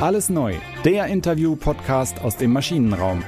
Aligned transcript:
Alles 0.00 0.28
neu, 0.28 0.54
der 0.84 1.06
Interview-Podcast 1.06 2.20
aus 2.20 2.36
dem 2.36 2.52
Maschinenraum. 2.52 3.24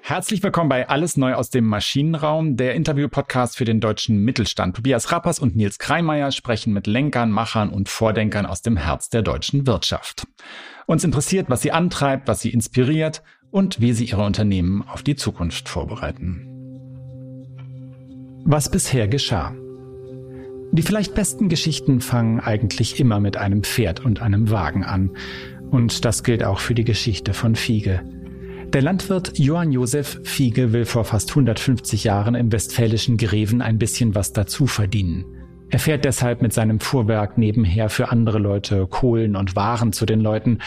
Herzlich 0.00 0.44
willkommen 0.44 0.68
bei 0.68 0.88
Alles 0.88 1.16
neu 1.16 1.34
aus 1.34 1.50
dem 1.50 1.64
Maschinenraum, 1.64 2.56
der 2.56 2.76
Interview-Podcast 2.76 3.56
für 3.56 3.64
den 3.64 3.80
deutschen 3.80 4.22
Mittelstand. 4.22 4.76
Tobias 4.76 5.10
Rappers 5.10 5.40
und 5.40 5.56
Nils 5.56 5.80
Kreimeier 5.80 6.30
sprechen 6.30 6.72
mit 6.72 6.86
Lenkern, 6.86 7.32
Machern 7.32 7.68
und 7.68 7.88
Vordenkern 7.88 8.46
aus 8.46 8.62
dem 8.62 8.76
Herz 8.76 9.08
der 9.08 9.22
deutschen 9.22 9.66
Wirtschaft. 9.66 10.28
Uns 10.86 11.02
interessiert, 11.02 11.50
was 11.50 11.60
sie 11.60 11.72
antreibt, 11.72 12.28
was 12.28 12.40
sie 12.40 12.50
inspiriert 12.50 13.24
und 13.50 13.80
wie 13.80 13.92
sie 13.92 14.04
ihre 14.04 14.24
Unternehmen 14.24 14.86
auf 14.86 15.02
die 15.02 15.16
Zukunft 15.16 15.68
vorbereiten. 15.68 16.46
Was 18.44 18.70
bisher 18.70 19.08
geschah. 19.08 19.52
Die 20.72 20.82
vielleicht 20.82 21.14
besten 21.14 21.48
Geschichten 21.48 22.00
fangen 22.00 22.38
eigentlich 22.38 23.00
immer 23.00 23.18
mit 23.18 23.36
einem 23.36 23.64
Pferd 23.64 24.04
und 24.04 24.22
einem 24.22 24.50
Wagen 24.50 24.84
an. 24.84 25.10
Und 25.70 26.04
das 26.04 26.22
gilt 26.22 26.44
auch 26.44 26.60
für 26.60 26.74
die 26.74 26.84
Geschichte 26.84 27.34
von 27.34 27.56
Fiege. 27.56 28.02
Der 28.72 28.82
Landwirt 28.82 29.36
Johann 29.36 29.72
Josef 29.72 30.20
Fiege 30.22 30.72
will 30.72 30.84
vor 30.84 31.04
fast 31.04 31.30
150 31.30 32.04
Jahren 32.04 32.36
im 32.36 32.52
westfälischen 32.52 33.16
Greven 33.16 33.62
ein 33.62 33.78
bisschen 33.78 34.14
was 34.14 34.32
dazu 34.32 34.68
verdienen. 34.68 35.24
Er 35.70 35.80
fährt 35.80 36.04
deshalb 36.04 36.40
mit 36.40 36.52
seinem 36.52 36.78
Fuhrwerk 36.78 37.36
nebenher 37.36 37.88
für 37.90 38.10
andere 38.10 38.38
Leute 38.38 38.86
Kohlen 38.86 39.34
und 39.34 39.56
Waren 39.56 39.92
zu 39.92 40.06
den 40.06 40.20
Leuten 40.20 40.58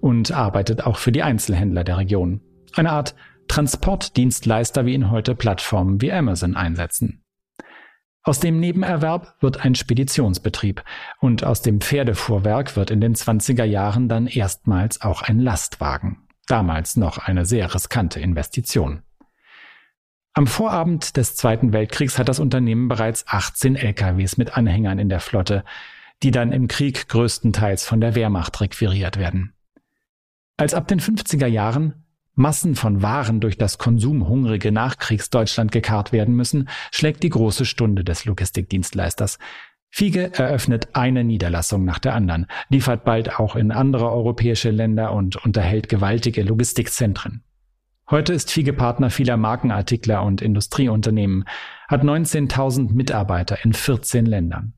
und 0.00 0.32
arbeitet 0.32 0.86
auch 0.86 0.98
für 0.98 1.12
die 1.12 1.22
Einzelhändler 1.22 1.84
der 1.84 1.98
Region. 1.98 2.40
Eine 2.74 2.90
Art 2.90 3.14
Transportdienstleister, 3.46 4.86
wie 4.86 4.94
ihn 4.94 5.10
heute 5.10 5.34
Plattformen 5.36 6.00
wie 6.00 6.12
Amazon 6.12 6.56
einsetzen. 6.56 7.21
Aus 8.24 8.38
dem 8.38 8.60
Nebenerwerb 8.60 9.34
wird 9.40 9.64
ein 9.64 9.74
Speditionsbetrieb 9.74 10.84
und 11.18 11.42
aus 11.44 11.60
dem 11.60 11.80
Pferdefuhrwerk 11.80 12.76
wird 12.76 12.92
in 12.92 13.00
den 13.00 13.16
20er 13.16 13.64
Jahren 13.64 14.08
dann 14.08 14.28
erstmals 14.28 15.00
auch 15.00 15.22
ein 15.22 15.40
Lastwagen. 15.40 16.18
Damals 16.46 16.96
noch 16.96 17.18
eine 17.18 17.44
sehr 17.44 17.74
riskante 17.74 18.20
Investition. 18.20 19.02
Am 20.34 20.46
Vorabend 20.46 21.16
des 21.16 21.34
Zweiten 21.34 21.72
Weltkriegs 21.72 22.18
hat 22.18 22.28
das 22.28 22.38
Unternehmen 22.38 22.88
bereits 22.88 23.26
18 23.26 23.76
LKWs 23.76 24.36
mit 24.36 24.56
Anhängern 24.56 24.98
in 24.98 25.08
der 25.08 25.20
Flotte, 25.20 25.64
die 26.22 26.30
dann 26.30 26.52
im 26.52 26.68
Krieg 26.68 27.08
größtenteils 27.08 27.84
von 27.84 28.00
der 28.00 28.14
Wehrmacht 28.14 28.60
requiriert 28.60 29.18
werden. 29.18 29.52
Als 30.56 30.74
ab 30.74 30.86
den 30.86 31.00
50er 31.00 31.46
Jahren 31.46 32.01
Massen 32.34 32.74
von 32.74 33.02
Waren 33.02 33.40
durch 33.40 33.58
das 33.58 33.78
konsumhungrige 33.78 34.72
Nachkriegsdeutschland 34.72 35.70
gekarrt 35.70 36.12
werden 36.12 36.34
müssen, 36.34 36.68
schlägt 36.90 37.22
die 37.22 37.28
große 37.28 37.64
Stunde 37.66 38.04
des 38.04 38.24
Logistikdienstleisters. 38.24 39.38
Fiege 39.90 40.32
eröffnet 40.32 40.88
eine 40.94 41.22
Niederlassung 41.22 41.84
nach 41.84 41.98
der 41.98 42.14
anderen, 42.14 42.46
liefert 42.70 43.04
bald 43.04 43.38
auch 43.38 43.56
in 43.56 43.70
andere 43.70 44.10
europäische 44.10 44.70
Länder 44.70 45.12
und 45.12 45.44
unterhält 45.44 45.90
gewaltige 45.90 46.42
Logistikzentren. 46.42 47.44
Heute 48.10 48.32
ist 48.32 48.50
Fiege 48.50 48.72
Partner 48.72 49.10
vieler 49.10 49.36
Markenartikler 49.36 50.22
und 50.22 50.40
Industrieunternehmen, 50.40 51.44
hat 51.88 52.02
19.000 52.02 52.92
Mitarbeiter 52.92 53.62
in 53.64 53.74
14 53.74 54.24
Ländern. 54.24 54.72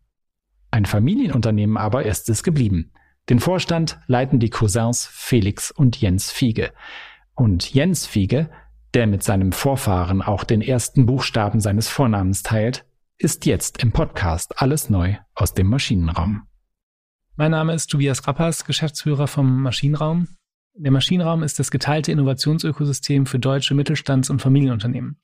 Ein 0.72 0.86
Familienunternehmen 0.86 1.77
aber 1.77 2.05
ist 2.05 2.28
es 2.28 2.42
geblieben. 2.42 2.91
Den 3.28 3.38
Vorstand 3.38 4.00
leiten 4.08 4.41
die 4.41 4.50
Cousins 4.50 5.06
Felix 5.06 5.70
und 5.70 6.00
Jens 6.00 6.32
Fiege. 6.32 6.72
Und 7.34 7.74
Jens 7.74 8.06
Fiege, 8.06 8.48
der 8.94 9.06
mit 9.08 9.24
seinem 9.24 9.50
Vorfahren 9.50 10.22
auch 10.22 10.44
den 10.44 10.60
ersten 10.60 11.04
Buchstaben 11.04 11.60
seines 11.60 11.88
Vornamens 11.88 12.44
teilt, 12.44 12.84
ist 13.18 13.44
jetzt 13.44 13.82
im 13.82 13.91
Podcast 13.91 14.60
Alles 14.60 14.88
Neu 14.88 15.16
aus 15.34 15.52
dem 15.52 15.68
Maschinenraum. 15.68 16.46
Mein 17.36 17.50
Name 17.50 17.75
ist 17.75 17.88
Tobias 17.88 18.26
Rappers, 18.28 18.64
Geschäftsführer 18.64 19.26
vom 19.26 19.62
Maschinenraum. 19.62 20.28
Der 20.75 20.92
Maschinenraum 20.92 21.42
ist 21.42 21.59
das 21.59 21.72
geteilte 21.72 22.12
Innovationsökosystem 22.12 23.26
für 23.26 23.41
deutsche 23.41 23.75
Mittelstands- 23.75 24.30
und 24.30 24.41
Familienunternehmen. 24.41 25.20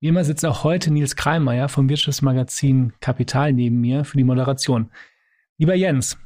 Wie 0.00 0.08
immer 0.08 0.24
sitzt 0.24 0.46
auch 0.46 0.64
heute 0.64 0.90
Nils 0.90 1.16
Kreimeier 1.16 1.68
vom 1.68 1.88
Wirtschaftsmagazin 1.88 2.94
Kapital 3.00 3.52
neben 3.52 3.80
mir 3.80 4.04
für 4.04 4.16
die 4.16 4.24
Moderation. 4.24 4.90
Lieber 5.58 5.74
Jens, 5.74 6.16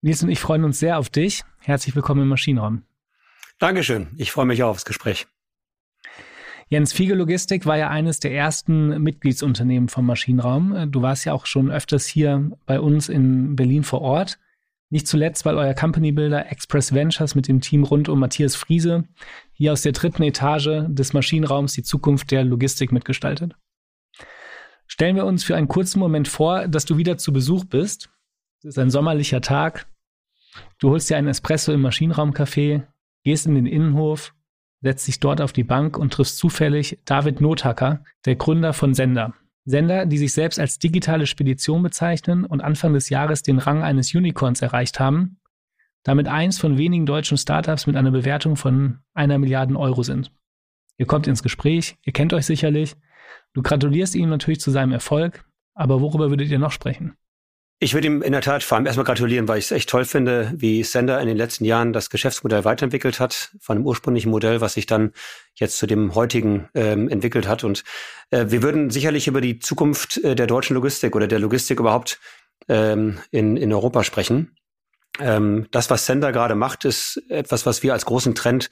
Nils 0.00 0.22
und 0.22 0.30
ich 0.30 0.40
freuen 0.40 0.64
uns 0.64 0.80
sehr 0.80 0.98
auf 0.98 1.10
dich. 1.10 1.44
Herzlich 1.60 1.94
willkommen 1.94 2.22
im 2.22 2.28
Maschinenraum. 2.28 2.87
Dankeschön. 3.58 4.08
Ich 4.16 4.30
freue 4.30 4.46
mich 4.46 4.62
aufs 4.62 4.84
Gespräch. 4.84 5.26
Jens 6.68 6.92
Fiege 6.92 7.14
Logistik 7.14 7.64
war 7.64 7.78
ja 7.78 7.88
eines 7.88 8.20
der 8.20 8.32
ersten 8.32 9.02
Mitgliedsunternehmen 9.02 9.88
vom 9.88 10.04
Maschinenraum. 10.04 10.92
Du 10.92 11.00
warst 11.00 11.24
ja 11.24 11.32
auch 11.32 11.46
schon 11.46 11.70
öfters 11.70 12.06
hier 12.06 12.50
bei 12.66 12.78
uns 12.78 13.08
in 13.08 13.56
Berlin 13.56 13.84
vor 13.84 14.02
Ort. 14.02 14.38
Nicht 14.90 15.06
zuletzt, 15.06 15.44
weil 15.44 15.56
euer 15.56 15.74
Company 15.74 16.12
Builder 16.12 16.50
Express 16.52 16.94
Ventures 16.94 17.34
mit 17.34 17.48
dem 17.48 17.60
Team 17.60 17.84
rund 17.84 18.08
um 18.08 18.20
Matthias 18.20 18.54
Friese 18.54 19.04
hier 19.52 19.72
aus 19.72 19.82
der 19.82 19.92
dritten 19.92 20.22
Etage 20.22 20.84
des 20.86 21.12
Maschinenraums 21.12 21.72
die 21.72 21.82
Zukunft 21.82 22.30
der 22.30 22.44
Logistik 22.44 22.92
mitgestaltet. 22.92 23.54
Stellen 24.86 25.16
wir 25.16 25.26
uns 25.26 25.44
für 25.44 25.56
einen 25.56 25.68
kurzen 25.68 25.98
Moment 25.98 26.28
vor, 26.28 26.68
dass 26.68 26.84
du 26.84 26.96
wieder 26.96 27.18
zu 27.18 27.32
Besuch 27.32 27.64
bist. 27.64 28.10
Es 28.60 28.64
ist 28.66 28.78
ein 28.78 28.90
sommerlicher 28.90 29.40
Tag. 29.40 29.86
Du 30.78 30.90
holst 30.90 31.10
dir 31.10 31.16
einen 31.16 31.28
Espresso 31.28 31.72
im 31.72 31.82
Maschinenraumcafé, 31.82 32.84
gehst 33.24 33.46
in 33.46 33.54
den 33.54 33.66
Innenhof, 33.66 34.34
setzt 34.80 35.08
dich 35.08 35.20
dort 35.20 35.40
auf 35.40 35.52
die 35.52 35.64
Bank 35.64 35.98
und 35.98 36.12
triffst 36.12 36.38
zufällig 36.38 36.98
David 37.04 37.40
Nothacker, 37.40 38.04
der 38.24 38.36
Gründer 38.36 38.72
von 38.72 38.94
Sender. 38.94 39.34
Sender, 39.64 40.06
die 40.06 40.18
sich 40.18 40.32
selbst 40.32 40.58
als 40.58 40.78
digitale 40.78 41.26
Spedition 41.26 41.82
bezeichnen 41.82 42.44
und 42.44 42.62
Anfang 42.62 42.94
des 42.94 43.10
Jahres 43.10 43.42
den 43.42 43.58
Rang 43.58 43.82
eines 43.82 44.14
Unicorns 44.14 44.62
erreicht 44.62 44.98
haben, 44.98 45.40
damit 46.04 46.26
eins 46.26 46.58
von 46.58 46.78
wenigen 46.78 47.04
deutschen 47.04 47.36
Startups 47.36 47.86
mit 47.86 47.96
einer 47.96 48.10
Bewertung 48.10 48.56
von 48.56 49.00
einer 49.12 49.38
Milliarde 49.38 49.76
Euro 49.76 50.02
sind. 50.02 50.32
Ihr 50.96 51.06
kommt 51.06 51.26
ins 51.26 51.42
Gespräch, 51.42 51.98
ihr 52.02 52.12
kennt 52.12 52.32
euch 52.32 52.46
sicherlich, 52.46 52.96
du 53.52 53.62
gratulierst 53.62 54.14
ihm 54.14 54.30
natürlich 54.30 54.60
zu 54.60 54.70
seinem 54.70 54.92
Erfolg, 54.92 55.44
aber 55.74 56.00
worüber 56.00 56.30
würdet 56.30 56.48
ihr 56.48 56.58
noch 56.58 56.72
sprechen? 56.72 57.16
Ich 57.80 57.94
würde 57.94 58.08
ihm 58.08 58.22
in 58.22 58.32
der 58.32 58.40
Tat 58.40 58.64
vor 58.64 58.76
allem 58.76 58.86
erstmal 58.86 59.04
gratulieren, 59.04 59.46
weil 59.46 59.58
ich 59.58 59.66
es 59.66 59.70
echt 59.70 59.88
toll 59.88 60.04
finde, 60.04 60.52
wie 60.56 60.82
Sender 60.82 61.20
in 61.20 61.28
den 61.28 61.36
letzten 61.36 61.64
Jahren 61.64 61.92
das 61.92 62.10
Geschäftsmodell 62.10 62.64
weiterentwickelt 62.64 63.20
hat, 63.20 63.52
von 63.60 63.76
dem 63.76 63.86
ursprünglichen 63.86 64.30
Modell, 64.30 64.60
was 64.60 64.74
sich 64.74 64.86
dann 64.86 65.12
jetzt 65.54 65.78
zu 65.78 65.86
dem 65.86 66.16
heutigen 66.16 66.68
ähm, 66.74 67.08
entwickelt 67.08 67.46
hat. 67.46 67.62
Und 67.62 67.84
äh, 68.30 68.46
wir 68.48 68.64
würden 68.64 68.90
sicherlich 68.90 69.28
über 69.28 69.40
die 69.40 69.60
Zukunft 69.60 70.16
äh, 70.24 70.34
der 70.34 70.48
deutschen 70.48 70.74
Logistik 70.74 71.14
oder 71.14 71.28
der 71.28 71.38
Logistik 71.38 71.78
überhaupt 71.78 72.18
ähm, 72.68 73.20
in, 73.30 73.56
in 73.56 73.72
Europa 73.72 74.02
sprechen. 74.02 74.56
Ähm, 75.20 75.68
das, 75.70 75.88
was 75.88 76.04
Sender 76.04 76.32
gerade 76.32 76.56
macht, 76.56 76.84
ist 76.84 77.22
etwas, 77.28 77.64
was 77.64 77.84
wir 77.84 77.92
als 77.92 78.06
großen 78.06 78.34
Trend 78.34 78.70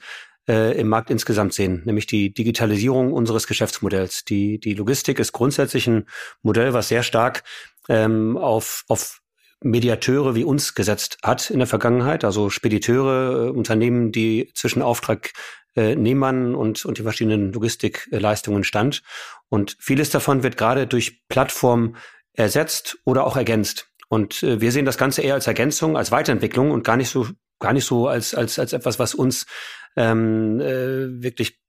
äh, 0.49 0.79
im 0.79 0.87
Markt 0.87 1.09
insgesamt 1.09 1.53
sehen, 1.53 1.81
nämlich 1.85 2.07
die 2.07 2.33
Digitalisierung 2.33 3.11
unseres 3.13 3.47
Geschäftsmodells. 3.47 4.23
Die, 4.25 4.59
die 4.59 4.73
Logistik 4.73 5.19
ist 5.19 5.33
grundsätzlich 5.33 5.87
ein 5.87 6.05
Modell, 6.41 6.73
was 6.73 6.87
sehr 6.87 7.03
stark 7.03 7.43
ähm, 7.89 8.37
auf, 8.37 8.83
auf 8.87 9.21
Mediateure 9.61 10.35
wie 10.35 10.43
uns 10.43 10.75
gesetzt 10.75 11.17
hat 11.23 11.49
in 11.49 11.59
der 11.59 11.67
Vergangenheit, 11.67 12.23
also 12.23 12.49
Spediteure, 12.49 13.47
äh, 13.47 13.49
Unternehmen, 13.49 14.11
die 14.11 14.51
zwischen 14.53 14.81
Auftragnehmern 14.81 16.55
und, 16.55 16.85
und 16.85 16.97
die 16.97 17.03
verschiedenen 17.03 17.51
Logistikleistungen 17.51 18.63
stand. 18.63 19.01
Und 19.49 19.75
vieles 19.79 20.09
davon 20.09 20.43
wird 20.43 20.57
gerade 20.57 20.85
durch 20.85 21.27
Plattformen 21.27 21.95
ersetzt 22.33 22.99
oder 23.03 23.25
auch 23.25 23.35
ergänzt. 23.35 23.89
Und 24.09 24.43
äh, 24.43 24.61
wir 24.61 24.71
sehen 24.71 24.85
das 24.85 24.97
Ganze 24.97 25.21
eher 25.21 25.33
als 25.33 25.47
Ergänzung, 25.47 25.97
als 25.97 26.11
Weiterentwicklung 26.11 26.71
und 26.71 26.83
gar 26.83 26.97
nicht 26.97 27.09
so, 27.09 27.27
gar 27.59 27.73
nicht 27.73 27.85
so 27.85 28.07
als, 28.07 28.35
als, 28.35 28.59
als 28.59 28.73
etwas, 28.73 28.99
was 28.99 29.15
uns 29.15 29.47
ähm, 29.95 30.59
äh, 30.59 31.23
wirklich 31.23 31.59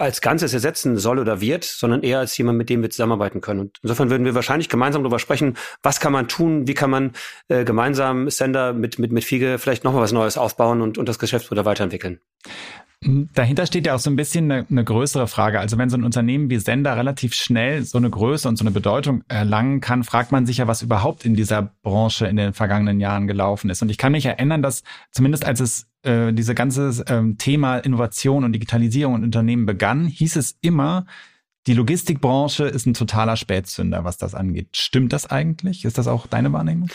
als 0.00 0.20
Ganzes 0.20 0.54
ersetzen 0.54 0.96
soll 0.96 1.18
oder 1.18 1.40
wird, 1.40 1.64
sondern 1.64 2.02
eher 2.02 2.18
als 2.18 2.36
jemand, 2.36 2.58
mit 2.58 2.70
dem 2.70 2.82
wir 2.82 2.90
zusammenarbeiten 2.90 3.40
können. 3.40 3.60
Und 3.60 3.78
insofern 3.82 4.10
würden 4.10 4.24
wir 4.24 4.34
wahrscheinlich 4.34 4.68
gemeinsam 4.68 5.02
darüber 5.02 5.18
sprechen, 5.18 5.56
was 5.82 6.00
kann 6.00 6.12
man 6.12 6.28
tun, 6.28 6.66
wie 6.66 6.74
kann 6.74 6.90
man 6.90 7.12
äh, 7.48 7.64
gemeinsam 7.64 8.30
Sender 8.30 8.72
mit, 8.72 8.98
mit, 8.98 9.12
mit 9.12 9.24
Fiege 9.24 9.58
vielleicht 9.58 9.84
nochmal 9.84 10.02
was 10.02 10.12
Neues 10.12 10.38
aufbauen 10.38 10.80
und, 10.80 10.98
und 10.98 11.08
das 11.08 11.18
Geschäftsmodell 11.18 11.64
weiterentwickeln. 11.64 12.20
Dahinter 13.02 13.64
steht 13.64 13.86
ja 13.86 13.94
auch 13.94 13.98
so 13.98 14.10
ein 14.10 14.16
bisschen 14.16 14.52
eine, 14.52 14.66
eine, 14.68 14.84
größere 14.84 15.26
Frage. 15.26 15.58
Also 15.58 15.78
wenn 15.78 15.88
so 15.88 15.96
ein 15.96 16.04
Unternehmen 16.04 16.50
wie 16.50 16.58
Sender 16.58 16.98
relativ 16.98 17.32
schnell 17.32 17.82
so 17.82 17.96
eine 17.96 18.10
Größe 18.10 18.46
und 18.46 18.56
so 18.56 18.62
eine 18.62 18.72
Bedeutung 18.72 19.24
erlangen 19.26 19.80
kann, 19.80 20.04
fragt 20.04 20.32
man 20.32 20.44
sich 20.44 20.58
ja, 20.58 20.66
was 20.66 20.82
überhaupt 20.82 21.24
in 21.24 21.34
dieser 21.34 21.72
Branche 21.82 22.26
in 22.26 22.36
den 22.36 22.52
vergangenen 22.52 23.00
Jahren 23.00 23.26
gelaufen 23.26 23.70
ist. 23.70 23.80
Und 23.80 23.90
ich 23.90 23.96
kann 23.96 24.12
mich 24.12 24.26
erinnern, 24.26 24.60
dass 24.60 24.82
zumindest 25.12 25.46
als 25.46 25.60
es 25.60 25.89
äh, 26.02 26.32
diese 26.32 26.54
ganze 26.54 27.04
ähm, 27.08 27.38
Thema 27.38 27.78
Innovation 27.78 28.44
und 28.44 28.52
Digitalisierung 28.52 29.14
und 29.14 29.24
Unternehmen 29.24 29.66
begann, 29.66 30.06
hieß 30.06 30.36
es 30.36 30.56
immer, 30.60 31.06
die 31.66 31.74
Logistikbranche 31.74 32.64
ist 32.64 32.86
ein 32.86 32.94
totaler 32.94 33.36
Spätzünder, 33.36 34.04
was 34.04 34.16
das 34.16 34.34
angeht. 34.34 34.68
Stimmt 34.76 35.12
das 35.12 35.30
eigentlich? 35.30 35.84
Ist 35.84 35.98
das 35.98 36.06
auch 36.06 36.26
deine 36.26 36.52
Wahrnehmung? 36.52 36.88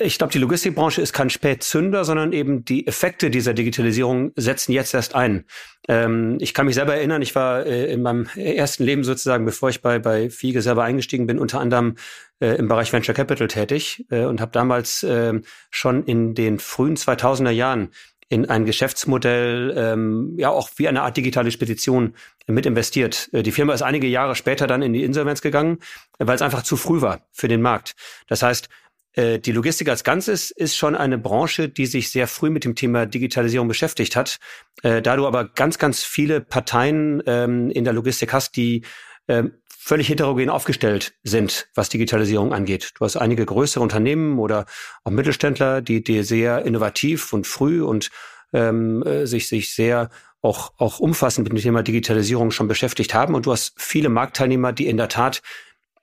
ich 0.00 0.16
glaube, 0.16 0.32
die 0.32 0.38
Logistikbranche 0.38 1.02
ist 1.02 1.12
kein 1.12 1.30
Spätzünder, 1.30 2.04
sondern 2.04 2.32
eben 2.32 2.64
die 2.64 2.86
Effekte 2.86 3.30
dieser 3.30 3.52
Digitalisierung 3.52 4.32
setzen 4.34 4.72
jetzt 4.72 4.94
erst 4.94 5.14
ein. 5.14 5.44
Ähm, 5.88 6.38
ich 6.40 6.54
kann 6.54 6.66
mich 6.66 6.74
selber 6.74 6.94
erinnern, 6.94 7.20
ich 7.20 7.34
war 7.34 7.66
äh, 7.66 7.92
in 7.92 8.02
meinem 8.02 8.26
ersten 8.34 8.84
Leben 8.84 9.04
sozusagen, 9.04 9.44
bevor 9.44 9.68
ich 9.68 9.82
bei, 9.82 9.98
bei 9.98 10.30
Fiege 10.30 10.62
selber 10.62 10.84
eingestiegen 10.84 11.26
bin, 11.26 11.38
unter 11.38 11.60
anderem 11.60 11.96
äh, 12.40 12.56
im 12.56 12.68
Bereich 12.68 12.92
Venture 12.92 13.14
Capital 13.14 13.48
tätig 13.48 14.06
äh, 14.10 14.24
und 14.24 14.40
habe 14.40 14.52
damals 14.52 15.02
äh, 15.02 15.34
schon 15.70 16.04
in 16.04 16.34
den 16.34 16.58
frühen 16.58 16.96
2000er 16.96 17.50
Jahren 17.50 17.90
in 18.30 18.48
ein 18.48 18.64
Geschäftsmodell, 18.64 19.74
ähm, 19.76 20.34
ja 20.38 20.50
auch 20.50 20.70
wie 20.76 20.88
eine 20.88 21.02
Art 21.02 21.16
digitale 21.16 21.50
Spedition 21.50 22.14
mit 22.46 22.64
investiert. 22.64 23.28
Äh, 23.32 23.42
die 23.42 23.50
Firma 23.50 23.74
ist 23.74 23.82
einige 23.82 24.06
Jahre 24.06 24.36
später 24.36 24.68
dann 24.68 24.82
in 24.82 24.92
die 24.92 25.02
Insolvenz 25.02 25.42
gegangen, 25.42 25.78
weil 26.18 26.36
es 26.36 26.42
einfach 26.42 26.62
zu 26.62 26.76
früh 26.76 27.00
war 27.02 27.26
für 27.32 27.48
den 27.48 27.60
Markt. 27.60 27.96
Das 28.28 28.42
heißt, 28.42 28.68
äh, 29.14 29.40
die 29.40 29.50
Logistik 29.50 29.88
als 29.88 30.04
Ganzes 30.04 30.52
ist 30.52 30.76
schon 30.76 30.94
eine 30.94 31.18
Branche, 31.18 31.68
die 31.68 31.86
sich 31.86 32.10
sehr 32.10 32.28
früh 32.28 32.50
mit 32.50 32.64
dem 32.64 32.76
Thema 32.76 33.04
Digitalisierung 33.04 33.66
beschäftigt 33.66 34.14
hat. 34.14 34.38
Äh, 34.84 35.02
da 35.02 35.16
du 35.16 35.26
aber 35.26 35.48
ganz, 35.48 35.78
ganz 35.78 36.04
viele 36.04 36.40
Parteien 36.40 37.20
ähm, 37.26 37.68
in 37.70 37.82
der 37.82 37.92
Logistik 37.92 38.32
hast, 38.32 38.56
die 38.56 38.84
ähm, 39.26 39.54
völlig 39.82 40.10
heterogen 40.10 40.50
aufgestellt 40.50 41.14
sind, 41.22 41.68
was 41.74 41.88
Digitalisierung 41.88 42.52
angeht. 42.52 42.92
Du 42.98 43.04
hast 43.06 43.16
einige 43.16 43.46
größere 43.46 43.82
Unternehmen 43.82 44.38
oder 44.38 44.66
auch 45.04 45.10
Mittelständler, 45.10 45.80
die, 45.80 46.04
die 46.04 46.22
sehr 46.22 46.66
innovativ 46.66 47.32
und 47.32 47.46
früh 47.46 47.82
und 47.82 48.10
ähm, 48.52 49.02
äh, 49.04 49.26
sich, 49.26 49.48
sich 49.48 49.74
sehr 49.74 50.10
auch, 50.42 50.74
auch 50.76 51.00
umfassend 51.00 51.48
mit 51.48 51.58
dem 51.58 51.62
Thema 51.62 51.82
Digitalisierung 51.82 52.50
schon 52.50 52.68
beschäftigt 52.68 53.14
haben. 53.14 53.34
Und 53.34 53.46
du 53.46 53.52
hast 53.52 53.72
viele 53.78 54.10
Marktteilnehmer, 54.10 54.74
die 54.74 54.86
in 54.86 54.98
der 54.98 55.08
Tat 55.08 55.40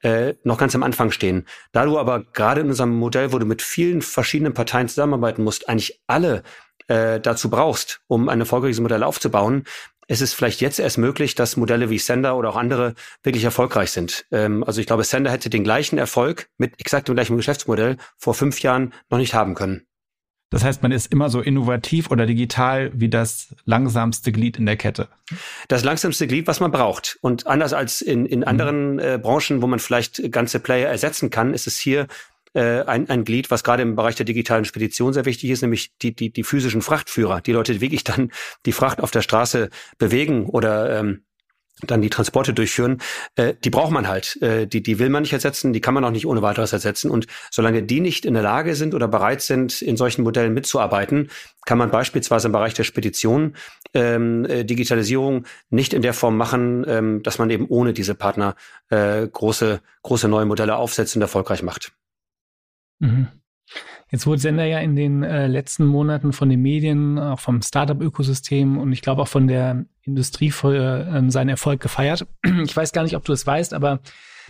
äh, 0.02 0.34
noch 0.44 0.58
ganz 0.58 0.74
am 0.74 0.82
Anfang 0.82 1.12
stehen. 1.12 1.46
Da 1.72 1.86
du 1.86 2.00
aber 2.00 2.24
gerade 2.24 2.62
in 2.62 2.70
unserem 2.70 2.96
Modell, 2.96 3.32
wo 3.32 3.38
du 3.38 3.46
mit 3.46 3.62
vielen 3.62 4.02
verschiedenen 4.02 4.56
Parteien 4.56 4.90
zusammenarbeiten 4.90 5.44
musst, 5.44 5.70
eigentlich 5.70 6.02
alle 6.08 6.42
äh, 6.88 7.20
dazu 7.20 7.52
brauchst, 7.52 8.02
um 8.08 8.28
ein 8.28 8.40
erfolgreiches 8.40 8.80
Modell 8.80 9.04
aufzubauen, 9.04 9.66
ist 10.08 10.22
es 10.22 10.34
vielleicht 10.34 10.62
jetzt 10.62 10.80
erst 10.80 10.98
möglich, 10.98 11.36
dass 11.36 11.58
Modelle 11.58 11.90
wie 11.90 12.00
Sender 12.00 12.36
oder 12.38 12.50
auch 12.50 12.56
andere 12.56 12.96
wirklich 13.24 13.44
erfolgreich 13.44 13.92
sind. 13.92 14.26
Ähm, 14.32 14.64
also 14.64 14.82
ich 14.82 14.88
glaube, 14.88 15.04
Sender 15.04 15.32
hätte 15.32 15.50
den 15.50 15.64
gleichen 15.64 15.98
Erfolg 15.98 16.50
mit 16.58 16.80
exakt 16.80 17.08
dem 17.08 17.16
gleichen 17.16 17.38
Geschäftsmodell 17.38 17.98
vor 18.18 18.34
fünf 18.34 18.62
Jahren 18.62 18.94
noch 19.10 19.18
nicht 19.18 19.34
haben 19.34 19.54
können. 19.54 19.88
Das 20.50 20.64
heißt, 20.64 20.82
man 20.82 20.94
ist 20.94 21.12
immer 21.12 21.30
so 21.30 21.42
innovativ 21.42 22.10
oder 22.10 22.26
digital 22.26 22.92
wie 22.94 23.10
das 23.10 23.54
langsamste 23.66 24.32
Glied 24.32 24.58
in 24.58 24.66
der 24.66 24.78
Kette. 24.78 25.10
Das 25.68 25.84
langsamste 25.84 26.26
Glied, 26.26 26.48
was 26.48 26.62
man 26.62 26.72
braucht. 26.72 27.18
Und 27.20 27.48
anders 27.48 27.74
als 27.74 28.00
in, 28.00 28.26
in 28.26 28.40
mhm. 28.40 28.48
anderen 28.48 29.00
äh, 29.00 29.20
Branchen, 29.22 29.62
wo 29.62 29.68
man 29.68 29.80
vielleicht 29.80 30.32
ganze 30.32 30.62
Player 30.62 30.88
ersetzen 30.88 31.30
kann, 31.30 31.54
ist 31.54 31.68
es 31.68 31.78
hier 31.78 32.08
äh, 32.54 32.82
ein, 32.84 33.10
ein 33.10 33.24
Glied, 33.24 33.52
was 33.52 33.64
gerade 33.64 33.84
im 33.84 33.96
Bereich 33.96 34.16
der 34.16 34.26
digitalen 34.26 34.66
Spedition 34.66 35.14
sehr 35.14 35.26
wichtig 35.26 35.50
ist, 35.50 35.62
nämlich 35.62 35.96
die, 36.02 36.16
die, 36.16 36.32
die 36.32 36.44
physischen 36.44 36.82
Frachtführer, 36.82 37.42
die 37.42 37.52
Leute, 37.52 37.74
die 37.74 37.82
wirklich 37.82 38.04
dann 38.04 38.32
die 38.66 38.72
Fracht 38.72 39.02
auf 39.02 39.12
der 39.12 39.22
Straße 39.22 39.70
bewegen 39.98 40.46
oder 40.46 41.00
ähm, 41.00 41.24
dann 41.86 42.02
die 42.02 42.10
Transporte 42.10 42.54
durchführen, 42.54 42.98
äh, 43.36 43.54
die 43.64 43.70
braucht 43.70 43.92
man 43.92 44.08
halt. 44.08 44.42
Äh, 44.42 44.66
die, 44.66 44.82
die 44.82 44.98
will 44.98 45.10
man 45.10 45.22
nicht 45.22 45.34
ersetzen, 45.34 45.74
die 45.74 45.82
kann 45.82 45.94
man 45.94 46.04
auch 46.04 46.12
nicht 46.12 46.26
ohne 46.26 46.42
weiteres 46.42 46.74
ersetzen. 46.74 47.12
Und 47.12 47.28
solange 47.52 47.84
die 47.84 48.00
nicht 48.00 48.26
in 48.26 48.34
der 48.34 48.44
Lage 48.44 48.76
sind 48.76 48.96
oder 48.96 49.08
bereit 49.08 49.42
sind, 49.42 49.82
in 49.82 49.96
solchen 49.96 50.24
Modellen 50.24 50.54
mitzuarbeiten, 50.54 51.30
kann 51.66 51.78
man 51.78 51.92
beispielsweise 51.92 52.48
im 52.48 52.54
Bereich 52.54 52.74
der 52.74 52.84
Spedition 52.84 53.56
ähm, 53.94 54.46
äh, 54.46 54.64
Digitalisierung 54.64 55.46
nicht 55.70 55.94
in 55.94 56.02
der 56.02 56.14
Form 56.14 56.38
machen, 56.38 56.84
ähm, 56.88 57.22
dass 57.22 57.38
man 57.38 57.50
eben 57.50 57.68
ohne 57.68 57.94
diese 57.94 58.16
Partner 58.16 58.56
äh, 58.90 59.28
große, 59.28 59.82
große 60.02 60.28
neue 60.28 60.46
Modelle 60.46 60.78
aufsetzt 60.78 61.16
und 61.16 61.22
erfolgreich 61.22 61.62
macht. 61.62 61.92
Mhm. 63.00 63.28
Jetzt 64.10 64.26
wurde 64.26 64.40
Sender 64.40 64.64
ja 64.64 64.80
in 64.80 64.96
den 64.96 65.24
äh, 65.24 65.48
letzten 65.48 65.86
Monaten 65.86 66.32
von 66.32 66.48
den 66.50 66.62
Medien, 66.62 67.20
auch 67.20 67.40
vom 67.40 67.62
Startup-Ökosystem 67.62 68.78
und 68.78 68.94
ich 68.94 69.02
glaube 69.02 69.22
auch 69.22 69.28
von 69.28 69.48
der 69.48 69.86
Industrie 70.04 70.52
für 70.52 71.06
äh, 71.06 71.30
seinen 71.30 71.50
Erfolg 71.50 71.82
gefeiert. 71.82 72.26
Ich 72.64 72.76
weiß 72.76 72.94
gar 72.94 73.04
nicht, 73.04 73.18
ob 73.18 73.26
du 73.26 73.34
es 73.34 73.46
weißt, 73.46 73.74
aber 73.74 74.00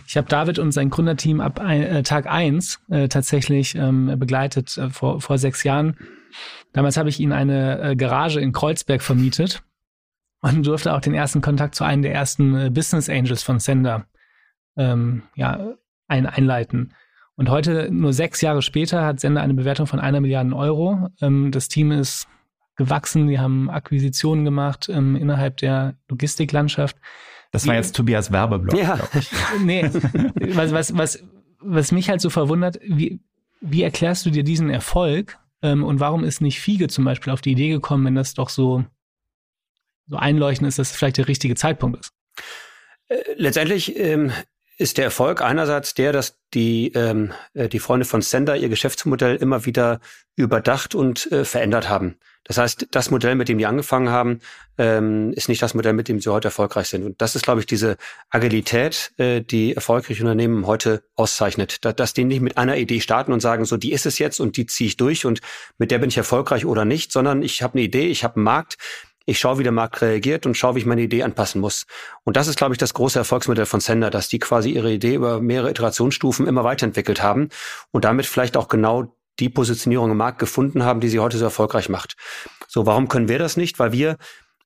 ich 0.06 0.16
habe 0.16 0.28
David 0.28 0.60
und 0.60 0.70
sein 0.70 0.90
Gründerteam 0.90 1.40
ab 1.40 1.58
ein, 1.58 1.82
äh, 1.82 2.02
Tag 2.04 2.26
eins 2.26 2.80
äh, 2.88 3.08
tatsächlich 3.08 3.74
ähm, 3.74 4.14
begleitet 4.18 4.78
äh, 4.78 4.90
vor, 4.90 5.20
vor 5.20 5.38
sechs 5.38 5.64
Jahren. 5.64 5.96
Damals 6.72 6.96
habe 6.96 7.08
ich 7.08 7.18
ihnen 7.18 7.32
eine 7.32 7.80
äh, 7.80 7.96
Garage 7.96 8.40
in 8.40 8.52
Kreuzberg 8.52 9.02
vermietet 9.02 9.62
und 10.40 10.64
durfte 10.64 10.94
auch 10.94 11.00
den 11.00 11.14
ersten 11.14 11.40
Kontakt 11.40 11.74
zu 11.74 11.82
einem 11.82 12.02
der 12.02 12.14
ersten 12.14 12.54
äh, 12.54 12.70
Business 12.70 13.08
Angels 13.08 13.42
von 13.42 13.58
Sender 13.58 14.06
ähm, 14.76 15.22
ja, 15.34 15.74
ein, 16.06 16.26
einleiten. 16.26 16.94
Und 17.38 17.50
heute, 17.50 17.88
nur 17.92 18.12
sechs 18.12 18.40
Jahre 18.40 18.62
später, 18.62 19.06
hat 19.06 19.20
Sender 19.20 19.42
eine 19.42 19.54
Bewertung 19.54 19.86
von 19.86 20.00
einer 20.00 20.20
Milliarde 20.20 20.56
Euro. 20.56 21.08
Ähm, 21.20 21.52
das 21.52 21.68
Team 21.68 21.92
ist 21.92 22.26
gewachsen, 22.74 23.28
die 23.28 23.38
haben 23.38 23.70
Akquisitionen 23.70 24.44
gemacht 24.44 24.88
ähm, 24.92 25.14
innerhalb 25.14 25.56
der 25.58 25.94
Logistiklandschaft. 26.08 26.96
Das 27.52 27.64
war 27.68 27.76
jetzt 27.76 27.94
Tobias 27.94 28.32
Werbeblock. 28.32 28.76
Ja. 28.76 28.98
nee, 29.64 29.88
was, 30.52 30.72
was, 30.72 30.96
was, 30.98 31.22
was 31.60 31.92
mich 31.92 32.10
halt 32.10 32.20
so 32.20 32.28
verwundert, 32.28 32.80
wie, 32.82 33.20
wie 33.60 33.84
erklärst 33.84 34.26
du 34.26 34.30
dir 34.30 34.42
diesen 34.42 34.68
Erfolg 34.68 35.38
ähm, 35.62 35.84
und 35.84 36.00
warum 36.00 36.24
ist 36.24 36.40
nicht 36.40 36.60
Fiege 36.60 36.88
zum 36.88 37.04
Beispiel 37.04 37.32
auf 37.32 37.40
die 37.40 37.52
Idee 37.52 37.68
gekommen, 37.68 38.04
wenn 38.04 38.16
das 38.16 38.34
doch 38.34 38.48
so, 38.48 38.84
so 40.08 40.16
einleuchtend 40.16 40.66
ist, 40.66 40.80
dass 40.80 40.90
es 40.90 40.96
vielleicht 40.96 41.18
der 41.18 41.28
richtige 41.28 41.54
Zeitpunkt 41.54 42.00
ist? 42.00 42.12
Äh, 43.06 43.18
letztendlich 43.36 43.96
ähm, 43.96 44.32
ist 44.78 44.96
der 44.96 45.04
Erfolg 45.04 45.42
einerseits 45.42 45.92
der, 45.94 46.12
dass 46.12 46.38
die, 46.54 46.92
ähm, 46.94 47.32
äh, 47.52 47.68
die 47.68 47.80
Freunde 47.80 48.06
von 48.06 48.22
Sender 48.22 48.56
ihr 48.56 48.68
Geschäftsmodell 48.68 49.36
immer 49.36 49.66
wieder 49.66 50.00
überdacht 50.36 50.94
und 50.94 51.30
äh, 51.32 51.44
verändert 51.44 51.88
haben. 51.88 52.16
Das 52.44 52.56
heißt, 52.56 52.86
das 52.92 53.10
Modell, 53.10 53.34
mit 53.34 53.48
dem 53.48 53.58
die 53.58 53.66
angefangen 53.66 54.08
haben, 54.08 54.40
ähm, 54.78 55.32
ist 55.34 55.50
nicht 55.50 55.60
das 55.60 55.74
Modell, 55.74 55.92
mit 55.92 56.08
dem 56.08 56.18
sie 56.20 56.32
heute 56.32 56.48
erfolgreich 56.48 56.88
sind. 56.88 57.04
Und 57.04 57.20
das 57.20 57.36
ist, 57.36 57.42
glaube 57.42 57.60
ich, 57.60 57.66
diese 57.66 57.98
Agilität, 58.30 59.12
äh, 59.18 59.42
die 59.42 59.74
erfolgreiche 59.74 60.22
Unternehmen 60.22 60.66
heute 60.66 61.02
auszeichnet. 61.14 61.84
Da, 61.84 61.92
dass 61.92 62.14
die 62.14 62.24
nicht 62.24 62.40
mit 62.40 62.56
einer 62.56 62.78
Idee 62.78 63.00
starten 63.00 63.32
und 63.32 63.40
sagen, 63.40 63.66
so, 63.66 63.76
die 63.76 63.92
ist 63.92 64.06
es 64.06 64.18
jetzt 64.18 64.40
und 64.40 64.56
die 64.56 64.64
ziehe 64.64 64.88
ich 64.88 64.96
durch 64.96 65.26
und 65.26 65.40
mit 65.76 65.90
der 65.90 65.98
bin 65.98 66.08
ich 66.08 66.16
erfolgreich 66.16 66.64
oder 66.64 66.86
nicht, 66.86 67.12
sondern 67.12 67.42
ich 67.42 67.62
habe 67.62 67.74
eine 67.74 67.82
Idee, 67.82 68.06
ich 68.06 68.24
habe 68.24 68.36
einen 68.36 68.44
Markt, 68.44 68.78
ich 69.28 69.38
schaue, 69.38 69.58
wie 69.58 69.62
der 69.62 69.72
Markt 69.72 70.00
reagiert 70.00 70.46
und 70.46 70.56
schaue, 70.56 70.74
wie 70.74 70.78
ich 70.78 70.86
meine 70.86 71.02
Idee 71.02 71.22
anpassen 71.22 71.60
muss. 71.60 71.84
Und 72.24 72.36
das 72.38 72.48
ist, 72.48 72.56
glaube 72.56 72.72
ich, 72.72 72.78
das 72.78 72.94
große 72.94 73.18
Erfolgsmodell 73.18 73.66
von 73.66 73.80
Sender, 73.80 74.08
dass 74.08 74.28
die 74.28 74.38
quasi 74.38 74.70
ihre 74.70 74.90
Idee 74.90 75.14
über 75.14 75.40
mehrere 75.40 75.70
Iterationsstufen 75.70 76.46
immer 76.46 76.64
weiterentwickelt 76.64 77.22
haben 77.22 77.50
und 77.90 78.06
damit 78.06 78.24
vielleicht 78.24 78.56
auch 78.56 78.68
genau 78.68 79.14
die 79.38 79.50
Positionierung 79.50 80.10
im 80.10 80.16
Markt 80.16 80.38
gefunden 80.38 80.82
haben, 80.82 81.00
die 81.00 81.10
sie 81.10 81.18
heute 81.18 81.36
so 81.36 81.44
erfolgreich 81.44 81.90
macht. 81.90 82.16
So, 82.68 82.86
warum 82.86 83.08
können 83.08 83.28
wir 83.28 83.38
das 83.38 83.58
nicht? 83.58 83.78
Weil 83.78 83.92
wir 83.92 84.16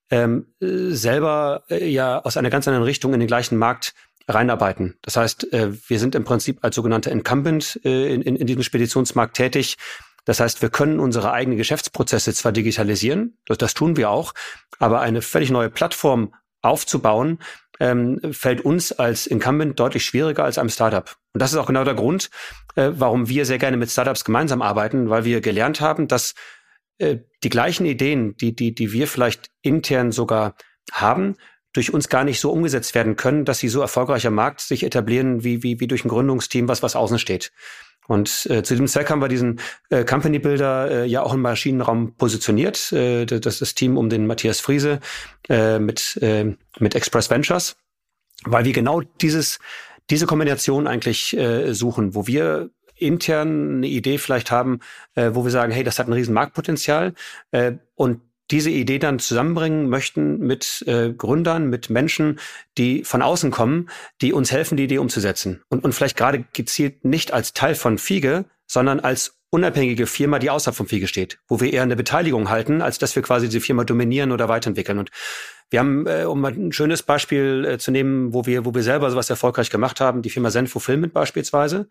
ähm, 0.09 0.47
selber 0.59 1.63
äh, 1.69 1.85
ja 1.89 2.23
aus 2.23 2.37
einer 2.37 2.49
ganz 2.49 2.65
anderen 2.65 2.85
Richtung 2.85 3.13
in 3.13 3.19
den 3.19 3.27
gleichen 3.27 3.57
Markt 3.57 3.93
reinarbeiten. 4.29 4.95
Das 5.01 5.17
heißt, 5.17 5.51
äh, 5.51 5.71
wir 5.89 5.99
sind 5.99 6.15
im 6.15 6.23
Prinzip 6.23 6.59
als 6.61 6.75
sogenannter 6.75 7.11
Incumbent 7.11 7.81
äh, 7.83 8.13
in, 8.13 8.21
in, 8.21 8.37
in 8.37 8.47
diesem 8.47 8.63
Speditionsmarkt 8.63 9.35
tätig 9.35 9.75
das 10.25 10.39
heißt, 10.39 10.61
wir 10.61 10.69
können 10.69 10.99
unsere 10.99 11.31
eigenen 11.31 11.57
Geschäftsprozesse 11.57 12.33
zwar 12.33 12.51
digitalisieren, 12.51 13.37
das, 13.45 13.57
das 13.57 13.73
tun 13.73 13.97
wir 13.97 14.09
auch, 14.09 14.33
aber 14.79 15.01
eine 15.01 15.21
völlig 15.21 15.49
neue 15.49 15.69
Plattform 15.69 16.33
aufzubauen, 16.61 17.39
ähm, 17.79 18.19
fällt 18.31 18.61
uns 18.61 18.91
als 18.91 19.27
Incumbent 19.27 19.79
deutlich 19.79 20.05
schwieriger 20.05 20.43
als 20.43 20.57
einem 20.57 20.69
Startup. 20.69 21.15
Und 21.33 21.41
das 21.41 21.51
ist 21.51 21.57
auch 21.57 21.65
genau 21.65 21.83
der 21.83 21.95
Grund, 21.95 22.29
äh, 22.75 22.91
warum 22.93 23.27
wir 23.27 23.45
sehr 23.45 23.57
gerne 23.57 23.77
mit 23.77 23.89
Startups 23.89 24.23
gemeinsam 24.23 24.61
arbeiten, 24.61 25.09
weil 25.09 25.25
wir 25.25 25.41
gelernt 25.41 25.81
haben, 25.81 26.07
dass 26.07 26.35
äh, 26.99 27.17
die 27.43 27.49
gleichen 27.49 27.85
Ideen, 27.85 28.37
die, 28.37 28.55
die, 28.55 28.73
die 28.73 28.91
wir 28.93 29.07
vielleicht 29.07 29.49
intern 29.61 30.11
sogar 30.11 30.55
haben, 30.91 31.35
durch 31.73 31.91
uns 31.91 32.07
gar 32.07 32.23
nicht 32.23 32.39
so 32.39 32.51
umgesetzt 32.51 32.93
werden 32.93 33.15
können, 33.15 33.45
dass 33.45 33.59
sie 33.59 33.67
so 33.67 33.81
erfolgreich 33.81 34.27
am 34.27 34.35
Markt 34.35 34.61
sich 34.61 34.83
etablieren 34.83 35.43
wie, 35.43 35.63
wie, 35.63 35.79
wie 35.79 35.87
durch 35.87 36.05
ein 36.05 36.09
Gründungsteam, 36.09 36.67
was, 36.67 36.83
was 36.83 36.95
außen 36.95 37.17
steht. 37.17 37.51
Und 38.07 38.47
äh, 38.49 38.63
zu 38.63 38.73
diesem 38.73 38.87
Zweck 38.87 39.09
haben 39.09 39.21
wir 39.21 39.27
diesen 39.27 39.59
äh, 39.89 40.03
Company 40.03 40.39
Builder 40.39 40.91
äh, 40.91 41.05
ja 41.05 41.23
auch 41.23 41.33
im 41.33 41.41
Maschinenraum 41.41 42.13
positioniert. 42.15 42.91
Äh, 42.91 43.25
das 43.25 43.55
ist 43.55 43.61
das 43.61 43.75
Team 43.75 43.97
um 43.97 44.09
den 44.09 44.27
Matthias 44.27 44.59
Friese 44.59 44.99
äh, 45.49 45.79
mit, 45.79 46.17
äh, 46.21 46.55
mit 46.79 46.95
Express 46.95 47.29
Ventures, 47.29 47.77
weil 48.43 48.65
wir 48.65 48.73
genau 48.73 49.01
dieses, 49.21 49.59
diese 50.09 50.25
Kombination 50.25 50.87
eigentlich 50.87 51.35
äh, 51.37 51.73
suchen, 51.73 52.15
wo 52.15 52.27
wir 52.27 52.69
intern 52.95 53.77
eine 53.77 53.87
Idee 53.87 54.17
vielleicht 54.17 54.51
haben, 54.51 54.79
äh, 55.15 55.31
wo 55.33 55.43
wir 55.43 55.51
sagen, 55.51 55.71
hey, 55.71 55.83
das 55.83 55.99
hat 55.99 56.07
ein 56.07 56.13
riesen 56.13 56.33
Marktpotenzial 56.33 57.13
äh, 57.51 57.73
und 57.95 58.21
diese 58.51 58.69
Idee 58.69 58.99
dann 58.99 59.19
zusammenbringen 59.19 59.89
möchten 59.89 60.39
mit 60.39 60.83
äh, 60.87 61.11
Gründern, 61.11 61.69
mit 61.69 61.89
Menschen, 61.89 62.39
die 62.77 63.03
von 63.03 63.21
außen 63.21 63.51
kommen, 63.51 63.89
die 64.21 64.33
uns 64.33 64.51
helfen, 64.51 64.77
die 64.77 64.83
Idee 64.83 64.97
umzusetzen. 64.97 65.63
Und, 65.69 65.83
und 65.83 65.93
vielleicht 65.93 66.17
gerade 66.17 66.45
gezielt 66.53 67.05
nicht 67.05 67.33
als 67.33 67.53
Teil 67.53 67.75
von 67.75 67.97
Fiege, 67.97 68.45
sondern 68.67 68.99
als 68.99 69.37
unabhängige 69.49 70.07
Firma, 70.07 70.39
die 70.39 70.49
außerhalb 70.49 70.75
von 70.75 70.87
Fiege 70.87 71.07
steht, 71.07 71.39
wo 71.47 71.61
wir 71.61 71.71
eher 71.71 71.83
eine 71.83 71.95
Beteiligung 71.95 72.49
halten, 72.49 72.81
als 72.81 72.97
dass 72.97 73.15
wir 73.15 73.21
quasi 73.21 73.47
diese 73.47 73.61
Firma 73.61 73.83
dominieren 73.83 74.31
oder 74.31 74.49
weiterentwickeln. 74.49 74.97
Und 74.97 75.11
wir 75.69 75.79
haben, 75.79 76.07
äh, 76.07 76.25
um 76.25 76.41
mal 76.41 76.53
ein 76.53 76.71
schönes 76.71 77.03
Beispiel 77.03 77.65
äh, 77.65 77.77
zu 77.77 77.91
nehmen, 77.91 78.33
wo 78.33 78.45
wir, 78.45 78.65
wo 78.65 78.73
wir 78.73 78.83
selber 78.83 79.09
sowas 79.11 79.29
erfolgreich 79.29 79.69
gemacht 79.69 80.01
haben, 80.01 80.21
die 80.21 80.31
Firma 80.31 80.49
Zen 80.49 80.67
Fulfillment 80.67 81.13
beispielsweise. 81.13 81.87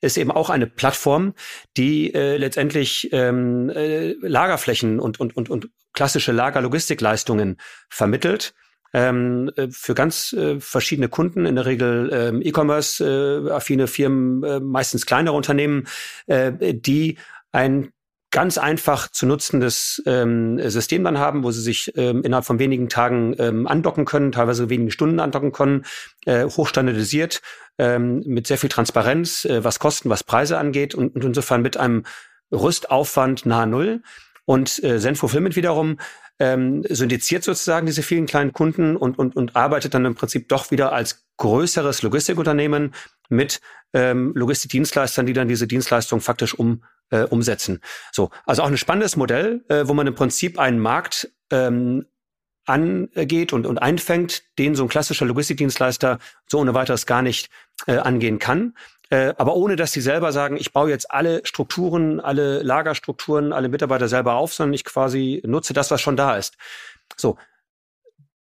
Ist 0.00 0.16
eben 0.18 0.30
auch 0.30 0.50
eine 0.50 0.66
Plattform, 0.66 1.34
die 1.76 2.14
äh, 2.14 2.36
letztendlich 2.36 3.08
ähm, 3.12 3.70
äh, 3.70 4.12
Lagerflächen 4.20 5.00
und, 5.00 5.20
und, 5.20 5.36
und, 5.36 5.50
und 5.50 5.68
klassische 5.92 6.32
Lagerlogistikleistungen 6.32 7.58
vermittelt 7.88 8.54
ähm, 8.92 9.50
äh, 9.56 9.68
für 9.70 9.94
ganz 9.94 10.32
äh, 10.32 10.60
verschiedene 10.60 11.08
Kunden, 11.08 11.46
in 11.46 11.54
der 11.54 11.66
Regel 11.66 12.10
ähm, 12.12 12.42
E-Commerce-affine 12.42 13.84
äh, 13.84 13.86
Firmen, 13.86 14.42
äh, 14.42 14.60
meistens 14.60 15.06
kleinere 15.06 15.36
Unternehmen, 15.36 15.86
äh, 16.26 16.74
die 16.74 17.18
ein 17.52 17.92
ganz 18.30 18.58
einfach 18.58 19.08
zu 19.10 19.26
nutzendes 19.26 20.02
ähm, 20.06 20.58
System 20.70 21.04
dann 21.04 21.18
haben, 21.18 21.42
wo 21.42 21.50
sie 21.50 21.60
sich 21.60 21.92
ähm, 21.96 22.22
innerhalb 22.22 22.44
von 22.44 22.58
wenigen 22.58 22.88
Tagen 22.88 23.34
ähm, 23.38 23.66
andocken 23.66 24.04
können, 24.04 24.32
teilweise 24.32 24.70
wenige 24.70 24.92
Stunden 24.92 25.20
andocken 25.20 25.52
können, 25.52 25.84
äh, 26.26 26.44
hochstandardisiert, 26.44 27.42
ähm, 27.78 28.22
mit 28.26 28.46
sehr 28.46 28.58
viel 28.58 28.70
Transparenz, 28.70 29.44
äh, 29.44 29.64
was 29.64 29.78
Kosten, 29.78 30.10
was 30.10 30.22
Preise 30.22 30.58
angeht 30.58 30.94
und, 30.94 31.14
und 31.16 31.24
insofern 31.24 31.62
mit 31.62 31.76
einem 31.76 32.04
Rüstaufwand 32.52 33.46
nahe 33.46 33.66
Null. 33.66 34.02
Und 34.44 34.82
äh, 34.82 34.98
Zen 34.98 35.16
Fulfillment 35.16 35.56
wiederum 35.56 35.98
ähm, 36.38 36.84
syndiziert 36.88 37.44
sozusagen 37.44 37.86
diese 37.86 38.02
vielen 38.02 38.26
kleinen 38.26 38.52
Kunden 38.52 38.96
und, 38.96 39.18
und, 39.18 39.36
und 39.36 39.56
arbeitet 39.56 39.94
dann 39.94 40.04
im 40.04 40.14
Prinzip 40.14 40.48
doch 40.48 40.70
wieder 40.70 40.92
als 40.92 41.24
größeres 41.36 42.02
Logistikunternehmen 42.02 42.94
mit 43.28 43.60
ähm, 43.92 44.32
Logistikdienstleistern, 44.34 45.26
die 45.26 45.32
dann 45.32 45.48
diese 45.48 45.66
Dienstleistung 45.66 46.20
faktisch 46.20 46.54
um, 46.54 46.82
äh, 47.10 47.22
umsetzen. 47.22 47.80
So, 48.12 48.30
also 48.46 48.62
auch 48.62 48.68
ein 48.68 48.76
spannendes 48.76 49.16
Modell, 49.16 49.64
äh, 49.68 49.86
wo 49.86 49.94
man 49.94 50.06
im 50.06 50.14
Prinzip 50.14 50.58
einen 50.58 50.78
Markt 50.78 51.30
ähm, 51.50 52.06
angeht 52.66 53.52
und, 53.52 53.66
und 53.66 53.78
einfängt, 53.78 54.42
den 54.58 54.74
so 54.74 54.84
ein 54.84 54.88
klassischer 54.88 55.26
Logistikdienstleister 55.26 56.18
so 56.46 56.58
ohne 56.58 56.74
weiteres 56.74 57.06
gar 57.06 57.22
nicht 57.22 57.50
äh, 57.86 57.96
angehen 57.96 58.38
kann. 58.38 58.74
Äh, 59.10 59.34
aber 59.38 59.56
ohne 59.56 59.74
dass 59.74 59.92
sie 59.92 60.00
selber 60.00 60.30
sagen, 60.30 60.56
ich 60.56 60.72
baue 60.72 60.90
jetzt 60.90 61.10
alle 61.10 61.40
Strukturen, 61.44 62.20
alle 62.20 62.62
Lagerstrukturen, 62.62 63.52
alle 63.52 63.68
Mitarbeiter 63.68 64.08
selber 64.08 64.34
auf, 64.34 64.54
sondern 64.54 64.74
ich 64.74 64.84
quasi 64.84 65.42
nutze 65.44 65.72
das, 65.72 65.90
was 65.90 66.00
schon 66.00 66.16
da 66.16 66.36
ist. 66.36 66.56
So. 67.16 67.36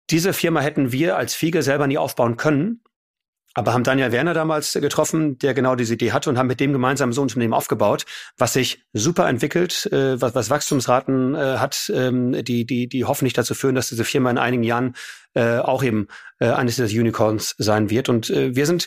Diese 0.09 0.33
Firma 0.33 0.61
hätten 0.61 0.93
wir 0.93 1.17
als 1.17 1.35
Fiege 1.35 1.63
selber 1.63 1.87
nie 1.87 1.99
aufbauen 1.99 2.37
können, 2.37 2.81
aber 3.57 3.73
haben 3.73 3.83
Daniel 3.83 4.13
Werner 4.13 4.35
damals 4.35 4.75
getroffen, 4.75 5.39
der 5.39 5.55
genau 5.55 5.75
diese 5.75 5.95
Idee 5.95 6.13
hatte 6.13 6.31
und 6.31 6.39
haben 6.39 6.47
mit 6.47 6.61
dem 6.61 6.73
gemeinsam 6.73 7.13
so 7.13 7.23
ein 7.23 7.25
Unternehmen 7.25 7.55
aufgebaut, 7.55 8.05
was 8.39 8.53
sich 8.53 8.85
super 8.93 9.29
entwickelt, 9.29 9.87
äh, 9.93 10.21
was, 10.21 10.35
was 10.35 10.51
Wachstumsraten 10.51 11.35
äh, 11.35 11.57
hat, 11.59 11.91
ähm, 11.95 12.45
die, 12.45 12.67
die, 12.67 12.89
die 12.89 13.05
hoffentlich 13.05 13.33
dazu 13.33 13.55
führen, 13.55 13.75
dass 13.75 13.89
diese 13.89 14.05
Firma 14.05 14.31
in 14.31 14.39
einigen 14.39 14.63
Jahren 14.63 14.95
äh, 15.35 15.59
auch 15.59 15.83
eben 15.83 16.07
äh, 16.39 16.47
eines 16.47 16.77
dieser 16.77 16.89
Unicorns 16.89 17.55
sein 17.59 17.91
wird. 17.91 18.09
Und 18.09 18.31
äh, 18.31 18.55
wir 18.55 18.67
sind 18.67 18.87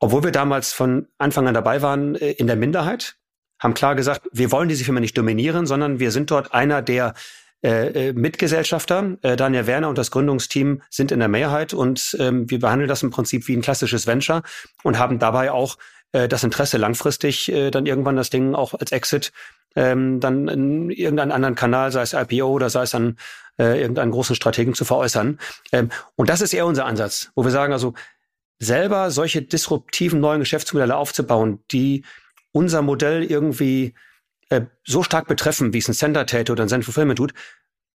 obwohl 0.00 0.22
wir 0.22 0.32
damals 0.32 0.72
von 0.72 1.08
Anfang 1.18 1.48
an 1.48 1.54
dabei 1.54 1.82
waren, 1.82 2.14
äh, 2.14 2.32
in 2.32 2.46
der 2.46 2.56
Minderheit, 2.56 3.16
haben 3.60 3.74
klar 3.74 3.96
gesagt, 3.96 4.28
wir 4.32 4.52
wollen 4.52 4.68
diese 4.68 4.84
Firma 4.84 5.00
nicht 5.00 5.18
dominieren, 5.18 5.66
sondern 5.66 5.98
wir 5.98 6.12
sind 6.12 6.30
dort 6.30 6.54
einer 6.54 6.82
der 6.82 7.14
äh, 7.62 8.08
äh, 8.08 8.12
Mitgesellschafter. 8.12 9.16
Äh, 9.22 9.36
Daniel 9.36 9.66
Werner 9.66 9.88
und 9.88 9.98
das 9.98 10.10
Gründungsteam 10.10 10.82
sind 10.90 11.10
in 11.10 11.18
der 11.18 11.28
Mehrheit 11.28 11.74
und 11.74 12.16
ähm, 12.20 12.48
wir 12.48 12.60
behandeln 12.60 12.88
das 12.88 13.02
im 13.02 13.10
Prinzip 13.10 13.48
wie 13.48 13.56
ein 13.56 13.62
klassisches 13.62 14.06
Venture 14.06 14.42
und 14.84 14.98
haben 14.98 15.18
dabei 15.18 15.50
auch 15.50 15.76
äh, 16.12 16.28
das 16.28 16.44
Interesse 16.44 16.78
langfristig 16.78 17.50
äh, 17.50 17.70
dann 17.70 17.86
irgendwann 17.86 18.16
das 18.16 18.30
Ding 18.30 18.54
auch 18.54 18.74
als 18.74 18.92
Exit 18.92 19.32
ähm, 19.74 20.20
dann 20.20 20.48
in 20.48 20.90
irgendeinen 20.90 21.32
anderen 21.32 21.54
Kanal, 21.54 21.92
sei 21.92 22.02
es 22.02 22.12
IPO 22.12 22.48
oder 22.48 22.70
sei 22.70 22.82
es 22.82 22.94
an 22.94 23.16
äh, 23.58 23.80
irgendeinen 23.80 24.12
großen 24.12 24.36
Strategen 24.36 24.74
zu 24.74 24.84
veräußern. 24.84 25.38
Ähm, 25.72 25.90
und 26.16 26.30
das 26.30 26.40
ist 26.40 26.54
eher 26.54 26.66
unser 26.66 26.86
Ansatz, 26.86 27.30
wo 27.34 27.44
wir 27.44 27.50
sagen, 27.50 27.72
also 27.72 27.94
selber 28.58 29.10
solche 29.10 29.42
disruptiven 29.42 30.20
neuen 30.20 30.40
Geschäftsmodelle 30.40 30.96
aufzubauen, 30.96 31.60
die 31.70 32.04
unser 32.52 32.82
Modell 32.82 33.24
irgendwie 33.24 33.94
äh, 34.48 34.62
so 34.84 35.02
stark 35.02 35.26
betreffen, 35.26 35.72
wie 35.72 35.78
es 35.78 35.88
ein 35.88 35.94
Center 35.94 36.26
täte 36.26 36.52
oder 36.52 36.64
ein 36.64 36.68
Center 36.68 36.84
Fulfillment 36.84 37.18
tut, 37.18 37.34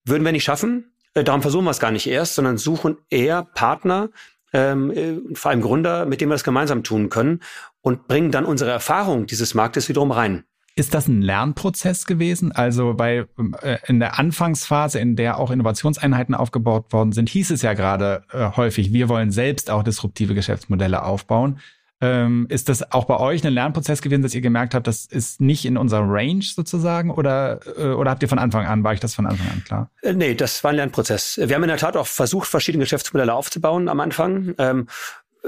würden 0.05 0.23
wir 0.23 0.31
nicht 0.31 0.43
schaffen. 0.43 0.93
Äh, 1.13 1.23
darum 1.23 1.41
versuchen 1.41 1.65
wir 1.65 1.71
es 1.71 1.79
gar 1.79 1.91
nicht 1.91 2.07
erst, 2.07 2.35
sondern 2.35 2.57
suchen 2.57 2.97
eher 3.09 3.43
Partner, 3.43 4.09
ähm, 4.53 4.91
äh, 4.91 5.35
vor 5.35 5.51
allem 5.51 5.61
Gründer, 5.61 6.05
mit 6.05 6.21
denen 6.21 6.29
wir 6.29 6.35
das 6.35 6.43
gemeinsam 6.43 6.83
tun 6.83 7.09
können 7.09 7.41
und 7.81 8.07
bringen 8.07 8.31
dann 8.31 8.45
unsere 8.45 8.71
Erfahrung 8.71 9.25
dieses 9.25 9.53
Marktes 9.53 9.89
wiederum 9.89 10.11
rein. 10.11 10.43
Ist 10.75 10.95
das 10.95 11.07
ein 11.07 11.21
Lernprozess 11.21 12.07
gewesen? 12.07 12.51
Also 12.51 12.95
bei 12.95 13.27
äh, 13.61 13.77
in 13.85 13.99
der 13.99 14.17
Anfangsphase, 14.17 14.99
in 14.99 15.15
der 15.15 15.37
auch 15.37 15.51
Innovationseinheiten 15.51 16.33
aufgebaut 16.33 16.91
worden 16.91 17.11
sind, 17.11 17.29
hieß 17.29 17.51
es 17.51 17.61
ja 17.61 17.73
gerade 17.73 18.23
äh, 18.31 18.49
häufig, 18.55 18.91
wir 18.91 19.07
wollen 19.07 19.29
selbst 19.29 19.69
auch 19.69 19.83
disruptive 19.83 20.33
Geschäftsmodelle 20.33 21.03
aufbauen. 21.03 21.59
Ähm, 22.03 22.47
ist 22.49 22.67
das 22.67 22.91
auch 22.91 23.05
bei 23.05 23.17
euch 23.17 23.45
ein 23.47 23.53
Lernprozess 23.53 24.01
gewesen, 24.01 24.23
dass 24.23 24.35
ihr 24.35 24.41
gemerkt 24.41 24.75
habt, 24.75 24.87
das 24.87 25.05
ist 25.05 25.39
nicht 25.39 25.63
in 25.63 25.77
unserer 25.77 26.03
Range 26.05 26.43
sozusagen? 26.43 27.09
Oder, 27.09 27.61
äh, 27.77 27.93
oder 27.93 28.11
habt 28.11 28.21
ihr 28.21 28.27
von 28.27 28.39
Anfang 28.39 28.65
an, 28.65 28.83
war 28.83 28.93
ich 28.93 28.99
das 28.99 29.15
von 29.15 29.25
Anfang 29.25 29.47
an 29.49 29.63
klar? 29.63 29.89
Äh, 30.01 30.11
nee, 30.11 30.35
das 30.35 30.61
war 30.65 30.71
ein 30.71 30.75
Lernprozess. 30.75 31.39
Wir 31.41 31.55
haben 31.55 31.63
in 31.63 31.69
der 31.69 31.77
Tat 31.77 31.95
auch 31.95 32.07
versucht, 32.07 32.49
verschiedene 32.49 32.83
Geschäftsmodelle 32.83 33.33
aufzubauen 33.33 33.87
am 33.87 34.01
Anfang. 34.01 34.53
Ähm, 34.57 34.87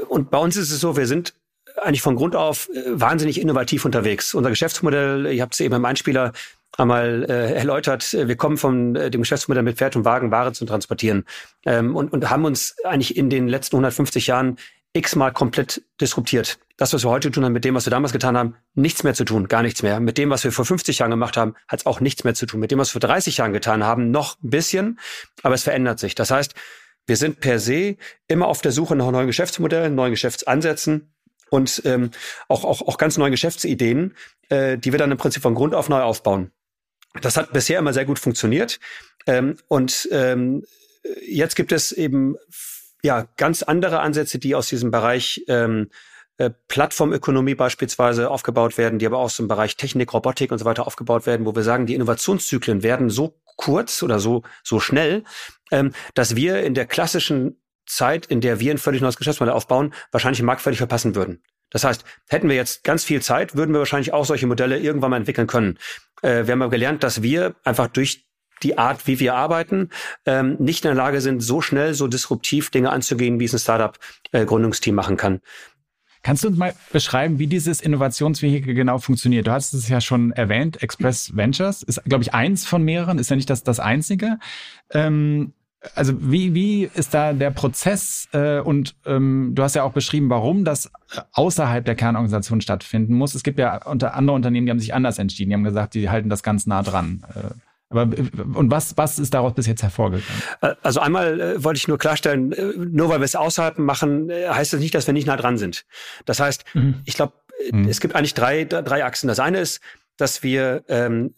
und 0.08 0.32
bei 0.32 0.38
uns 0.38 0.56
ist 0.56 0.72
es 0.72 0.80
so, 0.80 0.96
wir 0.96 1.08
sind 1.08 1.34
eigentlich 1.84 2.02
von 2.02 2.16
Grund 2.16 2.38
auf 2.38 2.70
äh, 2.70 2.84
wahnsinnig 2.86 3.42
innovativ 3.42 3.84
unterwegs. 3.84 4.34
Unser 4.34 4.50
Geschäftsmodell, 4.50 5.26
ihr 5.26 5.42
habt 5.42 5.56
es 5.56 5.60
eben 5.60 5.76
im 5.76 5.84
Einspieler 5.84 6.32
einmal 6.78 7.26
äh, 7.30 7.54
erläutert, 7.54 8.14
wir 8.14 8.36
kommen 8.38 8.56
von 8.56 8.96
äh, 8.96 9.12
dem 9.12 9.22
Geschäftsmodell 9.24 9.64
mit 9.64 9.78
Pferd 9.78 9.98
und 9.98 10.06
Wagen 10.06 10.32
Ware 10.32 10.54
zu 10.54 10.66
transportieren 10.66 11.26
ähm, 11.66 11.98
und, 11.98 12.14
und 12.14 12.30
haben 12.30 12.46
uns 12.46 12.78
eigentlich 12.86 13.18
in 13.18 13.30
den 13.30 13.50
letzten 13.50 13.76
150 13.76 14.28
Jahren 14.28 14.58
x-mal 14.96 15.32
komplett 15.32 15.84
disruptiert. 16.00 16.58
Das, 16.78 16.94
was 16.94 17.04
wir 17.04 17.10
heute 17.10 17.32
tun 17.32 17.46
haben, 17.46 17.54
mit 17.54 17.66
dem, 17.66 17.76
was 17.76 17.86
wir 17.86 17.92
damals 17.92 18.14
getan 18.14 18.38
haben, 18.38 18.56
nichts 18.74 19.04
mehr 19.04 19.14
zu 19.14 19.26
tun, 19.26 19.48
gar 19.48 19.62
nichts 19.62 19.84
mehr. 19.84 20.00
Mit 20.00 20.18
dem, 20.18 20.30
was 20.30 20.44
wir 20.44 20.52
vor 20.52 20.66
50 20.66 21.00
Jahren 21.00 21.12
gemacht 21.12 21.38
haben, 21.38 21.56
hat 21.68 21.82
es 21.82 21.86
auch 21.86 22.00
nichts 22.00 22.24
mehr 22.24 22.34
zu 22.34 22.46
tun. 22.46 22.60
Mit 22.60 22.72
dem, 22.72 22.80
was 22.80 22.90
wir 22.90 23.02
vor 23.02 23.08
30 23.08 23.38
Jahren 23.38 23.54
getan 23.54 23.84
haben, 23.84 24.12
noch 24.12 24.38
ein 24.44 24.50
bisschen, 24.50 25.00
aber 25.44 25.56
es 25.56 25.64
verändert 25.64 26.00
sich. 26.00 26.16
Das 26.16 26.32
heißt, 26.32 26.54
wir 27.08 27.18
sind 27.18 27.40
per 27.40 27.60
se 27.60 27.98
immer 28.28 28.48
auf 28.48 28.62
der 28.62 28.72
Suche 28.72 28.96
nach 28.96 29.12
neuen 29.12 29.28
Geschäftsmodellen, 29.28 29.96
neuen 29.96 30.12
Geschäftsansätzen 30.12 31.14
und 31.50 31.82
ähm, 31.86 32.12
auch, 32.48 32.64
auch, 32.64 32.82
auch 32.82 32.98
ganz 32.98 33.18
neue 33.18 33.32
Geschäftsideen, 33.32 34.16
äh, 34.50 34.78
die 34.78 34.92
wir 34.92 35.00
dann 35.00 35.12
im 35.12 35.18
Prinzip 35.18 35.44
von 35.44 35.56
Grund 35.56 35.76
auf 35.76 35.90
neu 35.90 36.02
aufbauen. 36.02 36.52
Das 37.22 37.38
hat 37.38 37.54
bisher 37.54 37.80
immer 37.80 37.94
sehr 37.94 38.06
gut 38.06 38.20
funktioniert. 38.20 38.80
Ähm, 39.28 39.58
und 39.68 40.10
ähm, 40.12 40.66
jetzt 41.26 41.56
gibt 41.56 41.72
es 41.72 41.92
eben 41.92 42.36
ja 43.06 43.28
ganz 43.38 43.64
andere 43.64 44.02
Ansätze, 44.02 44.40
die 44.40 44.56
aus 44.56 44.68
diesem 44.68 44.92
Bereich 44.92 45.44
ähm, 45.48 45.90
äh, 46.38 46.50
Plattformökonomie 46.68 47.56
beispielsweise 47.56 48.30
aufgebaut 48.30 48.78
werden, 48.78 49.00
die 49.00 49.06
aber 49.06 49.20
auch 49.20 49.32
dem 49.32 49.48
Bereich 49.48 49.78
Technik, 49.78 50.14
Robotik 50.14 50.52
und 50.52 50.58
so 50.58 50.66
weiter 50.66 50.86
aufgebaut 50.86 51.26
werden, 51.26 51.46
wo 51.46 51.56
wir 51.56 51.64
sagen, 51.64 51.86
die 51.86 51.96
Innovationszyklen 51.96 52.84
werden 52.84 53.10
so 53.10 53.40
kurz 53.56 54.04
oder 54.04 54.20
so 54.20 54.44
so 54.64 54.82
schnell, 54.82 55.24
ähm, 55.72 55.94
dass 56.14 56.36
wir 56.36 56.64
in 56.64 56.74
der 56.74 56.88
klassischen 56.88 57.62
Zeit, 57.86 58.26
in 58.26 58.42
der 58.42 58.60
wir 58.60 58.72
ein 58.72 58.78
völlig 58.78 59.02
neues 59.02 59.16
Geschäftsmodell 59.16 59.54
aufbauen, 59.54 59.94
wahrscheinlich 60.12 60.40
den 60.40 60.46
Markt 60.46 60.62
völlig 60.62 60.80
verpassen 60.80 61.16
würden. 61.16 61.42
Das 61.70 61.84
heißt, 61.84 62.04
hätten 62.28 62.50
wir 62.50 62.56
jetzt 62.56 62.84
ganz 62.84 63.04
viel 63.04 63.22
Zeit, 63.22 63.56
würden 63.56 63.74
wir 63.74 63.80
wahrscheinlich 63.80 64.14
auch 64.14 64.26
solche 64.26 64.48
Modelle 64.48 64.80
irgendwann 64.80 65.12
mal 65.12 65.18
entwickeln 65.18 65.48
können. 65.48 65.78
Äh, 66.22 66.46
wir 66.46 66.52
haben 66.52 66.62
aber 66.62 66.72
gelernt, 66.72 67.04
dass 67.04 67.22
wir 67.22 67.56
einfach 67.64 67.88
durch 67.88 68.26
die 68.64 68.78
Art, 68.78 69.08
wie 69.08 69.20
wir 69.20 69.36
arbeiten, 69.36 69.90
ähm, 70.26 70.56
nicht 70.60 70.86
in 70.86 70.90
der 70.90 70.96
Lage 70.96 71.22
sind, 71.22 71.42
so 71.42 71.62
schnell, 71.62 71.94
so 71.94 72.08
disruptiv 72.08 72.70
Dinge 72.70 72.92
anzugehen, 72.92 73.40
wie 73.40 73.46
es 73.46 73.54
ein 73.54 73.60
Startup-Gründungsteam 73.60 74.94
äh, 74.94 74.96
machen 74.96 75.18
kann. 75.18 75.42
Kannst 76.24 76.44
du 76.44 76.48
uns 76.48 76.58
mal 76.58 76.74
beschreiben, 76.92 77.38
wie 77.38 77.46
dieses 77.46 77.82
Innovationsvehikel 77.82 78.74
genau 78.74 78.98
funktioniert? 78.98 79.46
Du 79.46 79.52
hast 79.52 79.76
es 79.76 79.88
ja 79.90 80.02
schon 80.02 80.32
erwähnt, 80.32 80.82
Express 80.82 81.36
Ventures 81.36 81.84
ist, 81.84 82.04
glaube 82.06 82.24
ich, 82.24 82.34
eins 82.34 82.66
von 82.66 82.82
mehreren, 82.82 83.20
ist 83.20 83.30
ja 83.30 83.36
nicht 83.36 83.50
das, 83.50 83.62
das 83.62 83.80
einzige. 83.80 84.40
Ähm, 84.90 85.54
also 85.94 86.14
wie, 86.20 86.56
wie 86.56 86.86
ist 86.86 87.14
da 87.14 87.34
der 87.34 87.52
Prozess 87.52 88.28
äh, 88.34 88.60
und 88.60 88.96
ähm, 89.06 89.52
du 89.54 89.62
hast 89.62 89.76
ja 89.76 89.84
auch 89.84 89.94
beschrieben, 89.94 90.32
warum 90.32 90.66
das 90.66 90.92
außerhalb 91.34 91.86
der 91.86 91.94
Kernorganisation 91.94 92.60
stattfinden 92.60 93.14
muss. 93.14 93.36
Es 93.36 93.44
gibt 93.44 93.60
ja 93.60 93.86
unter 93.86 94.16
andere 94.16 94.36
Unternehmen, 94.36 94.66
die 94.66 94.72
haben 94.72 94.80
sich 94.80 94.96
anders 94.96 95.20
entschieden, 95.20 95.52
die 95.52 95.56
haben 95.56 95.64
gesagt, 95.64 95.94
die 95.94 96.10
halten 96.10 96.30
das 96.30 96.42
ganz 96.42 96.66
nah 96.66 96.82
dran. 96.82 97.24
Äh, 97.36 97.54
aber 97.90 98.04
und 98.04 98.72
was, 98.72 98.98
was 98.98 99.20
ist 99.20 99.34
daraus 99.34 99.54
bis 99.54 99.68
jetzt 99.68 99.84
hervorgegangen? 99.84 100.26
Äh, 100.62 100.76
also 100.82 101.00
einmal 101.00 101.40
äh, 101.40 101.64
wollte 101.64 101.78
ich 101.78 101.88
nur 101.88 101.98
klarstellen, 101.98 102.52
äh, 102.52 102.74
nur 102.78 103.10
weil 103.10 103.20
wir 103.20 103.26
es 103.26 103.36
außerhalb 103.36 103.78
machen, 103.78 104.30
äh, 104.30 104.50
heißt 104.50 104.74
das 104.74 104.80
nicht, 104.80 104.96
dass 104.96 105.08
wir 105.08 105.14
nicht 105.14 105.28
nah 105.28 105.38
dran 105.38 105.58
sind. 105.58 105.86
Das 106.26 106.40
heißt, 106.40 106.64
mhm. 106.74 107.02
ich 107.06 107.16
glaube, 107.16 107.34
mhm. 107.72 107.88
es 107.88 108.00
gibt 108.00 108.16
eigentlich 108.16 108.34
drei, 108.34 108.66
drei 108.66 109.06
Achsen. 109.06 109.28
Das 109.28 109.40
eine 109.40 109.60
ist, 109.60 109.82
dass 110.18 110.42
wir 110.42 110.84
ähm, 110.88 111.36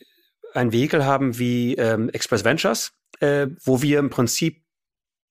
ein 0.53 0.71
Vehikel 0.71 1.05
haben 1.05 1.37
wie 1.37 1.75
ähm, 1.75 2.09
Express 2.09 2.45
Ventures, 2.45 2.93
äh, 3.19 3.47
wo 3.63 3.81
wir 3.81 3.99
im 3.99 4.09
Prinzip 4.09 4.63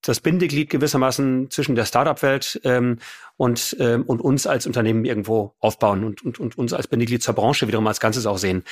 das 0.03 0.21
Bindeglied 0.21 0.71
gewissermaßen 0.71 1.51
zwischen 1.51 1.75
der 1.75 1.85
Startup-Welt 1.85 2.61
ähm, 2.65 2.99
und, 3.37 3.77
ähm, 3.81 4.05
und 4.05 4.21
uns 4.21 4.47
als 4.47 4.67
Unternehmen 4.67 5.05
irgendwo 5.05 5.55
aufbauen 5.59 6.05
und, 6.05 6.23
und, 6.23 6.39
und 6.39 6.59
uns 6.59 6.73
als 6.73 6.87
Bindeglied 6.87 7.23
zur 7.23 7.35
Branche 7.35 7.67
wiederum 7.67 7.87
als 7.87 7.99
Ganzes 7.99 8.27
auch 8.27 8.39
sehen. 8.39 8.63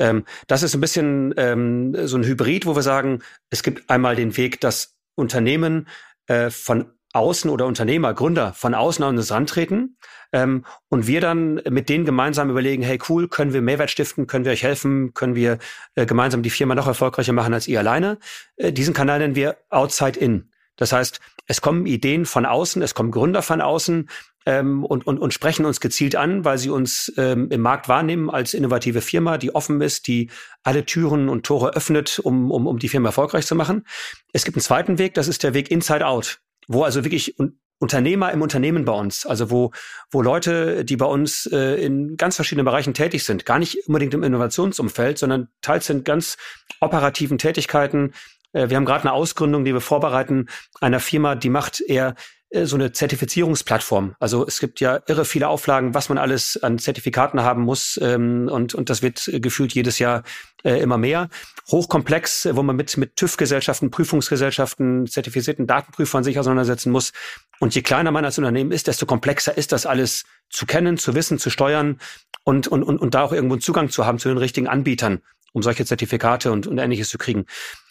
Ähm, 0.00 0.24
das 0.48 0.64
ist 0.64 0.74
ein 0.74 0.80
bisschen 0.80 1.32
ähm, 1.36 1.94
so 2.08 2.16
ein 2.16 2.24
Hybrid, 2.24 2.66
wo 2.66 2.74
wir 2.74 2.82
sagen, 2.82 3.20
es 3.50 3.62
gibt 3.62 3.88
einmal 3.88 4.16
den 4.16 4.36
Weg, 4.36 4.60
dass 4.60 4.96
Unternehmen 5.14 5.86
äh, 6.26 6.50
von 6.50 6.86
außen 7.12 7.50
oder 7.50 7.66
Unternehmer, 7.66 8.14
Gründer 8.14 8.52
von 8.54 8.74
außen 8.74 9.04
an 9.04 9.16
uns 9.16 9.30
rantreten 9.30 9.96
ähm, 10.32 10.64
und 10.88 11.06
wir 11.06 11.20
dann 11.20 11.60
mit 11.68 11.88
denen 11.88 12.04
gemeinsam 12.04 12.50
überlegen, 12.50 12.82
hey 12.82 12.98
cool, 13.08 13.28
können 13.28 13.52
wir 13.52 13.62
Mehrwert 13.62 13.90
stiften, 13.90 14.26
können 14.26 14.44
wir 14.44 14.52
euch 14.52 14.62
helfen, 14.62 15.12
können 15.12 15.34
wir 15.34 15.58
äh, 15.96 16.06
gemeinsam 16.06 16.42
die 16.42 16.50
Firma 16.50 16.74
noch 16.74 16.86
erfolgreicher 16.86 17.32
machen 17.32 17.52
als 17.52 17.66
ihr 17.68 17.80
alleine. 17.80 18.18
Äh, 18.56 18.72
diesen 18.72 18.94
Kanal 18.94 19.18
nennen 19.18 19.34
wir 19.34 19.56
Outside 19.70 20.18
In. 20.18 20.50
Das 20.76 20.92
heißt, 20.92 21.20
es 21.46 21.60
kommen 21.60 21.84
Ideen 21.84 22.26
von 22.26 22.46
außen, 22.46 22.80
es 22.80 22.94
kommen 22.94 23.10
Gründer 23.10 23.42
von 23.42 23.60
außen 23.60 24.08
ähm, 24.46 24.84
und, 24.84 25.06
und, 25.06 25.18
und 25.18 25.34
sprechen 25.34 25.66
uns 25.66 25.80
gezielt 25.80 26.16
an, 26.16 26.44
weil 26.44 26.58
sie 26.58 26.70
uns 26.70 27.12
ähm, 27.16 27.48
im 27.50 27.60
Markt 27.60 27.88
wahrnehmen 27.88 28.30
als 28.30 28.54
innovative 28.54 29.00
Firma, 29.00 29.38
die 29.38 29.54
offen 29.54 29.80
ist, 29.80 30.06
die 30.06 30.30
alle 30.62 30.84
Türen 30.84 31.28
und 31.28 31.44
Tore 31.44 31.74
öffnet, 31.74 32.18
um, 32.18 32.50
um, 32.50 32.66
um 32.66 32.78
die 32.78 32.88
Firma 32.88 33.08
erfolgreich 33.08 33.46
zu 33.46 33.54
machen. 33.54 33.86
Es 34.32 34.44
gibt 34.44 34.56
einen 34.56 34.62
zweiten 34.62 34.98
Weg, 34.98 35.14
das 35.14 35.28
ist 35.28 35.42
der 35.42 35.54
Weg 35.54 35.70
Inside 35.70 36.06
Out 36.06 36.40
wo 36.70 36.84
also 36.84 37.04
wirklich 37.04 37.34
Unternehmer 37.80 38.30
im 38.30 38.42
Unternehmen 38.42 38.84
bei 38.84 38.92
uns, 38.92 39.26
also 39.26 39.50
wo, 39.50 39.72
wo 40.10 40.22
Leute, 40.22 40.84
die 40.84 40.96
bei 40.96 41.06
uns 41.06 41.46
äh, 41.46 41.84
in 41.84 42.16
ganz 42.16 42.36
verschiedenen 42.36 42.64
Bereichen 42.64 42.94
tätig 42.94 43.24
sind, 43.24 43.44
gar 43.44 43.58
nicht 43.58 43.88
unbedingt 43.88 44.14
im 44.14 44.22
Innovationsumfeld, 44.22 45.18
sondern 45.18 45.48
teils 45.62 45.86
sind 45.86 46.04
ganz 46.04 46.36
operativen 46.80 47.38
Tätigkeiten. 47.38 48.12
Äh, 48.52 48.68
wir 48.68 48.76
haben 48.76 48.84
gerade 48.84 49.02
eine 49.02 49.12
Ausgründung, 49.12 49.64
die 49.64 49.72
wir 49.72 49.80
vorbereiten, 49.80 50.46
einer 50.80 51.00
Firma, 51.00 51.34
die 51.34 51.48
macht 51.48 51.80
eher 51.80 52.14
so 52.52 52.76
eine 52.76 52.92
Zertifizierungsplattform. 52.92 54.16
Also 54.18 54.44
es 54.46 54.58
gibt 54.58 54.80
ja 54.80 55.00
irre 55.06 55.24
viele 55.24 55.48
Auflagen, 55.48 55.94
was 55.94 56.08
man 56.08 56.18
alles 56.18 56.60
an 56.62 56.78
Zertifikaten 56.78 57.42
haben 57.42 57.62
muss 57.62 57.98
ähm, 58.02 58.48
und, 58.50 58.74
und 58.74 58.90
das 58.90 59.02
wird 59.02 59.30
gefühlt 59.34 59.72
jedes 59.72 60.00
Jahr 60.00 60.24
äh, 60.64 60.80
immer 60.80 60.98
mehr. 60.98 61.28
Hochkomplex, 61.70 62.48
wo 62.52 62.62
man 62.62 62.74
mit, 62.74 62.96
mit 62.96 63.14
TÜV-Gesellschaften, 63.16 63.90
Prüfungsgesellschaften, 63.92 65.06
zertifizierten 65.06 65.68
Datenprüfern 65.68 66.24
sich 66.24 66.38
auseinandersetzen 66.38 66.90
muss. 66.90 67.12
Und 67.60 67.74
je 67.74 67.82
kleiner 67.82 68.10
man 68.10 68.24
als 68.24 68.38
Unternehmen 68.38 68.72
ist, 68.72 68.88
desto 68.88 69.06
komplexer 69.06 69.56
ist 69.56 69.70
das 69.70 69.86
alles 69.86 70.24
zu 70.48 70.66
kennen, 70.66 70.98
zu 70.98 71.14
wissen, 71.14 71.38
zu 71.38 71.50
steuern 71.50 72.00
und, 72.42 72.66
und, 72.66 72.82
und, 72.82 72.98
und 72.98 73.14
da 73.14 73.22
auch 73.22 73.32
irgendwo 73.32 73.54
einen 73.54 73.62
Zugang 73.62 73.90
zu 73.90 74.06
haben 74.06 74.18
zu 74.18 74.28
den 74.28 74.38
richtigen 74.38 74.66
Anbietern, 74.66 75.20
um 75.52 75.62
solche 75.62 75.84
Zertifikate 75.84 76.50
und, 76.50 76.66
und 76.66 76.78
ähnliches 76.78 77.10
zu 77.10 77.18
kriegen. 77.18 77.46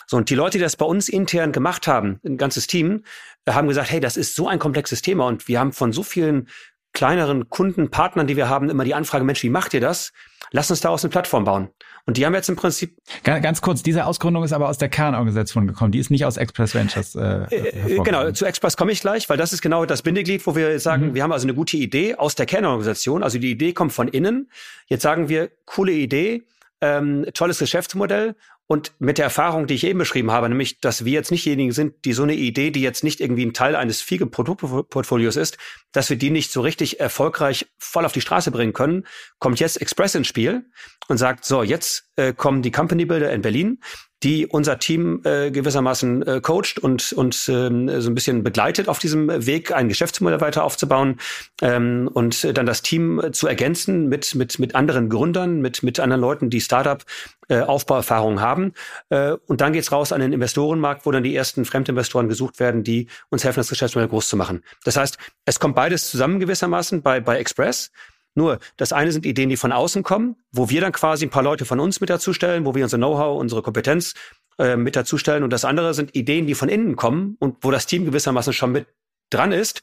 So, 0.09 0.17
und 0.17 0.31
die 0.31 0.35
Leute, 0.35 0.57
die 0.57 0.63
das 0.63 0.75
bei 0.75 0.87
uns 0.87 1.07
intern 1.07 1.51
gemacht 1.51 1.85
haben, 1.85 2.19
ein 2.25 2.37
ganzes 2.37 2.65
Team, 2.65 3.03
äh, 3.28 3.28
haben 3.47 3.67
gesagt, 3.67 3.91
hey, 3.91 3.99
das 3.99 4.17
ist 4.17 4.35
so 4.35 4.47
ein 4.47 4.59
komplexes 4.59 5.01
Thema 5.01 5.27
und 5.27 5.47
wir 5.47 5.59
haben 5.59 5.71
von 5.71 5.91
so 5.93 6.03
vielen 6.03 6.47
kleineren 6.93 7.49
Kunden, 7.49 7.91
Partnern, 7.91 8.27
die 8.27 8.35
wir 8.35 8.49
haben, 8.49 8.69
immer 8.69 8.83
die 8.83 8.95
Anfrage, 8.95 9.23
Mensch, 9.23 9.43
wie 9.43 9.49
macht 9.49 9.73
ihr 9.73 9.81
das? 9.81 10.11
Lass 10.51 10.71
uns 10.71 10.81
daraus 10.81 11.03
eine 11.03 11.11
Plattform 11.11 11.43
bauen. 11.43 11.69
Und 12.05 12.17
die 12.17 12.25
haben 12.25 12.33
jetzt 12.33 12.49
im 12.49 12.55
Prinzip. 12.55 12.97
Ganz, 13.23 13.43
ganz 13.43 13.61
kurz, 13.61 13.83
diese 13.83 14.05
Ausgründung 14.05 14.43
ist 14.43 14.51
aber 14.51 14.67
aus 14.67 14.79
der 14.79 14.89
Kernorganisation 14.89 15.67
gekommen. 15.67 15.91
Die 15.91 15.99
ist 15.99 16.09
nicht 16.09 16.25
aus 16.25 16.37
Express 16.37 16.73
Ventures. 16.73 17.13
Äh, 17.13 17.43
äh, 17.51 17.95
äh 17.95 17.99
genau, 17.99 18.31
zu 18.31 18.45
Express 18.45 18.75
komme 18.75 18.91
ich 18.91 19.01
gleich, 19.01 19.29
weil 19.29 19.37
das 19.37 19.53
ist 19.53 19.61
genau 19.61 19.85
das 19.85 20.01
Bindeglied, 20.01 20.45
wo 20.47 20.55
wir 20.55 20.79
sagen, 20.79 21.09
mhm. 21.09 21.15
wir 21.15 21.21
haben 21.21 21.31
also 21.31 21.45
eine 21.45 21.53
gute 21.53 21.77
Idee 21.77 22.15
aus 22.15 22.33
der 22.33 22.47
Kernorganisation. 22.47 23.21
Also 23.21 23.37
die 23.37 23.51
Idee 23.51 23.73
kommt 23.73 23.93
von 23.93 24.07
innen. 24.07 24.49
Jetzt 24.87 25.03
sagen 25.03 25.29
wir, 25.29 25.51
coole 25.65 25.91
Idee, 25.91 26.43
ähm, 26.81 27.25
tolles 27.33 27.59
Geschäftsmodell. 27.59 28.35
Und 28.71 28.91
mit 28.99 29.17
der 29.17 29.25
Erfahrung, 29.25 29.65
die 29.65 29.73
ich 29.73 29.83
eben 29.83 29.97
beschrieben 29.97 30.29
habe, 30.29 30.47
nämlich, 30.47 30.79
dass 30.79 31.03
wir 31.03 31.11
jetzt 31.11 31.31
nicht 31.31 31.43
diejenigen 31.43 31.71
sind, 31.71 32.05
die 32.05 32.13
so 32.13 32.21
eine 32.21 32.35
Idee, 32.35 32.69
die 32.69 32.83
jetzt 32.83 33.03
nicht 33.03 33.19
irgendwie 33.19 33.43
ein 33.43 33.53
Teil 33.53 33.75
eines 33.75 33.99
Fiege-Produktportfolios 34.01 35.37
ist, 35.37 35.57
dass 35.91 36.11
wir 36.11 36.17
die 36.17 36.29
nicht 36.29 36.51
so 36.51 36.61
richtig 36.61 36.99
erfolgreich 36.99 37.65
voll 37.79 38.05
auf 38.05 38.11
die 38.11 38.21
Straße 38.21 38.51
bringen 38.51 38.73
können, 38.73 39.07
kommt 39.39 39.59
jetzt 39.59 39.81
Express 39.81 40.13
ins 40.13 40.27
Spiel 40.27 40.69
und 41.07 41.17
sagt, 41.17 41.45
so, 41.45 41.63
jetzt 41.63 42.11
äh, 42.15 42.31
kommen 42.31 42.61
die 42.61 42.69
Company 42.69 43.05
Builder 43.05 43.33
in 43.33 43.41
Berlin, 43.41 43.79
die 44.23 44.47
unser 44.47 44.79
Team 44.79 45.21
äh, 45.23 45.49
gewissermaßen 45.51 46.27
äh, 46.27 46.41
coacht 46.41 46.77
und, 46.79 47.13
und 47.13 47.49
ähm, 47.49 48.01
so 48.01 48.09
ein 48.09 48.15
bisschen 48.15 48.43
begleitet 48.43 48.89
auf 48.89 48.99
diesem 48.99 49.45
Weg, 49.45 49.71
ein 49.71 49.87
Geschäftsmodell 49.87 50.41
weiter 50.41 50.63
aufzubauen 50.63 51.19
ähm, 51.61 52.09
und 52.13 52.57
dann 52.57 52.65
das 52.65 52.81
Team 52.81 53.21
zu 53.31 53.47
ergänzen 53.47 54.09
mit, 54.09 54.35
mit, 54.35 54.59
mit 54.59 54.75
anderen 54.75 55.09
Gründern, 55.09 55.61
mit, 55.61 55.83
mit 55.83 55.99
anderen 55.99 56.21
Leuten, 56.21 56.49
die 56.49 56.61
Startup 56.61 57.03
äh, 57.47 57.61
Aufbauerfahrung 57.61 58.41
haben. 58.41 58.73
Äh, 59.09 59.31
und 59.47 59.61
dann 59.61 59.73
geht's 59.73 59.91
raus 59.91 60.11
an 60.11 60.21
den 60.21 60.33
Investorenmarkt, 60.33 61.05
wo 61.05 61.11
dann 61.11 61.23
die 61.23 61.35
ersten 61.35 61.65
Fremdinvestoren 61.65 62.27
gesucht 62.27 62.59
werden, 62.59 62.83
die 62.83 63.07
uns 63.29 63.43
helfen, 63.43 63.59
das 63.59 63.69
Geschäftsmodell 63.69 64.09
groß 64.09 64.27
zu 64.27 64.37
machen. 64.37 64.63
Das 64.83 64.97
heißt, 64.97 65.17
es 65.45 65.59
kommt 65.59 65.75
beides 65.75 66.09
zusammen 66.09 66.39
gewissermaßen 66.39 67.01
bei, 67.01 67.19
bei 67.21 67.39
Express. 67.39 67.91
Nur, 68.35 68.59
das 68.77 68.93
eine 68.93 69.11
sind 69.11 69.25
Ideen, 69.25 69.49
die 69.49 69.57
von 69.57 69.71
außen 69.71 70.03
kommen, 70.03 70.35
wo 70.51 70.69
wir 70.69 70.81
dann 70.81 70.91
quasi 70.91 71.25
ein 71.25 71.29
paar 71.29 71.43
Leute 71.43 71.65
von 71.65 71.79
uns 71.79 71.99
mit 71.99 72.09
dazustellen, 72.09 72.65
wo 72.65 72.75
wir 72.75 72.83
unser 72.83 72.97
Know-how, 72.97 73.39
unsere 73.39 73.61
Kompetenz 73.61 74.13
äh, 74.57 74.75
mit 74.75 74.95
dazustellen. 74.95 75.43
Und 75.43 75.51
das 75.51 75.65
andere 75.65 75.93
sind 75.93 76.15
Ideen, 76.15 76.47
die 76.47 76.55
von 76.55 76.69
innen 76.69 76.95
kommen 76.95 77.37
und 77.39 77.57
wo 77.61 77.71
das 77.71 77.85
Team 77.85 78.05
gewissermaßen 78.05 78.53
schon 78.53 78.71
mit 78.71 78.87
dran 79.29 79.51
ist, 79.51 79.81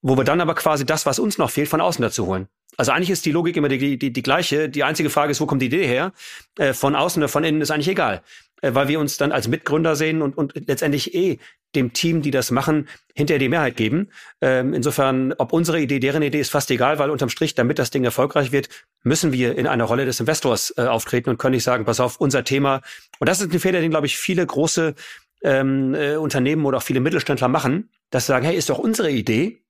wo 0.00 0.16
wir 0.16 0.24
dann 0.24 0.40
aber 0.40 0.54
quasi 0.54 0.84
das, 0.84 1.06
was 1.06 1.18
uns 1.18 1.38
noch 1.38 1.50
fehlt, 1.50 1.68
von 1.68 1.80
außen 1.80 2.02
dazu 2.02 2.26
holen. 2.26 2.48
Also 2.76 2.92
eigentlich 2.92 3.10
ist 3.10 3.26
die 3.26 3.32
Logik 3.32 3.56
immer 3.56 3.68
die, 3.68 3.98
die, 3.98 4.12
die 4.12 4.22
gleiche. 4.22 4.68
Die 4.68 4.82
einzige 4.82 5.10
Frage 5.10 5.30
ist, 5.30 5.40
wo 5.40 5.46
kommt 5.46 5.62
die 5.62 5.66
Idee 5.66 5.86
her? 5.86 6.12
Äh, 6.58 6.72
von 6.72 6.96
außen 6.96 7.22
oder 7.22 7.28
von 7.28 7.44
innen 7.44 7.60
ist 7.60 7.70
eigentlich 7.70 7.88
egal. 7.88 8.22
Äh, 8.62 8.74
weil 8.74 8.88
wir 8.88 8.98
uns 8.98 9.18
dann 9.18 9.32
als 9.32 9.48
Mitgründer 9.48 9.94
sehen 9.96 10.22
und, 10.22 10.38
und 10.38 10.54
letztendlich 10.66 11.14
eh 11.14 11.38
dem 11.74 11.92
Team, 11.92 12.22
die 12.22 12.30
das 12.30 12.50
machen, 12.50 12.88
hinterher 13.14 13.38
die 13.38 13.48
Mehrheit 13.48 13.76
geben. 13.76 14.10
Ähm, 14.40 14.72
insofern, 14.72 15.34
ob 15.38 15.52
unsere 15.52 15.80
Idee, 15.80 16.00
deren 16.00 16.22
Idee 16.22 16.40
ist 16.40 16.50
fast 16.50 16.70
egal, 16.70 16.98
weil 16.98 17.10
unterm 17.10 17.28
Strich, 17.28 17.54
damit 17.54 17.78
das 17.78 17.90
Ding 17.90 18.04
erfolgreich 18.04 18.52
wird, 18.52 18.68
müssen 19.02 19.32
wir 19.32 19.56
in 19.58 19.66
einer 19.66 19.84
Rolle 19.84 20.06
des 20.06 20.20
Investors 20.20 20.72
äh, 20.76 20.82
auftreten 20.82 21.30
und 21.30 21.38
können 21.38 21.54
nicht 21.54 21.64
sagen, 21.64 21.84
pass 21.84 22.00
auf, 22.00 22.18
unser 22.18 22.44
Thema. 22.44 22.82
Und 23.18 23.28
das 23.28 23.40
ist 23.40 23.52
ein 23.52 23.60
Fehler, 23.60 23.80
den, 23.80 23.90
glaube 23.90 24.06
ich, 24.06 24.16
viele 24.16 24.46
große 24.46 24.94
ähm, 25.42 25.94
äh, 25.94 26.16
Unternehmen 26.16 26.64
oder 26.64 26.78
auch 26.78 26.82
viele 26.82 27.00
Mittelständler 27.00 27.48
machen, 27.48 27.90
dass 28.10 28.26
sie 28.26 28.32
sagen, 28.32 28.44
hey, 28.44 28.56
ist 28.56 28.70
doch 28.70 28.78
unsere 28.78 29.10
Idee, 29.10 29.64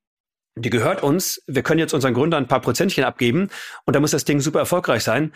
die 0.54 0.70
gehört 0.70 1.02
uns, 1.02 1.42
wir 1.46 1.62
können 1.62 1.78
jetzt 1.78 1.94
unseren 1.94 2.12
Gründern 2.12 2.44
ein 2.44 2.48
paar 2.48 2.60
Prozentchen 2.60 3.04
abgeben 3.04 3.48
und 3.86 3.96
da 3.96 4.00
muss 4.00 4.10
das 4.10 4.24
Ding 4.24 4.40
super 4.40 4.58
erfolgreich 4.58 5.02
sein. 5.02 5.32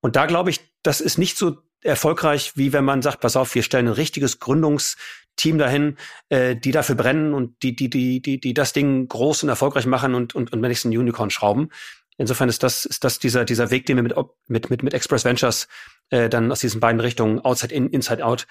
Und 0.00 0.14
da 0.14 0.26
glaube 0.26 0.50
ich, 0.50 0.60
das 0.82 1.00
ist 1.00 1.18
nicht 1.18 1.36
so 1.36 1.58
erfolgreich, 1.82 2.52
wie 2.56 2.72
wenn 2.72 2.84
man 2.84 3.02
sagt, 3.02 3.20
pass 3.20 3.36
auf, 3.36 3.54
wir 3.54 3.62
stellen 3.62 3.88
ein 3.88 3.94
richtiges 3.94 4.38
Gründungsteam 4.38 5.58
dahin, 5.58 5.96
äh, 6.28 6.56
die 6.56 6.72
dafür 6.72 6.94
brennen 6.94 7.34
und 7.34 7.62
die, 7.62 7.74
die, 7.74 7.90
die, 7.90 8.20
die, 8.20 8.40
die 8.40 8.54
das 8.54 8.72
Ding 8.72 9.08
groß 9.08 9.42
und 9.42 9.48
erfolgreich 9.48 9.86
machen 9.86 10.14
und, 10.14 10.34
und, 10.34 10.52
und 10.52 10.64
ein 10.64 10.98
Unicorn 10.98 11.30
schrauben. 11.30 11.70
Insofern 12.18 12.50
ist 12.50 12.62
das, 12.62 12.84
ist 12.84 13.02
das 13.04 13.18
dieser, 13.18 13.46
dieser 13.46 13.70
Weg, 13.70 13.86
den 13.86 13.96
wir 13.96 14.02
mit, 14.02 14.14
mit, 14.46 14.68
mit, 14.68 14.82
mit 14.82 14.92
Express 14.92 15.24
Ventures 15.24 15.68
äh, 16.10 16.28
dann 16.28 16.52
aus 16.52 16.60
diesen 16.60 16.78
beiden 16.78 17.00
Richtungen, 17.00 17.40
Outside 17.40 17.74
In, 17.74 17.88
Inside 17.88 18.24
Out, 18.24 18.46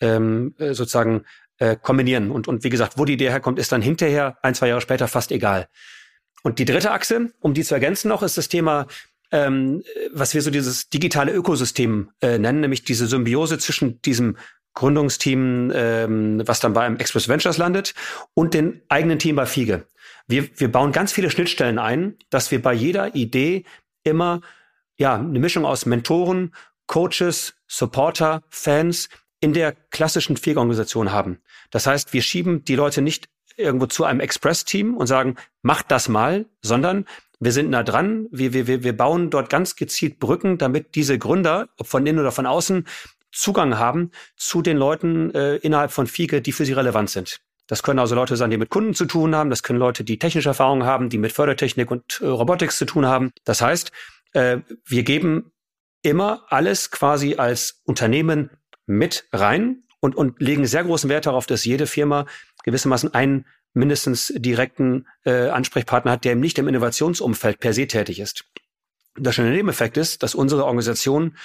ähm, 0.00 0.54
äh, 0.58 0.74
sozusagen 0.74 1.24
äh, 1.58 1.76
kombinieren. 1.80 2.30
Und, 2.30 2.48
und 2.48 2.64
wie 2.64 2.68
gesagt, 2.68 2.98
wo 2.98 3.06
die 3.06 3.14
Idee 3.14 3.30
herkommt, 3.30 3.58
ist 3.58 3.72
dann 3.72 3.80
hinterher, 3.80 4.36
ein, 4.42 4.54
zwei 4.54 4.68
Jahre 4.68 4.82
später, 4.82 5.08
fast 5.08 5.32
egal. 5.32 5.68
Und 6.42 6.58
die 6.58 6.66
dritte 6.66 6.90
Achse, 6.90 7.32
um 7.40 7.54
die 7.54 7.64
zu 7.64 7.72
ergänzen 7.72 8.08
noch, 8.08 8.22
ist 8.22 8.36
das 8.36 8.48
Thema, 8.48 8.86
ähm, 9.30 9.82
was 10.12 10.34
wir 10.34 10.42
so 10.42 10.50
dieses 10.50 10.88
digitale 10.88 11.32
Ökosystem 11.32 12.10
äh, 12.20 12.38
nennen, 12.38 12.60
nämlich 12.60 12.84
diese 12.84 13.06
Symbiose 13.06 13.58
zwischen 13.58 14.00
diesem 14.02 14.36
Gründungsteam, 14.74 15.72
ähm, 15.74 16.42
was 16.46 16.60
dann 16.60 16.72
bei 16.72 16.82
einem 16.82 16.96
Express 16.96 17.28
Ventures 17.28 17.58
landet, 17.58 17.94
und 18.34 18.54
dem 18.54 18.82
eigenen 18.88 19.18
Team 19.18 19.36
bei 19.36 19.46
Fiege. 19.46 19.86
Wir, 20.26 20.48
wir 20.58 20.70
bauen 20.70 20.92
ganz 20.92 21.12
viele 21.12 21.30
Schnittstellen 21.30 21.78
ein, 21.78 22.16
dass 22.30 22.50
wir 22.50 22.60
bei 22.60 22.72
jeder 22.72 23.14
Idee 23.14 23.64
immer 24.02 24.40
ja 24.96 25.16
eine 25.16 25.38
Mischung 25.38 25.64
aus 25.64 25.86
Mentoren, 25.86 26.54
Coaches, 26.86 27.54
Supporter, 27.66 28.42
Fans 28.50 29.08
in 29.40 29.52
der 29.52 29.72
klassischen 29.90 30.36
Fiege-Organisation 30.36 31.12
haben. 31.12 31.40
Das 31.70 31.86
heißt, 31.86 32.12
wir 32.12 32.22
schieben 32.22 32.64
die 32.64 32.76
Leute 32.76 33.02
nicht 33.02 33.28
irgendwo 33.56 33.86
zu 33.86 34.04
einem 34.04 34.20
Express-Team 34.20 34.96
und 34.96 35.06
sagen, 35.06 35.36
macht 35.62 35.90
das 35.90 36.08
mal, 36.08 36.46
sondern 36.62 37.06
wir 37.40 37.52
sind 37.52 37.70
nah 37.70 37.82
dran, 37.82 38.26
wir, 38.30 38.54
wir, 38.54 38.84
wir, 38.84 38.96
bauen 38.96 39.30
dort 39.30 39.50
ganz 39.50 39.76
gezielt 39.76 40.18
Brücken, 40.18 40.58
damit 40.58 40.94
diese 40.94 41.18
Gründer, 41.18 41.68
ob 41.78 41.86
von 41.86 42.06
innen 42.06 42.20
oder 42.20 42.32
von 42.32 42.46
außen, 42.46 42.86
Zugang 43.32 43.78
haben 43.78 44.12
zu 44.36 44.62
den 44.62 44.76
Leuten 44.76 45.34
äh, 45.34 45.56
innerhalb 45.56 45.90
von 45.90 46.06
FIGE, 46.06 46.40
die 46.40 46.52
für 46.52 46.64
sie 46.64 46.72
relevant 46.72 47.10
sind. 47.10 47.40
Das 47.66 47.82
können 47.82 47.98
also 47.98 48.14
Leute 48.14 48.36
sein, 48.36 48.50
die 48.50 48.58
mit 48.58 48.70
Kunden 48.70 48.94
zu 48.94 49.06
tun 49.06 49.34
haben, 49.34 49.50
das 49.50 49.62
können 49.62 49.78
Leute, 49.78 50.04
die 50.04 50.18
technische 50.18 50.50
Erfahrung 50.50 50.84
haben, 50.84 51.08
die 51.08 51.18
mit 51.18 51.32
Fördertechnik 51.32 51.90
und 51.90 52.20
äh, 52.20 52.26
Robotics 52.26 52.78
zu 52.78 52.84
tun 52.84 53.06
haben. 53.06 53.32
Das 53.44 53.60
heißt, 53.60 53.90
äh, 54.32 54.58
wir 54.84 55.02
geben 55.02 55.52
immer 56.02 56.44
alles 56.50 56.90
quasi 56.90 57.36
als 57.36 57.80
Unternehmen 57.84 58.50
mit 58.86 59.26
rein 59.32 59.84
und, 60.00 60.14
und 60.14 60.40
legen 60.40 60.66
sehr 60.66 60.84
großen 60.84 61.08
Wert 61.08 61.26
darauf, 61.26 61.46
dass 61.46 61.64
jede 61.64 61.86
Firma 61.86 62.26
gewissermaßen 62.64 63.14
einen 63.14 63.46
mindestens 63.74 64.32
direkten 64.36 65.06
äh, 65.24 65.48
Ansprechpartner 65.48 66.12
hat, 66.12 66.24
der 66.24 66.32
eben 66.32 66.40
nicht 66.40 66.58
im 66.58 66.68
Innovationsumfeld 66.68 67.60
per 67.60 67.74
se 67.74 67.86
tätig 67.86 68.20
ist. 68.20 68.44
Der 69.16 69.32
schöne 69.32 69.50
Nebeneffekt 69.50 69.96
ist, 69.96 70.22
dass 70.22 70.34
unsere 70.34 70.64
Organisation 70.64 71.36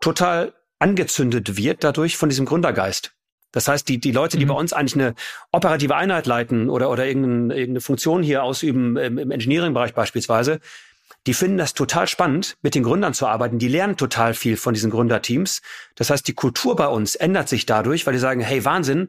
total 0.00 0.54
angezündet 0.78 1.56
wird 1.56 1.84
dadurch 1.84 2.16
von 2.16 2.28
diesem 2.28 2.46
Gründergeist. 2.46 3.12
Das 3.52 3.68
heißt, 3.68 3.88
die, 3.88 3.98
die 3.98 4.12
Leute, 4.12 4.38
die 4.38 4.44
mhm. 4.44 4.50
bei 4.50 4.54
uns 4.54 4.72
eigentlich 4.72 4.94
eine 4.94 5.14
operative 5.52 5.96
Einheit 5.96 6.26
leiten 6.26 6.70
oder, 6.70 6.90
oder 6.90 7.06
irgendeine, 7.06 7.54
irgendeine 7.54 7.80
Funktion 7.80 8.22
hier 8.22 8.42
ausüben, 8.42 8.96
im, 8.96 9.18
im 9.18 9.30
Engineering-Bereich 9.30 9.94
beispielsweise, 9.94 10.60
die 11.26 11.34
finden 11.34 11.58
das 11.58 11.74
total 11.74 12.06
spannend, 12.06 12.56
mit 12.62 12.74
den 12.74 12.82
Gründern 12.82 13.12
zu 13.12 13.26
arbeiten. 13.26 13.58
Die 13.58 13.68
lernen 13.68 13.96
total 13.96 14.32
viel 14.32 14.56
von 14.56 14.72
diesen 14.72 14.90
Gründerteams. 14.90 15.60
Das 15.96 16.08
heißt, 16.08 16.26
die 16.26 16.34
Kultur 16.34 16.76
bei 16.76 16.86
uns 16.86 17.14
ändert 17.14 17.48
sich 17.48 17.66
dadurch, 17.66 18.06
weil 18.06 18.14
die 18.14 18.20
sagen, 18.20 18.40
hey, 18.40 18.64
Wahnsinn, 18.64 19.08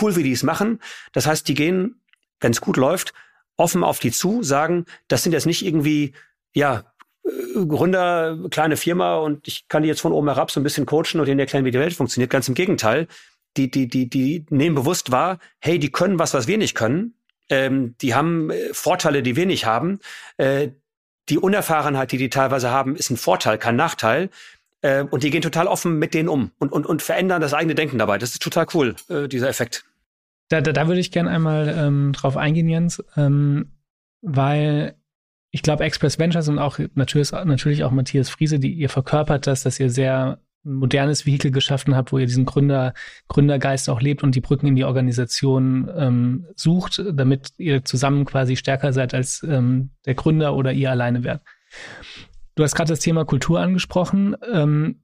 cool, 0.00 0.14
wie 0.14 0.22
die 0.22 0.32
es 0.32 0.42
machen. 0.42 0.80
Das 1.12 1.26
heißt, 1.26 1.48
die 1.48 1.54
gehen 1.54 1.99
wenn 2.40 2.52
es 2.52 2.60
gut 2.60 2.76
läuft, 2.76 3.12
offen 3.56 3.84
auf 3.84 3.98
die 3.98 4.10
zu, 4.10 4.42
sagen, 4.42 4.86
das 5.08 5.22
sind 5.22 5.32
jetzt 5.32 5.46
nicht 5.46 5.64
irgendwie, 5.64 6.12
ja, 6.54 6.84
äh, 7.24 7.64
Gründer, 7.66 8.38
kleine 8.50 8.76
Firma 8.76 9.16
und 9.16 9.46
ich 9.46 9.68
kann 9.68 9.82
die 9.82 9.88
jetzt 9.88 10.00
von 10.00 10.12
oben 10.12 10.28
herab 10.28 10.50
so 10.50 10.60
ein 10.60 10.64
bisschen 10.64 10.86
coachen 10.86 11.20
und 11.20 11.26
denen 11.26 11.40
erklären, 11.40 11.64
wie 11.64 11.70
die 11.70 11.78
Welt 11.78 11.94
funktioniert. 11.94 12.30
Ganz 12.30 12.48
im 12.48 12.54
Gegenteil. 12.54 13.06
Die, 13.56 13.70
die, 13.70 13.88
die, 13.88 14.08
die 14.08 14.46
nehmen 14.50 14.76
bewusst 14.76 15.10
wahr, 15.10 15.38
hey, 15.58 15.78
die 15.78 15.90
können 15.90 16.20
was, 16.20 16.34
was 16.34 16.46
wir 16.46 16.56
nicht 16.56 16.76
können. 16.76 17.14
Ähm, 17.48 17.96
die 18.00 18.14
haben 18.14 18.50
äh, 18.50 18.72
Vorteile, 18.72 19.22
die 19.22 19.34
wir 19.34 19.46
nicht 19.46 19.66
haben. 19.66 19.98
Äh, 20.36 20.68
die 21.28 21.38
Unerfahrenheit, 21.38 22.12
die 22.12 22.18
die 22.18 22.30
teilweise 22.30 22.70
haben, 22.70 22.96
ist 22.96 23.10
ein 23.10 23.16
Vorteil, 23.16 23.58
kein 23.58 23.76
Nachteil. 23.76 24.30
Äh, 24.82 25.02
und 25.02 25.24
die 25.24 25.30
gehen 25.30 25.42
total 25.42 25.66
offen 25.66 25.98
mit 25.98 26.14
denen 26.14 26.28
um 26.28 26.52
und, 26.58 26.72
und, 26.72 26.86
und 26.86 27.02
verändern 27.02 27.40
das 27.40 27.52
eigene 27.52 27.74
Denken 27.74 27.98
dabei. 27.98 28.18
Das 28.18 28.30
ist 28.30 28.42
total 28.42 28.66
cool, 28.72 28.94
äh, 29.08 29.28
dieser 29.28 29.48
Effekt. 29.48 29.84
Da, 30.50 30.60
da, 30.60 30.72
da 30.72 30.88
würde 30.88 31.00
ich 31.00 31.12
gerne 31.12 31.30
einmal 31.30 31.74
ähm, 31.78 32.12
drauf 32.12 32.36
eingehen, 32.36 32.68
Jens, 32.68 33.02
ähm, 33.16 33.72
weil 34.20 34.96
ich 35.52 35.62
glaube, 35.62 35.84
Express 35.84 36.18
Ventures 36.18 36.48
und 36.48 36.58
auch 36.58 36.78
natürlich, 36.94 37.32
natürlich 37.32 37.84
auch 37.84 37.92
Matthias 37.92 38.28
Friese, 38.28 38.58
die 38.58 38.72
ihr 38.72 38.88
verkörpert 38.88 39.46
das, 39.46 39.62
dass 39.62 39.80
ihr 39.80 39.90
sehr 39.90 40.40
modernes 40.62 41.24
Vehikel 41.24 41.50
geschaffen 41.50 41.96
habt, 41.96 42.12
wo 42.12 42.18
ihr 42.18 42.26
diesen 42.26 42.44
Gründer, 42.44 42.94
Gründergeist 43.28 43.88
auch 43.88 44.00
lebt 44.00 44.22
und 44.22 44.34
die 44.34 44.40
Brücken 44.40 44.66
in 44.66 44.76
die 44.76 44.84
Organisation 44.84 45.90
ähm, 45.96 46.46
sucht, 46.54 47.02
damit 47.12 47.52
ihr 47.56 47.84
zusammen 47.84 48.24
quasi 48.24 48.56
stärker 48.56 48.92
seid 48.92 49.14
als 49.14 49.42
ähm, 49.42 49.90
der 50.04 50.14
Gründer 50.14 50.54
oder 50.54 50.72
ihr 50.72 50.90
alleine 50.90 51.24
werdet. 51.24 51.42
Du 52.56 52.62
hast 52.64 52.74
gerade 52.74 52.90
das 52.90 53.00
Thema 53.00 53.24
Kultur 53.24 53.60
angesprochen. 53.60 54.36
Ähm, 54.52 54.96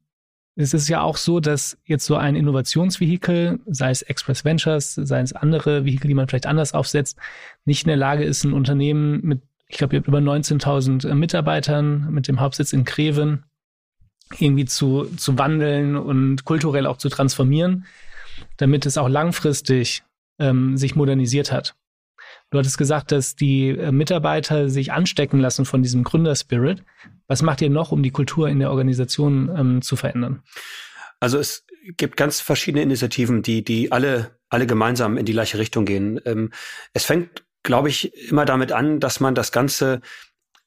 es 0.57 0.73
ist 0.73 0.89
ja 0.89 1.03
auch 1.03 1.19
so, 1.19 1.39
dass 1.39 1.77
jetzt 1.85 2.07
so 2.07 2.17
ein 2.17 2.35
Innovationsvehikel, 2.35 3.61
sei 3.67 3.91
es 3.91 4.01
Express 4.01 4.45
Ventures, 4.45 4.95
sei 4.95 5.21
es 5.21 5.35
andere 5.35 5.85
Vehikel, 5.85 6.09
die 6.09 6.15
man 6.15 6.27
vielleicht 6.27 6.47
anders 6.47 6.73
aufsetzt, 6.73 7.19
nicht 7.67 7.85
in 7.85 7.89
der 7.89 7.99
Lage 7.99 8.25
ist, 8.25 8.43
ein 8.45 8.55
Unternehmen 8.55 9.21
mit, 9.23 9.43
ich 9.69 9.77
glaube, 9.77 9.95
ihr 9.95 9.99
habt 9.99 10.09
über 10.09 10.19
19.000 10.19 11.13
Mitarbeitern 11.15 12.11
mit 12.11 12.27
dem 12.27 12.41
Hauptsitz 12.41 12.73
in 12.73 12.85
Greven, 12.85 13.45
irgendwie 14.39 14.65
zu, 14.65 15.05
zu 15.17 15.37
wandeln 15.39 15.95
und 15.95 16.45
kulturell 16.45 16.87
auch 16.87 16.97
zu 16.97 17.11
transformieren, 17.11 17.85
damit 18.57 18.87
es 18.87 18.97
auch 18.97 19.09
langfristig 19.09 20.05
ähm, 20.39 20.79
sich 20.79 20.97
modernisiert 20.97 21.53
hat. 21.53 21.77
Du 22.57 22.61
hattest 22.61 22.79
gesagt, 22.79 23.13
dass 23.13 23.37
die 23.37 23.69
äh, 23.69 23.93
Mitarbeiter 23.93 24.71
sich 24.71 24.91
anstecken 24.91 25.39
lassen 25.41 25.67
von 25.67 25.83
diesem 25.83 26.05
Gründerspirit. 26.05 26.83
Was 27.29 27.43
macht 27.43 27.61
ihr 27.61 27.69
noch, 27.69 27.93
um 27.93 28.03
die 28.03 28.13
Kultur 28.13 28.49
in 28.49 28.61
der 28.61 28.71
Organisation 28.71 29.55
ähm, 29.55 29.83
zu 29.83 29.95
verändern? 29.95 30.43
Also 31.21 31.39
es 31.39 31.67
gibt 31.99 32.17
ganz 32.17 32.41
verschiedene 32.41 32.83
Initiativen, 32.83 33.43
die, 33.43 33.63
die 33.63 33.93
alle, 33.93 34.39
alle 34.49 34.67
gemeinsam 34.67 35.19
in 35.19 35.27
die 35.27 35.33
gleiche 35.33 35.59
Richtung 35.59 35.85
gehen. 35.85 36.19
Ähm, 36.25 36.51
es 36.95 37.05
fängt, 37.05 37.45
glaube 37.63 37.91
ich, 37.91 38.31
immer 38.31 38.47
damit 38.47 38.73
an, 38.73 39.01
dass 39.01 39.21
man 39.21 39.35
das 39.35 39.53
Ganze 39.53 40.01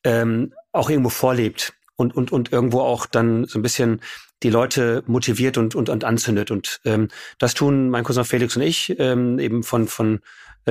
ähm, 0.04 0.54
auch 0.72 0.92
irgendwo 0.92 1.10
vorlebt 1.10 1.74
und, 1.96 2.16
und, 2.16 2.32
und 2.32 2.52
irgendwo 2.52 2.82
auch 2.82 3.08
dann 3.08 3.46
so 3.46 3.58
ein 3.58 3.64
bisschen 3.64 4.02
die 4.44 4.52
Leute 4.52 5.04
motiviert 5.08 5.58
und, 5.58 5.74
und, 5.74 5.90
und 5.90 6.04
anzündet. 6.04 6.52
Und 6.52 6.82
ähm, 6.86 7.08
das 7.40 7.56
tun 7.56 7.90
mein 7.90 8.04
Cousin 8.04 8.26
Felix 8.26 8.56
und 8.56 8.62
ich 8.62 8.96
ähm, 9.00 9.40
eben 9.40 9.64
von, 9.64 9.88
von, 9.88 10.20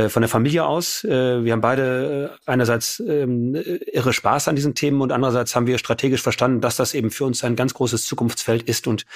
von 0.08 0.22
der 0.22 0.28
Familie 0.28 0.66
aus. 0.66 1.04
Äh, 1.04 1.44
wir 1.44 1.52
haben 1.52 1.60
beide 1.60 2.38
äh, 2.46 2.50
einerseits 2.50 3.00
ähm, 3.00 3.54
irre 3.54 4.12
Spaß 4.12 4.48
an 4.48 4.56
diesen 4.56 4.74
Themen 4.74 5.00
und 5.00 5.12
andererseits 5.12 5.56
haben 5.56 5.66
wir 5.66 5.78
strategisch 5.78 6.22
verstanden, 6.22 6.60
dass 6.60 6.76
das 6.76 6.94
eben 6.94 7.10
für 7.10 7.24
uns 7.24 7.42
ein 7.44 7.56
ganz 7.56 7.74
großes 7.74 8.04
Zukunftsfeld 8.04 8.62
ist. 8.62 8.86
Und 8.86 9.06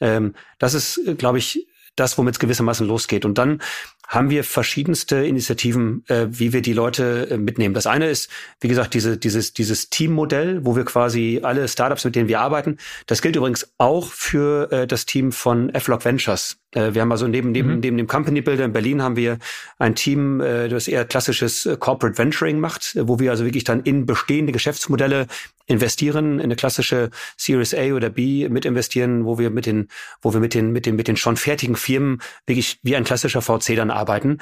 ähm, 0.00 0.34
das 0.58 0.74
ist, 0.74 1.00
glaube 1.18 1.38
ich, 1.38 1.66
das, 1.96 2.16
womit 2.16 2.34
es 2.34 2.38
gewissermaßen 2.40 2.86
losgeht. 2.86 3.24
Und 3.24 3.38
dann 3.38 3.60
haben 4.08 4.30
wir 4.30 4.44
verschiedenste 4.44 5.16
Initiativen, 5.24 6.04
äh, 6.08 6.26
wie 6.28 6.52
wir 6.52 6.62
die 6.62 6.72
Leute 6.72 7.28
äh, 7.30 7.36
mitnehmen. 7.38 7.74
Das 7.74 7.86
eine 7.86 8.08
ist, 8.08 8.30
wie 8.60 8.68
gesagt, 8.68 8.94
diese, 8.94 9.16
dieses, 9.16 9.52
dieses 9.52 9.90
Teammodell, 9.90 10.64
wo 10.64 10.76
wir 10.76 10.84
quasi 10.84 11.40
alle 11.42 11.66
Startups, 11.68 12.04
mit 12.04 12.16
denen 12.16 12.28
wir 12.28 12.40
arbeiten. 12.40 12.78
Das 13.06 13.22
gilt 13.22 13.36
übrigens 13.36 13.72
auch 13.78 14.08
für 14.08 14.70
äh, 14.70 14.86
das 14.86 15.06
Team 15.06 15.32
von 15.32 15.70
F-Log 15.70 16.04
Ventures. 16.04 16.58
Äh, 16.72 16.94
wir 16.94 17.02
haben 17.02 17.12
also 17.12 17.28
neben, 17.28 17.52
neben, 17.52 17.74
mhm. 17.74 17.80
neben 17.80 17.96
dem 17.96 18.06
Company 18.06 18.40
Builder 18.40 18.64
in 18.64 18.72
Berlin 18.72 19.02
haben 19.02 19.16
wir 19.16 19.38
ein 19.78 19.94
Team, 19.94 20.40
äh, 20.40 20.68
das 20.68 20.88
eher 20.88 21.04
klassisches 21.04 21.66
äh, 21.66 21.76
Corporate 21.76 22.18
Venturing 22.18 22.60
macht, 22.60 22.96
wo 23.00 23.18
wir 23.18 23.30
also 23.30 23.44
wirklich 23.44 23.64
dann 23.64 23.80
in 23.82 24.06
bestehende 24.06 24.52
Geschäftsmodelle 24.52 25.26
investieren, 25.66 26.38
in 26.38 26.44
eine 26.44 26.56
klassische 26.56 27.10
Series 27.36 27.74
A 27.74 27.92
oder 27.92 28.10
B 28.10 28.48
mit 28.48 28.64
investieren, 28.64 29.24
wo 29.24 29.38
wir 29.38 29.50
mit 29.50 29.66
den, 29.66 29.88
wo 30.20 30.32
wir 30.32 30.40
mit 30.40 30.54
den, 30.54 30.72
mit 30.72 30.86
den, 30.86 30.96
mit 30.96 31.08
den 31.08 31.16
schon 31.16 31.36
fertigen 31.36 31.76
Firmen 31.76 32.20
wirklich 32.46 32.80
wie 32.82 32.96
ein 32.96 33.04
klassischer 33.04 33.42
VC 33.42 33.76
dann 33.76 33.90
arbeiten. 33.92 34.38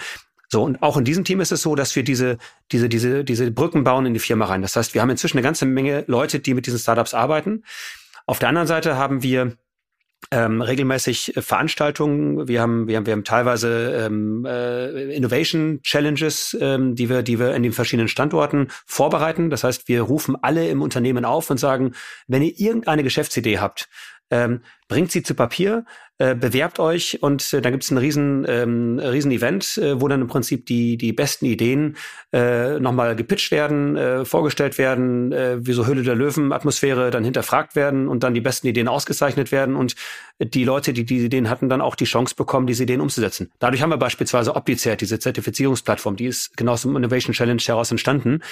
So, 0.49 0.65
und 0.65 0.83
auch 0.83 0.97
in 0.97 1.05
diesem 1.05 1.25
Team 1.25 1.41
ist 1.41 1.53
es 1.53 1.63
so, 1.63 1.77
dass 1.77 1.95
wir 1.95 2.03
diese, 2.03 2.39
diese, 2.73 2.89
diese, 2.89 3.23
diese 3.25 3.51
Brücken 3.53 3.85
bauen 3.85 4.07
in 4.07 4.15
die 4.15 4.21
Firma 4.21 4.47
rein. 4.47 4.63
Das 4.63 4.75
heißt, 4.75 4.95
wir 4.95 5.01
haben 5.01 5.11
inzwischen 5.11 5.39
eine 5.39 5.45
ganze 5.45 5.65
Menge 5.65 6.05
Leute, 6.09 6.41
die 6.41 6.55
mit 6.55 6.67
diesen 6.67 6.79
Startups 6.79 7.15
arbeiten. 7.15 7.63
Auf 8.27 8.41
der 8.41 8.49
anderen 8.49 8.67
Seite 8.67 8.97
haben 8.97 9.23
wir 9.23 9.57
ähm, 10.33 10.61
regelmäßig 10.61 11.35
Veranstaltungen. 11.39 12.47
Wir 12.47 12.61
haben, 12.61 12.89
wir 12.89 12.97
haben, 12.97 13.07
wir 13.07 13.13
haben 13.13 13.25
teilweise 13.25 14.07
ähm, 14.07 14.45
äh, 14.45 15.15
Innovation 15.15 15.81
Challenges, 15.83 16.57
ähm, 16.61 16.95
die 16.95 17.09
wir, 17.09 17.23
die 17.23 17.39
wir 17.39 17.55
in 17.55 17.63
den 17.63 17.73
verschiedenen 17.73 18.09
Standorten 18.09 18.69
vorbereiten. 18.87 19.51
Das 19.51 19.65
heißt, 19.65 19.89
wir 19.89 20.03
rufen 20.03 20.37
alle 20.43 20.69
im 20.69 20.83
Unternehmen 20.83 21.25
auf 21.25 21.51
und 21.51 21.59
sagen, 21.59 21.95
wenn 22.27 22.43
ihr 22.43 22.59
irgendeine 22.59 23.03
Geschäftsidee 23.03 23.59
habt, 23.59 23.89
ähm, 24.31 24.61
bringt 24.88 25.12
sie 25.12 25.23
zu 25.23 25.35
Papier, 25.35 25.85
äh, 26.19 26.35
bewerbt 26.35 26.79
euch 26.79 27.23
und 27.23 27.53
äh, 27.55 27.62
dann 27.62 27.73
gibt 27.73 27.85
es 27.85 27.90
ein 27.90 27.97
riesen, 27.97 28.45
ähm, 28.47 28.99
riesen 28.99 29.31
Event, 29.31 29.79
äh, 29.79 30.01
wo 30.01 30.09
dann 30.09 30.21
im 30.21 30.27
Prinzip 30.27 30.66
die, 30.66 30.99
die 30.99 31.12
besten 31.12 31.47
Ideen 31.47 31.97
äh, 32.33 32.79
nochmal 32.79 33.16
gepitcht 33.16 33.51
werden, 33.51 33.97
äh, 33.97 34.25
vorgestellt 34.25 34.77
werden, 34.77 35.33
äh, 35.33 35.64
wie 35.66 35.73
so 35.73 35.87
Höhle 35.87 36.03
der 36.03 36.14
Löwen-Atmosphäre 36.16 37.11
dann 37.11 37.25
hinterfragt 37.25 37.75
werden 37.75 38.07
und 38.07 38.23
dann 38.23 38.35
die 38.35 38.43
besten 38.43 38.66
Ideen 38.66 38.88
ausgezeichnet 38.88 39.51
werden 39.51 39.77
und 39.77 39.95
die 40.38 40.64
Leute, 40.64 40.93
die 40.93 41.05
diese 41.05 41.27
Ideen 41.27 41.49
hatten, 41.49 41.69
dann 41.69 41.81
auch 41.81 41.95
die 41.95 42.05
Chance 42.05 42.35
bekommen, 42.35 42.66
diese 42.66 42.83
Ideen 42.83 43.01
umzusetzen. 43.01 43.51
Dadurch 43.59 43.81
haben 43.81 43.90
wir 43.90 43.97
beispielsweise 43.97 44.57
Optizert, 44.57 45.01
diese 45.01 45.19
Zertifizierungsplattform, 45.19 46.16
die 46.16 46.27
ist 46.27 46.57
genau 46.57 46.73
aus 46.73 46.83
dem 46.83 46.97
Innovation 46.97 47.33
Challenge 47.33 47.62
heraus 47.62 47.90
entstanden. 47.90 48.43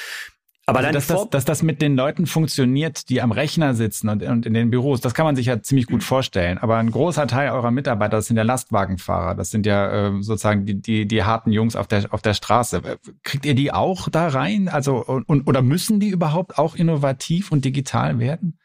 Aber 0.68 0.80
also, 0.80 0.92
dass, 0.92 1.06
das, 1.06 1.30
dass 1.30 1.44
das 1.46 1.62
mit 1.62 1.80
den 1.80 1.96
Leuten 1.96 2.26
funktioniert, 2.26 3.08
die 3.08 3.22
am 3.22 3.32
Rechner 3.32 3.74
sitzen 3.74 4.10
und, 4.10 4.22
und 4.22 4.44
in 4.44 4.52
den 4.52 4.70
Büros, 4.70 5.00
das 5.00 5.14
kann 5.14 5.24
man 5.24 5.34
sich 5.34 5.46
ja 5.46 5.62
ziemlich 5.62 5.86
gut 5.86 6.04
vorstellen. 6.04 6.58
Aber 6.58 6.76
ein 6.76 6.90
großer 6.90 7.26
Teil 7.26 7.52
eurer 7.52 7.70
Mitarbeiter, 7.70 8.18
das 8.18 8.26
sind 8.26 8.36
ja 8.36 8.42
Lastwagenfahrer, 8.42 9.34
das 9.34 9.50
sind 9.50 9.64
ja 9.64 10.08
äh, 10.08 10.22
sozusagen 10.22 10.66
die, 10.66 10.74
die, 10.78 11.08
die 11.08 11.24
harten 11.24 11.52
Jungs 11.52 11.74
auf 11.74 11.86
der, 11.86 12.12
auf 12.12 12.20
der 12.20 12.34
Straße. 12.34 12.82
Kriegt 13.22 13.46
ihr 13.46 13.54
die 13.54 13.72
auch 13.72 14.10
da 14.10 14.28
rein? 14.28 14.68
Also, 14.68 15.02
und, 15.06 15.46
oder 15.46 15.62
müssen 15.62 16.00
die 16.00 16.10
überhaupt 16.10 16.58
auch 16.58 16.76
innovativ 16.76 17.50
und 17.50 17.64
digital 17.64 18.18
werden? 18.18 18.58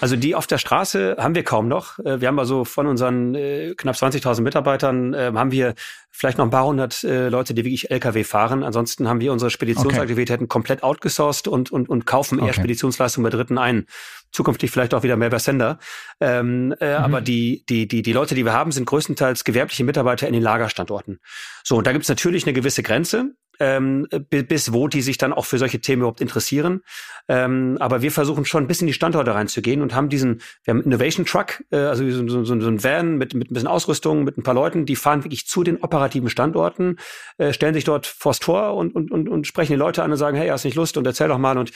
Also 0.00 0.16
die 0.16 0.34
auf 0.34 0.46
der 0.46 0.58
Straße 0.58 1.16
haben 1.18 1.34
wir 1.34 1.44
kaum 1.44 1.68
noch. 1.68 1.98
Äh, 2.00 2.20
wir 2.20 2.28
haben 2.28 2.38
also 2.38 2.64
von 2.64 2.86
unseren 2.86 3.34
äh, 3.34 3.74
knapp 3.76 3.96
20.000 3.96 4.42
Mitarbeitern 4.42 5.14
äh, 5.14 5.32
haben 5.34 5.52
wir 5.52 5.74
vielleicht 6.10 6.38
noch 6.38 6.46
ein 6.46 6.50
paar 6.50 6.64
hundert 6.64 7.02
Leute, 7.02 7.52
die 7.52 7.62
wirklich 7.64 7.90
LKW 7.90 8.24
fahren. 8.24 8.62
Ansonsten 8.62 9.06
haben 9.06 9.20
wir 9.20 9.32
unsere 9.32 9.50
Speditionsaktivitäten 9.50 10.44
okay. 10.44 10.48
komplett 10.48 10.82
outgesourced 10.82 11.46
und, 11.46 11.70
und, 11.70 11.90
und 11.90 12.06
kaufen 12.06 12.38
eher 12.38 12.46
okay. 12.46 12.54
Speditionsleistungen 12.54 13.30
bei 13.30 13.36
Dritten 13.36 13.58
ein. 13.58 13.84
Zukünftig 14.32 14.70
vielleicht 14.70 14.94
auch 14.94 15.02
wieder 15.02 15.18
mehr 15.18 15.28
bei 15.28 15.38
Sender. 15.38 15.78
Ähm, 16.18 16.74
äh, 16.80 16.98
mhm. 16.98 17.04
Aber 17.04 17.20
die, 17.20 17.66
die, 17.68 17.86
die, 17.86 18.00
die 18.00 18.12
Leute, 18.14 18.34
die 18.34 18.46
wir 18.46 18.54
haben, 18.54 18.72
sind 18.72 18.86
größtenteils 18.86 19.44
gewerbliche 19.44 19.84
Mitarbeiter 19.84 20.26
in 20.26 20.32
den 20.32 20.42
Lagerstandorten. 20.42 21.20
So, 21.62 21.76
und 21.76 21.86
da 21.86 21.92
gibt 21.92 22.04
es 22.04 22.08
natürlich 22.08 22.44
eine 22.44 22.54
gewisse 22.54 22.82
Grenze 22.82 23.34
ähm, 23.60 24.06
bis 24.28 24.72
wo 24.72 24.88
die 24.88 25.02
sich 25.02 25.18
dann 25.18 25.32
auch 25.32 25.44
für 25.44 25.58
solche 25.58 25.80
Themen 25.80 26.02
überhaupt 26.02 26.20
interessieren. 26.20 26.82
Ähm, 27.28 27.76
aber 27.80 28.02
wir 28.02 28.12
versuchen 28.12 28.44
schon 28.44 28.66
bis 28.66 28.80
in 28.80 28.86
die 28.86 28.92
Standorte 28.92 29.34
reinzugehen 29.34 29.82
und 29.82 29.94
haben 29.94 30.08
diesen, 30.08 30.40
wir 30.64 30.74
haben 30.74 30.82
Innovation 30.82 31.26
Truck, 31.26 31.64
äh, 31.70 31.76
also 31.76 32.08
so, 32.10 32.44
so, 32.44 32.44
so 32.44 32.68
ein 32.68 32.82
Van 32.82 33.16
mit, 33.16 33.34
mit 33.34 33.50
ein 33.50 33.54
bisschen 33.54 33.68
Ausrüstung, 33.68 34.24
mit 34.24 34.38
ein 34.38 34.42
paar 34.42 34.54
Leuten, 34.54 34.86
die 34.86 34.96
fahren 34.96 35.24
wirklich 35.24 35.46
zu 35.46 35.64
den 35.64 35.82
operativen 35.82 36.30
Standorten, 36.30 36.98
äh, 37.38 37.52
stellen 37.52 37.74
sich 37.74 37.84
dort 37.84 38.06
vors 38.06 38.38
Tor 38.38 38.74
und, 38.74 38.94
und, 38.94 39.10
und, 39.10 39.28
und 39.28 39.46
sprechen 39.46 39.72
die 39.72 39.78
Leute 39.78 40.02
an 40.02 40.12
und 40.12 40.16
sagen, 40.16 40.36
hey, 40.36 40.48
hast 40.48 40.64
nicht 40.64 40.76
Lust 40.76 40.96
und 40.96 41.06
erzähl 41.06 41.28
doch 41.28 41.38
mal. 41.38 41.58
Und 41.58 41.72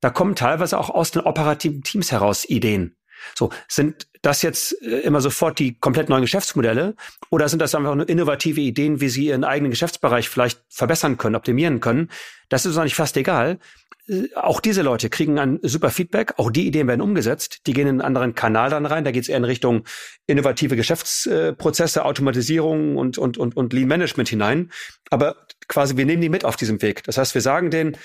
da 0.00 0.10
kommen 0.10 0.34
teilweise 0.34 0.78
auch 0.78 0.90
aus 0.90 1.10
den 1.10 1.22
operativen 1.22 1.82
Teams 1.82 2.12
heraus 2.12 2.48
Ideen. 2.48 2.96
So, 3.34 3.50
sind 3.68 4.06
das 4.22 4.42
jetzt 4.42 4.80
äh, 4.82 5.00
immer 5.00 5.20
sofort 5.20 5.58
die 5.58 5.78
komplett 5.78 6.08
neuen 6.08 6.22
Geschäftsmodelle 6.22 6.94
oder 7.30 7.48
sind 7.48 7.60
das 7.60 7.74
einfach 7.74 7.94
nur 7.94 8.08
innovative 8.08 8.60
Ideen, 8.60 9.00
wie 9.00 9.08
sie 9.08 9.26
ihren 9.26 9.44
eigenen 9.44 9.70
Geschäftsbereich 9.70 10.28
vielleicht 10.28 10.60
verbessern 10.68 11.18
können, 11.18 11.36
optimieren 11.36 11.80
können? 11.80 12.10
Das 12.48 12.62
ist 12.62 12.72
uns 12.72 12.78
eigentlich 12.78 12.94
fast 12.94 13.16
egal. 13.16 13.58
Äh, 14.08 14.28
auch 14.34 14.60
diese 14.60 14.82
Leute 14.82 15.10
kriegen 15.10 15.38
ein 15.38 15.58
super 15.62 15.90
Feedback, 15.90 16.34
auch 16.38 16.50
die 16.50 16.66
Ideen 16.66 16.88
werden 16.88 17.00
umgesetzt, 17.00 17.66
die 17.66 17.72
gehen 17.72 17.86
in 17.86 18.00
einen 18.00 18.00
anderen 18.02 18.34
Kanal 18.34 18.70
dann 18.70 18.86
rein, 18.86 19.04
da 19.04 19.10
geht 19.10 19.24
es 19.24 19.28
eher 19.28 19.38
in 19.38 19.44
Richtung 19.44 19.84
innovative 20.26 20.76
Geschäftsprozesse, 20.76 22.04
Automatisierung 22.04 22.96
und, 22.96 23.18
und, 23.18 23.38
und, 23.38 23.56
und 23.56 23.72
Lean 23.72 23.88
Management 23.88 24.28
hinein. 24.28 24.70
Aber 25.10 25.36
quasi, 25.68 25.96
wir 25.96 26.06
nehmen 26.06 26.22
die 26.22 26.28
mit 26.28 26.44
auf 26.44 26.56
diesem 26.56 26.80
Weg. 26.82 27.04
Das 27.04 27.18
heißt, 27.18 27.34
wir 27.34 27.42
sagen 27.42 27.70
denen, 27.70 27.96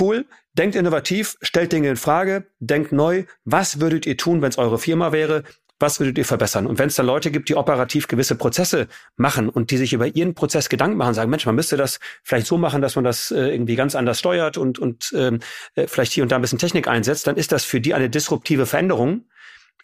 cool, 0.00 0.26
denkt 0.54 0.76
innovativ, 0.76 1.36
stellt 1.40 1.72
Dinge 1.72 1.90
in 1.90 1.96
Frage, 1.96 2.46
denkt 2.58 2.92
neu. 2.92 3.24
Was 3.44 3.80
würdet 3.80 4.06
ihr 4.06 4.16
tun, 4.16 4.42
wenn 4.42 4.48
es 4.48 4.58
eure 4.58 4.78
Firma 4.78 5.12
wäre? 5.12 5.44
was 5.78 6.00
würdet 6.00 6.16
ihr 6.18 6.24
verbessern? 6.24 6.66
Und 6.66 6.78
wenn 6.78 6.88
es 6.88 6.94
da 6.94 7.02
Leute 7.02 7.30
gibt, 7.30 7.48
die 7.48 7.54
operativ 7.54 8.08
gewisse 8.08 8.34
Prozesse 8.34 8.88
machen 9.16 9.48
und 9.48 9.70
die 9.70 9.76
sich 9.76 9.92
über 9.92 10.06
ihren 10.06 10.34
Prozess 10.34 10.68
Gedanken 10.68 10.96
machen, 10.96 11.14
sagen, 11.14 11.30
Mensch, 11.30 11.44
man 11.46 11.54
müsste 11.54 11.76
das 11.76 12.00
vielleicht 12.22 12.46
so 12.46 12.56
machen, 12.56 12.80
dass 12.80 12.96
man 12.96 13.04
das 13.04 13.30
äh, 13.30 13.52
irgendwie 13.52 13.76
ganz 13.76 13.94
anders 13.94 14.18
steuert 14.18 14.56
und, 14.56 14.78
und 14.78 15.12
ähm, 15.14 15.40
äh, 15.74 15.86
vielleicht 15.86 16.12
hier 16.12 16.22
und 16.22 16.32
da 16.32 16.36
ein 16.36 16.42
bisschen 16.42 16.58
Technik 16.58 16.88
einsetzt, 16.88 17.26
dann 17.26 17.36
ist 17.36 17.52
das 17.52 17.64
für 17.64 17.80
die 17.80 17.94
eine 17.94 18.08
disruptive 18.08 18.64
Veränderung, 18.64 19.26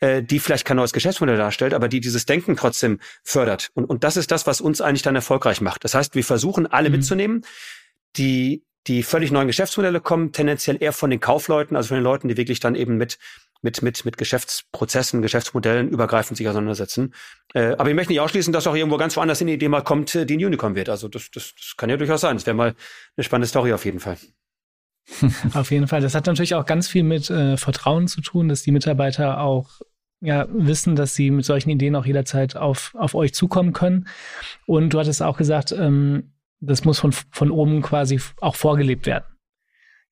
äh, 0.01 0.23
die 0.23 0.39
vielleicht 0.39 0.65
kein 0.65 0.79
neues 0.79 0.95
Geschäftsmodell 0.95 1.37
darstellt, 1.37 1.75
aber 1.75 1.89
die 1.89 2.01
dieses 2.01 2.25
Denken 2.25 2.57
trotzdem 2.57 2.99
fördert. 3.23 3.71
Und, 3.75 3.85
und 3.85 4.03
das 4.03 4.17
ist 4.17 4.31
das, 4.31 4.47
was 4.47 4.63
uns 4.63 4.81
eigentlich 4.81 5.03
dann 5.03 5.15
erfolgreich 5.15 5.61
macht. 5.61 5.85
Das 5.85 5.95
heißt, 5.95 6.15
wir 6.15 6.25
versuchen 6.25 6.67
alle 6.67 6.89
mhm. 6.89 6.97
mitzunehmen, 6.97 7.45
die 8.17 8.65
die 8.87 9.03
völlig 9.03 9.31
neuen 9.31 9.47
Geschäftsmodelle 9.47 10.01
kommen 10.01 10.33
tendenziell 10.33 10.77
eher 10.81 10.93
von 10.93 11.11
den 11.11 11.21
Kaufleuten, 11.21 11.77
also 11.77 11.89
von 11.89 11.97
den 11.97 12.05
Leuten, 12.05 12.29
die 12.29 12.37
wirklich 12.37 12.61
dann 12.61 12.75
eben 12.75 12.97
mit 12.97 13.19
mit 13.65 13.81
mit 13.81 14.05
mit 14.05 14.19
Geschäftsprozessen, 14.19 15.23
Geschäftsmodellen 15.23 15.89
übergreifend 15.89 16.37
sich 16.37 16.49
auseinandersetzen. 16.49 17.15
Äh, 17.55 17.77
aber 17.79 17.91
ich 17.91 17.95
möchte 17.95 18.13
nicht 18.13 18.21
ausschließen, 18.21 18.53
dass 18.53 18.67
auch 18.67 18.75
irgendwo 18.75 18.97
ganz 18.97 19.17
woanders 19.17 19.41
in 19.41 19.47
die 19.47 19.55
Idee 19.55 19.69
mal 19.69 19.83
kommt, 19.83 20.15
äh, 20.15 20.27
die 20.27 20.37
ein 20.37 20.45
Unicorn 20.45 20.75
wird. 20.75 20.89
Also 20.89 21.07
das, 21.09 21.31
das, 21.31 21.55
das 21.55 21.75
kann 21.77 21.89
ja 21.89 21.97
durchaus 21.97 22.23
sein. 22.23 22.37
Das 22.37 22.47
wäre 22.47 22.57
mal 22.57 22.75
eine 23.17 23.25
spannende 23.25 23.47
Story 23.47 23.73
auf 23.73 23.85
jeden 23.85 24.01
Fall. 24.01 24.17
auf 25.55 25.71
jeden 25.71 25.87
Fall. 25.87 26.01
Das 26.01 26.15
hat 26.15 26.27
natürlich 26.27 26.55
auch 26.55 26.67
ganz 26.67 26.89
viel 26.89 27.05
mit 27.05 27.31
äh, 27.31 27.57
Vertrauen 27.57 28.09
zu 28.09 28.21
tun, 28.21 28.49
dass 28.49 28.63
die 28.63 28.73
Mitarbeiter 28.73 29.41
auch 29.41 29.81
ja, 30.21 30.47
wissen, 30.51 30.95
dass 30.95 31.15
sie 31.15 31.31
mit 31.31 31.45
solchen 31.45 31.71
Ideen 31.71 31.97
auch 31.97 32.07
jederzeit 32.07 32.57
auf, 32.57 32.95
auf 32.95 33.15
euch 33.15 33.35
zukommen 33.35 33.73
können. 33.73 34.07
Und 34.67 34.95
du 34.95 35.01
hattest 35.01 35.21
auch 35.21 35.37
gesagt, 35.37 35.73
ähm, 35.73 36.32
das 36.63 36.85
muss 36.85 37.01
von, 37.01 37.13
von 37.13 37.51
oben 37.51 37.83
quasi 37.83 38.21
auch 38.41 38.55
vorgelebt 38.55 39.07
werden. 39.07 39.25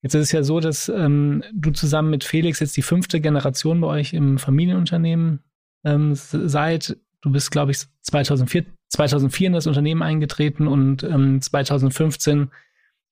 Jetzt 0.01 0.15
ist 0.15 0.23
es 0.23 0.31
ja 0.31 0.43
so, 0.43 0.59
dass 0.59 0.89
ähm, 0.89 1.43
du 1.53 1.71
zusammen 1.71 2.09
mit 2.09 2.23
Felix 2.23 2.59
jetzt 2.59 2.75
die 2.75 2.81
fünfte 2.81 3.21
Generation 3.21 3.81
bei 3.81 3.87
euch 3.87 4.13
im 4.13 4.37
Familienunternehmen 4.37 5.39
ähm, 5.83 6.13
seid. 6.15 6.97
Du 7.21 7.31
bist, 7.31 7.51
glaube 7.51 7.71
ich, 7.71 7.85
2004, 8.01 8.65
2004 8.89 9.47
in 9.47 9.53
das 9.53 9.67
Unternehmen 9.67 10.01
eingetreten 10.01 10.67
und 10.67 11.03
ähm, 11.03 11.41
2015 11.41 12.49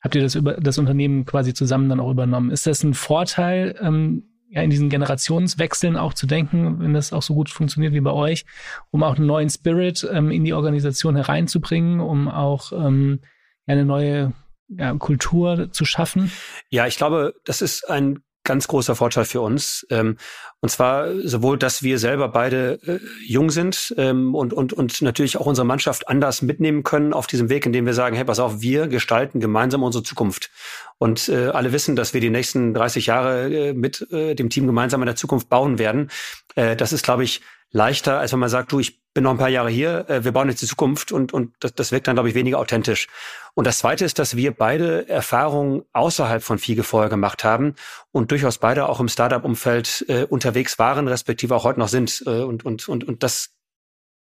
habt 0.02 0.16
ihr 0.16 0.22
das, 0.22 0.36
über, 0.36 0.54
das 0.54 0.80
Unternehmen 0.80 1.26
quasi 1.26 1.54
zusammen 1.54 1.90
dann 1.90 2.00
auch 2.00 2.12
übernommen. 2.12 2.50
Ist 2.50 2.66
das 2.66 2.84
ein 2.84 2.96
Vorteil, 2.96 3.76
ähm, 3.80 4.24
ja, 4.50 4.62
in 4.64 4.70
diesen 4.70 4.90
Generationswechseln 4.90 5.96
auch 5.96 6.14
zu 6.14 6.26
denken, 6.26 6.80
wenn 6.80 6.94
das 6.94 7.14
auch 7.14 7.22
so 7.22 7.36
gut 7.36 7.50
funktioniert 7.50 7.94
wie 7.94 8.02
bei 8.02 8.12
euch, 8.12 8.46
um 8.90 9.04
auch 9.04 9.16
einen 9.16 9.28
neuen 9.28 9.50
Spirit 9.50 10.08
ähm, 10.12 10.32
in 10.32 10.44
die 10.44 10.54
Organisation 10.54 11.16
hereinzubringen, 11.16 12.00
um 12.00 12.28
auch 12.28 12.72
ähm, 12.72 13.20
eine 13.68 13.86
neue 13.86 14.34
ja, 14.68 14.94
Kultur 14.96 15.72
zu 15.72 15.86
schaffen? 15.86 16.32
Ja, 16.70 16.88
ich 16.88 16.98
glaube, 16.98 17.36
das 17.46 17.62
ist 17.62 17.90
ein 17.90 18.24
ganz 18.50 18.68
großer 18.68 18.96
Vorteil 18.96 19.26
für 19.26 19.42
uns. 19.42 19.86
Ähm, 19.92 20.18
und 20.60 20.70
zwar 20.70 21.16
sowohl, 21.24 21.60
dass 21.60 21.84
wir 21.84 22.00
selber 22.00 22.30
beide 22.30 22.80
äh, 22.84 23.00
jung 23.24 23.52
sind 23.52 23.94
ähm, 23.96 24.34
und, 24.34 24.54
und, 24.54 24.74
und 24.74 25.04
natürlich 25.04 25.38
auch 25.38 25.46
unsere 25.46 25.66
Mannschaft 25.66 26.10
anders 26.10 26.42
mitnehmen 26.42 26.82
können 26.82 27.14
auf 27.14 27.28
diesem 27.28 27.50
Weg, 27.50 27.68
indem 27.68 27.86
wir 27.86 27.94
sagen, 27.94 28.16
hey, 28.16 28.26
pass 28.26 28.40
auf, 28.40 28.60
wir 28.60 28.88
gestalten 28.88 29.40
gemeinsam 29.40 29.84
unsere 29.84 30.04
Zukunft. 30.04 30.50
Und 30.98 31.30
äh, 31.30 31.50
alle 31.50 31.72
wissen, 31.72 31.96
dass 31.96 32.16
wir 32.16 32.22
die 32.22 32.32
nächsten 32.32 32.74
30 32.74 33.06
Jahre 33.06 33.54
äh, 33.54 33.74
mit 33.74 34.12
äh, 34.12 34.34
dem 34.34 34.50
Team 34.50 34.66
gemeinsam 34.66 35.04
in 35.04 35.06
der 35.06 35.16
Zukunft 35.16 35.48
bauen 35.48 35.78
werden. 35.78 36.10
Äh, 36.56 36.76
das 36.76 36.92
ist, 36.92 37.04
glaube 37.04 37.24
ich, 37.24 37.42
leichter, 37.72 38.18
als 38.18 38.32
wenn 38.32 38.40
man 38.40 38.50
sagt, 38.50 38.72
du, 38.72 38.80
ich 38.80 38.99
bin 39.14 39.24
noch 39.24 39.32
ein 39.32 39.38
paar 39.38 39.50
Jahre 39.50 39.70
hier, 39.70 40.10
äh, 40.10 40.24
wir 40.24 40.32
bauen 40.32 40.50
jetzt 40.50 40.62
die 40.62 40.68
Zukunft 40.68 41.12
und, 41.12 41.34
und 41.34 41.54
das, 41.60 41.74
das 41.74 41.92
wirkt 41.92 42.08
dann, 42.08 42.16
glaube 42.16 42.30
ich, 42.30 42.36
weniger 42.36 42.60
authentisch. 42.60 43.08
Und 43.56 43.66
das 43.66 43.80
Zweite 43.80 44.06
ist, 44.06 44.20
dass 44.20 44.36
wir 44.36 44.52
beide 44.52 45.10
Erfahrungen 45.10 45.84
außerhalb 45.94 46.44
von 46.44 46.60
Fiege 46.60 46.84
vorher 46.84 47.10
gemacht 47.10 47.44
haben 47.44 47.76
und 48.12 48.32
durchaus 48.32 48.60
beide 48.60 48.88
auch 48.88 49.00
im 49.00 49.10
Startup-Umfeld 49.10 50.06
äh, 50.08 50.24
unterwegs 50.24 50.80
waren, 50.80 51.08
respektive 51.08 51.56
auch 51.56 51.64
heute 51.64 51.80
noch 51.80 51.88
sind. 51.88 52.24
Äh, 52.26 52.42
und, 52.42 52.66
und, 52.66 52.88
und, 52.88 53.08
und 53.08 53.24
das 53.24 53.52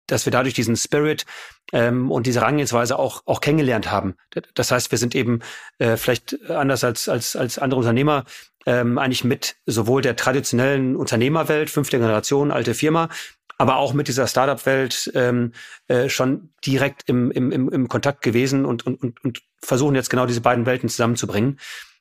dass 0.09 0.25
wir 0.25 0.31
dadurch 0.31 0.53
diesen 0.53 0.77
Spirit 0.77 1.25
ähm, 1.73 2.11
und 2.11 2.27
diese 2.27 2.39
Herangehensweise 2.39 2.97
auch 2.97 3.23
auch 3.25 3.41
kennengelernt 3.41 3.91
haben. 3.91 4.15
Das 4.53 4.71
heißt, 4.71 4.89
wir 4.89 4.97
sind 4.97 5.15
eben 5.15 5.41
äh, 5.79 5.97
vielleicht 5.97 6.49
anders 6.49 6.85
als 6.85 7.09
als 7.09 7.35
als 7.35 7.59
andere 7.59 7.81
Unternehmer 7.81 8.23
ähm, 8.65 8.97
eigentlich 8.97 9.23
mit 9.23 9.57
sowohl 9.65 10.01
der 10.01 10.15
traditionellen 10.15 10.95
Unternehmerwelt, 10.95 11.69
fünfte 11.69 11.99
Generation, 11.99 12.51
alte 12.51 12.73
Firma, 12.73 13.09
aber 13.57 13.77
auch 13.77 13.93
mit 13.93 14.07
dieser 14.07 14.27
Startup-Welt 14.27 15.11
ähm, 15.15 15.53
äh, 15.87 16.09
schon 16.09 16.49
direkt 16.65 17.03
im, 17.07 17.31
im, 17.31 17.51
im, 17.51 17.69
im 17.69 17.87
Kontakt 17.87 18.21
gewesen 18.21 18.65
und, 18.65 18.85
und, 18.85 19.01
und, 19.01 19.23
und 19.23 19.41
versuchen 19.61 19.95
jetzt 19.95 20.09
genau 20.09 20.25
diese 20.25 20.41
beiden 20.41 20.65
Welten 20.65 20.89
zusammenzubringen. 20.89 21.59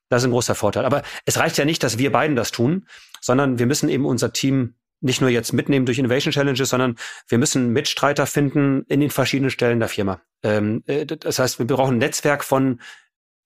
Das 0.08 0.22
ist 0.22 0.28
ein 0.28 0.32
großer 0.32 0.54
Vorteil. 0.54 0.84
Aber 0.84 1.02
es 1.24 1.38
reicht 1.38 1.58
ja 1.58 1.64
nicht, 1.64 1.82
dass 1.82 1.98
wir 1.98 2.12
beiden 2.12 2.36
das 2.36 2.52
tun, 2.52 2.86
sondern 3.20 3.58
wir 3.58 3.66
müssen 3.66 3.88
eben 3.88 4.04
unser 4.04 4.32
Team 4.32 4.74
nicht 5.00 5.20
nur 5.20 5.30
jetzt 5.30 5.52
mitnehmen 5.52 5.86
durch 5.86 5.98
Innovation 5.98 6.32
Challenges, 6.32 6.68
sondern 6.68 6.96
wir 7.28 7.38
müssen 7.38 7.72
Mitstreiter 7.72 8.26
finden 8.26 8.84
in 8.88 9.00
den 9.00 9.10
verschiedenen 9.10 9.50
Stellen 9.50 9.78
der 9.78 9.88
Firma. 9.88 10.20
Ähm, 10.42 10.82
äh, 10.86 11.06
das 11.06 11.38
heißt, 11.38 11.58
wir 11.58 11.66
brauchen 11.66 11.96
ein 11.96 11.98
Netzwerk 11.98 12.44
von 12.44 12.80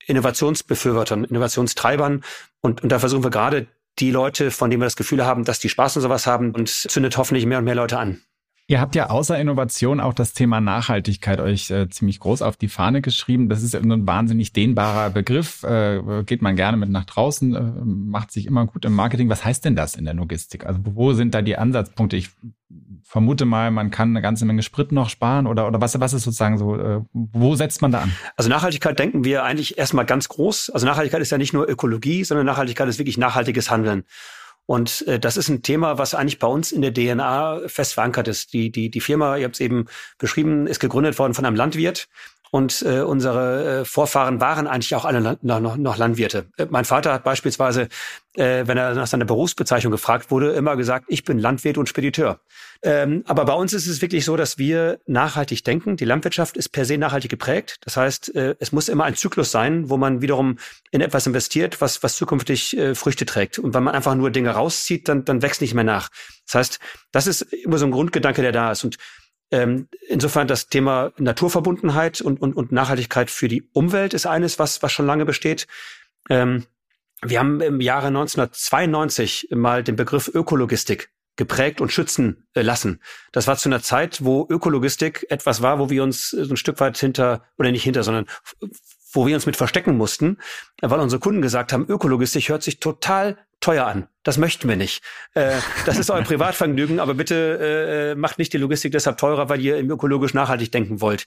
Innovationsbefürwortern, 0.05 1.25
Innovationstreibern 1.25 2.23
und, 2.61 2.83
und 2.83 2.91
da 2.91 2.99
versuchen 2.99 3.23
wir 3.23 3.29
gerade 3.31 3.67
die 3.99 4.11
Leute, 4.11 4.51
von 4.51 4.69
denen 4.69 4.81
wir 4.81 4.85
das 4.85 4.95
Gefühl 4.95 5.25
haben, 5.25 5.43
dass 5.43 5.59
die 5.59 5.69
Spaß 5.69 5.97
und 5.97 6.01
sowas 6.01 6.27
haben 6.27 6.51
und 6.51 6.69
zündet 6.69 7.17
hoffentlich 7.17 7.45
mehr 7.45 7.59
und 7.59 7.65
mehr 7.65 7.75
Leute 7.75 7.99
an. 7.99 8.21
Ihr 8.71 8.79
habt 8.79 8.95
ja 8.95 9.09
außer 9.09 9.37
Innovation 9.37 9.99
auch 9.99 10.13
das 10.13 10.31
Thema 10.31 10.61
Nachhaltigkeit 10.61 11.41
euch 11.41 11.69
äh, 11.71 11.89
ziemlich 11.89 12.21
groß 12.21 12.41
auf 12.41 12.55
die 12.55 12.69
Fahne 12.69 13.01
geschrieben. 13.01 13.49
Das 13.49 13.63
ist 13.63 13.75
ein 13.75 14.07
wahnsinnig 14.07 14.53
dehnbarer 14.53 15.09
Begriff. 15.09 15.63
Äh, 15.63 16.23
geht 16.25 16.41
man 16.41 16.55
gerne 16.55 16.77
mit 16.77 16.89
nach 16.89 17.03
draußen, 17.03 17.53
äh, 17.53 17.61
macht 17.83 18.31
sich 18.31 18.45
immer 18.45 18.65
gut 18.65 18.85
im 18.85 18.93
Marketing. 18.93 19.27
Was 19.27 19.43
heißt 19.43 19.65
denn 19.65 19.75
das 19.75 19.95
in 19.95 20.05
der 20.05 20.13
Logistik? 20.13 20.65
Also 20.65 20.79
wo 20.85 21.11
sind 21.11 21.35
da 21.35 21.41
die 21.41 21.57
Ansatzpunkte? 21.57 22.15
Ich 22.15 22.29
vermute 23.03 23.43
mal, 23.43 23.71
man 23.71 23.91
kann 23.91 24.11
eine 24.11 24.21
ganze 24.21 24.45
Menge 24.45 24.63
Sprit 24.63 24.93
noch 24.93 25.09
sparen 25.09 25.47
oder, 25.47 25.67
oder 25.67 25.81
was, 25.81 25.99
was 25.99 26.13
ist 26.13 26.23
sozusagen 26.23 26.57
so, 26.57 26.77
äh, 26.77 27.01
wo 27.11 27.55
setzt 27.55 27.81
man 27.81 27.91
da 27.91 28.03
an? 28.03 28.13
Also 28.37 28.49
Nachhaltigkeit 28.49 28.97
denken 28.97 29.25
wir 29.25 29.43
eigentlich 29.43 29.77
erstmal 29.79 30.05
ganz 30.05 30.29
groß. 30.29 30.69
Also 30.69 30.85
Nachhaltigkeit 30.85 31.21
ist 31.21 31.29
ja 31.29 31.37
nicht 31.37 31.51
nur 31.51 31.69
Ökologie, 31.69 32.23
sondern 32.23 32.45
Nachhaltigkeit 32.45 32.87
ist 32.87 32.99
wirklich 32.99 33.17
nachhaltiges 33.17 33.69
Handeln. 33.69 34.05
Und 34.71 35.05
äh, 35.05 35.19
das 35.19 35.35
ist 35.35 35.49
ein 35.49 35.63
Thema, 35.63 35.97
was 35.97 36.15
eigentlich 36.15 36.39
bei 36.39 36.47
uns 36.47 36.71
in 36.71 36.81
der 36.81 36.93
DNA 36.93 37.67
fest 37.67 37.93
verankert 37.93 38.29
ist. 38.29 38.53
Die, 38.53 38.71
die, 38.71 38.89
die 38.89 39.01
Firma, 39.01 39.35
ihr 39.35 39.43
habt 39.43 39.55
es 39.55 39.59
eben 39.59 39.87
beschrieben, 40.17 40.65
ist 40.65 40.79
gegründet 40.79 41.19
worden 41.19 41.33
von 41.33 41.43
einem 41.43 41.57
Landwirt. 41.57 42.07
Und 42.53 42.81
äh, 42.81 42.99
unsere 42.99 43.79
äh, 43.79 43.85
Vorfahren 43.85 44.41
waren 44.41 44.67
eigentlich 44.67 44.93
auch 44.93 45.05
alle 45.05 45.37
noch, 45.41 45.77
noch 45.77 45.97
Landwirte. 45.97 46.47
Äh, 46.57 46.67
mein 46.69 46.83
Vater 46.83 47.13
hat 47.13 47.23
beispielsweise, 47.23 47.87
äh, 48.33 48.67
wenn 48.67 48.77
er 48.77 48.93
nach 48.93 49.07
seiner 49.07 49.23
Berufsbezeichnung 49.23 49.91
gefragt 49.91 50.31
wurde, 50.31 50.51
immer 50.51 50.75
gesagt, 50.75 51.05
ich 51.07 51.23
bin 51.23 51.39
Landwirt 51.39 51.77
und 51.77 51.87
Spediteur. 51.87 52.41
Ähm, 52.83 53.23
aber 53.25 53.45
bei 53.45 53.53
uns 53.53 53.71
ist 53.71 53.87
es 53.87 54.01
wirklich 54.01 54.25
so, 54.25 54.35
dass 54.35 54.57
wir 54.57 54.99
nachhaltig 55.07 55.63
denken. 55.63 55.95
Die 55.95 56.03
Landwirtschaft 56.03 56.57
ist 56.57 56.69
per 56.69 56.83
se 56.83 56.97
nachhaltig 56.97 57.31
geprägt. 57.31 57.77
Das 57.85 57.95
heißt, 57.95 58.35
äh, 58.35 58.55
es 58.59 58.73
muss 58.73 58.89
immer 58.89 59.05
ein 59.05 59.15
Zyklus 59.15 59.49
sein, 59.49 59.89
wo 59.89 59.95
man 59.95 60.21
wiederum 60.21 60.57
in 60.91 60.99
etwas 60.99 61.25
investiert, 61.27 61.79
was, 61.79 62.03
was 62.03 62.17
zukünftig 62.17 62.77
äh, 62.77 62.95
Früchte 62.95 63.25
trägt. 63.25 63.59
Und 63.59 63.73
wenn 63.73 63.83
man 63.83 63.95
einfach 63.95 64.15
nur 64.15 64.29
Dinge 64.29 64.49
rauszieht, 64.49 65.07
dann, 65.07 65.23
dann 65.23 65.41
wächst 65.41 65.61
nicht 65.61 65.73
mehr 65.73 65.85
nach. 65.85 66.09
Das 66.47 66.55
heißt, 66.55 66.79
das 67.13 67.27
ist 67.27 67.43
immer 67.43 67.77
so 67.77 67.85
ein 67.85 67.91
Grundgedanke, 67.91 68.41
der 68.41 68.51
da 68.51 68.73
ist. 68.73 68.83
Und 68.83 68.97
ähm, 69.51 69.87
insofern 70.07 70.47
das 70.47 70.67
Thema 70.67 71.11
Naturverbundenheit 71.17 72.21
und, 72.21 72.41
und, 72.41 72.55
und 72.55 72.71
Nachhaltigkeit 72.71 73.29
für 73.29 73.47
die 73.47 73.63
Umwelt 73.73 74.13
ist 74.13 74.25
eines, 74.25 74.59
was, 74.59 74.81
was 74.81 74.91
schon 74.91 75.05
lange 75.05 75.25
besteht. 75.25 75.67
Ähm, 76.29 76.65
wir 77.21 77.39
haben 77.39 77.61
im 77.61 77.81
Jahre 77.81 78.07
1992 78.07 79.49
mal 79.51 79.83
den 79.83 79.95
Begriff 79.95 80.27
Ökologistik 80.33 81.11
geprägt 81.35 81.81
und 81.81 81.91
schützen 81.91 82.47
äh, 82.53 82.61
lassen. 82.61 83.01
Das 83.31 83.47
war 83.47 83.57
zu 83.57 83.69
einer 83.69 83.81
Zeit, 83.81 84.23
wo 84.23 84.45
Ökologistik 84.49 85.25
etwas 85.29 85.61
war, 85.61 85.79
wo 85.79 85.89
wir 85.89 86.03
uns 86.03 86.29
so 86.29 86.53
ein 86.53 86.57
Stück 86.57 86.79
weit 86.79 86.97
hinter, 86.97 87.43
oder 87.57 87.71
nicht 87.71 87.83
hinter, 87.83 88.03
sondern 88.03 88.25
wo 89.13 89.27
wir 89.27 89.35
uns 89.35 89.45
mit 89.45 89.55
verstecken 89.55 89.97
mussten, 89.97 90.37
weil 90.81 90.99
unsere 90.99 91.19
Kunden 91.19 91.41
gesagt 91.41 91.73
haben, 91.73 91.85
Ökologistik 91.87 92.49
hört 92.49 92.63
sich 92.63 92.79
total 92.79 93.37
teuer 93.61 93.85
an. 93.85 94.07
Das 94.23 94.37
möchten 94.37 94.67
wir 94.67 94.75
nicht. 94.75 95.03
Äh, 95.33 95.53
das 95.85 95.97
ist 95.97 96.09
euer 96.11 96.21
Privatvergnügen, 96.23 96.99
aber 96.99 97.13
bitte 97.13 98.11
äh, 98.11 98.15
macht 98.15 98.37
nicht 98.37 98.51
die 98.51 98.57
Logistik 98.57 98.91
deshalb 98.91 99.17
teurer, 99.17 99.47
weil 99.47 99.61
ihr 99.61 99.77
im 99.77 99.89
ökologisch 99.89 100.33
nachhaltig 100.33 100.71
denken 100.71 100.99
wollt. 100.99 101.25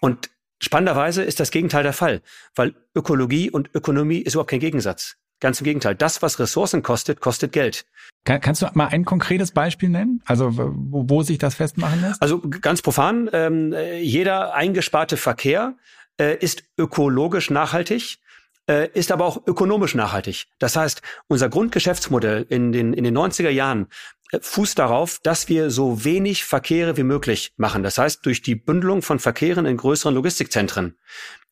Und 0.00 0.30
spannenderweise 0.60 1.22
ist 1.22 1.40
das 1.40 1.50
Gegenteil 1.50 1.82
der 1.82 1.92
Fall, 1.92 2.20
weil 2.54 2.74
Ökologie 2.94 3.50
und 3.50 3.70
Ökonomie 3.74 4.18
ist 4.18 4.34
überhaupt 4.34 4.50
kein 4.50 4.60
Gegensatz. 4.60 5.16
Ganz 5.40 5.60
im 5.60 5.64
Gegenteil. 5.64 5.94
Das, 5.94 6.20
was 6.20 6.40
Ressourcen 6.40 6.82
kostet, 6.82 7.20
kostet 7.20 7.52
Geld. 7.52 7.86
Kann, 8.24 8.40
kannst 8.40 8.60
du 8.60 8.66
mal 8.74 8.88
ein 8.88 9.04
konkretes 9.04 9.52
Beispiel 9.52 9.88
nennen? 9.88 10.20
Also 10.26 10.50
wo, 10.56 11.08
wo 11.08 11.22
sich 11.22 11.38
das 11.38 11.54
festmachen 11.54 12.00
lässt? 12.02 12.20
Also 12.20 12.40
ganz 12.40 12.82
profan, 12.82 13.30
ähm, 13.32 13.72
jeder 14.00 14.54
eingesparte 14.54 15.16
Verkehr 15.16 15.76
äh, 16.18 16.36
ist 16.38 16.64
ökologisch 16.76 17.50
nachhaltig 17.50 18.18
äh, 18.68 18.88
ist 18.92 19.10
aber 19.10 19.24
auch 19.24 19.46
ökonomisch 19.46 19.94
nachhaltig. 19.94 20.46
Das 20.58 20.76
heißt, 20.76 21.02
unser 21.26 21.48
Grundgeschäftsmodell 21.48 22.46
in 22.48 22.72
den, 22.72 22.92
in 22.92 23.04
den 23.04 23.16
90er 23.16 23.50
Jahren 23.50 23.88
äh, 24.30 24.38
fußt 24.40 24.78
darauf, 24.78 25.18
dass 25.22 25.48
wir 25.48 25.70
so 25.70 26.04
wenig 26.04 26.44
Verkehre 26.44 26.96
wie 26.96 27.02
möglich 27.02 27.52
machen. 27.56 27.82
Das 27.82 27.98
heißt, 27.98 28.24
durch 28.26 28.42
die 28.42 28.54
Bündelung 28.54 29.02
von 29.02 29.18
Verkehren 29.18 29.66
in 29.66 29.76
größeren 29.76 30.14
Logistikzentren. 30.14 30.98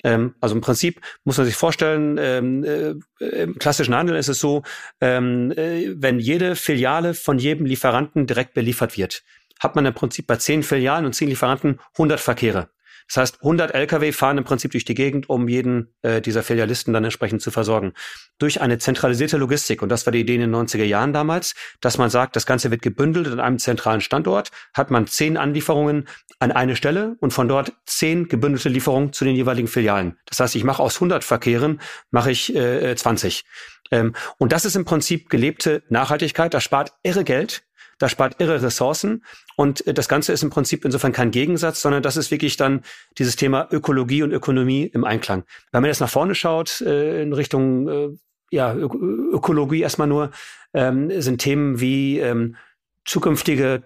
Ähm, 0.05 0.35
also 0.41 0.55
im 0.55 0.61
Prinzip 0.61 1.01
muss 1.25 1.39
man 1.39 1.47
sich 1.47 1.57
vorstellen, 1.57 2.19
ähm, 2.21 2.65
äh, 2.65 2.95
im 3.25 3.59
klassischen 3.59 3.95
Handel 3.95 4.17
ist 4.17 4.29
es 4.29 4.39
so, 4.39 4.63
ähm, 5.01 5.53
äh, 5.53 5.95
wenn 5.97 6.19
jede 6.19 6.55
Filiale 6.55 7.15
von 7.15 7.39
jedem 7.39 7.67
Lieferanten 7.67 8.27
direkt 8.27 8.55
beliefert 8.55 8.97
wird, 8.97 9.23
hat 9.59 9.75
man 9.75 9.87
im 9.87 9.95
Prinzip 9.95 10.27
bei 10.27 10.37
zehn 10.37 10.63
Filialen 10.63 11.07
und 11.07 11.15
zehn 11.15 11.29
Lieferanten 11.29 11.81
100 11.95 12.21
Verkehre. 12.21 12.69
Das 13.07 13.17
heißt, 13.19 13.39
100 13.41 13.75
Lkw 13.75 14.13
fahren 14.13 14.39
im 14.39 14.45
Prinzip 14.45 14.73
durch 14.73 14.85
die 14.85 14.95
Gegend, 14.95 15.29
um 15.29 15.49
jeden 15.49 15.95
äh, 16.03 16.21
dieser 16.21 16.43
Filialisten 16.43 16.93
dann 16.93 17.05
entsprechend 17.05 17.41
zu 17.43 17.51
versorgen. 17.51 17.93
Durch 18.39 18.61
eine 18.61 18.79
zentralisierte 18.79 19.37
Logistik, 19.37 19.83
und 19.83 19.89
das 19.89 20.07
war 20.07 20.13
die 20.13 20.21
Idee 20.21 20.35
in 20.35 20.41
den 20.41 20.55
90er 20.55 20.85
Jahren 20.85 21.13
damals, 21.13 21.55
dass 21.81 21.99
man 21.99 22.11
sagt, 22.11 22.37
das 22.37 22.47
Ganze 22.47 22.71
wird 22.71 22.83
gebündelt 22.83 23.29
an 23.29 23.41
einem 23.41 23.59
zentralen 23.59 24.01
Standort, 24.01 24.51
hat 24.75 24.91
man 24.91 25.07
zehn 25.07 25.37
Anlieferungen 25.37 26.09
an 26.39 26.53
eine 26.53 26.77
Stelle 26.77 27.17
und 27.21 27.33
von 27.33 27.49
dort 27.49 27.73
zehn 27.87 28.29
gebündelte 28.29 28.69
Lieferungen 28.69 29.13
zu 29.13 29.25
den 29.25 29.37
jeweiligen 29.37 29.69
Filialen. 29.69 30.19
Das 30.27 30.41
heißt, 30.41 30.57
ich 30.57 30.65
mache 30.65 30.83
aus 30.83 30.97
100 30.97 31.25
Verkehren, 31.25 31.81
mache 32.11 32.31
ich 32.31 32.55
äh, 32.55 32.95
20. 32.95 33.45
Ähm, 33.91 34.15
und 34.39 34.53
das 34.53 34.65
ist 34.65 34.77
im 34.77 34.85
Prinzip 34.85 35.31
gelebte 35.31 35.83
Nachhaltigkeit. 35.89 36.53
Das 36.55 36.65
spart 36.65 36.93
irre 37.03 37.25
Geld 37.25 37.63
das 37.99 38.13
spart 38.13 38.41
irre 38.41 38.63
Ressourcen 38.63 39.25
und 39.57 39.87
äh, 39.87 39.95
das 39.95 40.09
Ganze 40.09 40.33
ist 40.33 40.43
im 40.43 40.51
Prinzip 40.51 40.85
insofern 40.85 41.13
kein 41.13 41.31
Gegensatz, 41.31 41.81
sondern 41.81 42.03
das 42.03 42.17
ist 42.17 42.31
wirklich 42.31 42.57
dann 42.57 42.83
dieses 43.19 43.37
Thema 43.37 43.69
Ökologie 43.71 44.23
und 44.23 44.33
Ökonomie 44.33 44.85
im 44.85 45.05
Einklang. 45.05 45.45
Wenn 45.73 45.83
man 45.83 45.89
jetzt 45.89 46.01
nach 46.01 46.11
vorne 46.11 46.35
schaut, 46.35 46.81
äh, 46.81 47.23
in 47.23 47.33
Richtung 47.33 47.89
äh, 47.89 48.09
ja, 48.51 48.75
Ö 48.75 49.33
Ökologie 49.33 49.81
erstmal 49.81 50.09
nur, 50.09 50.31
ähm, 50.73 51.21
sind 51.21 51.39
Themen 51.39 51.81
wie 51.81 52.21
ähm, 52.21 52.57
zukünftige 53.05 53.83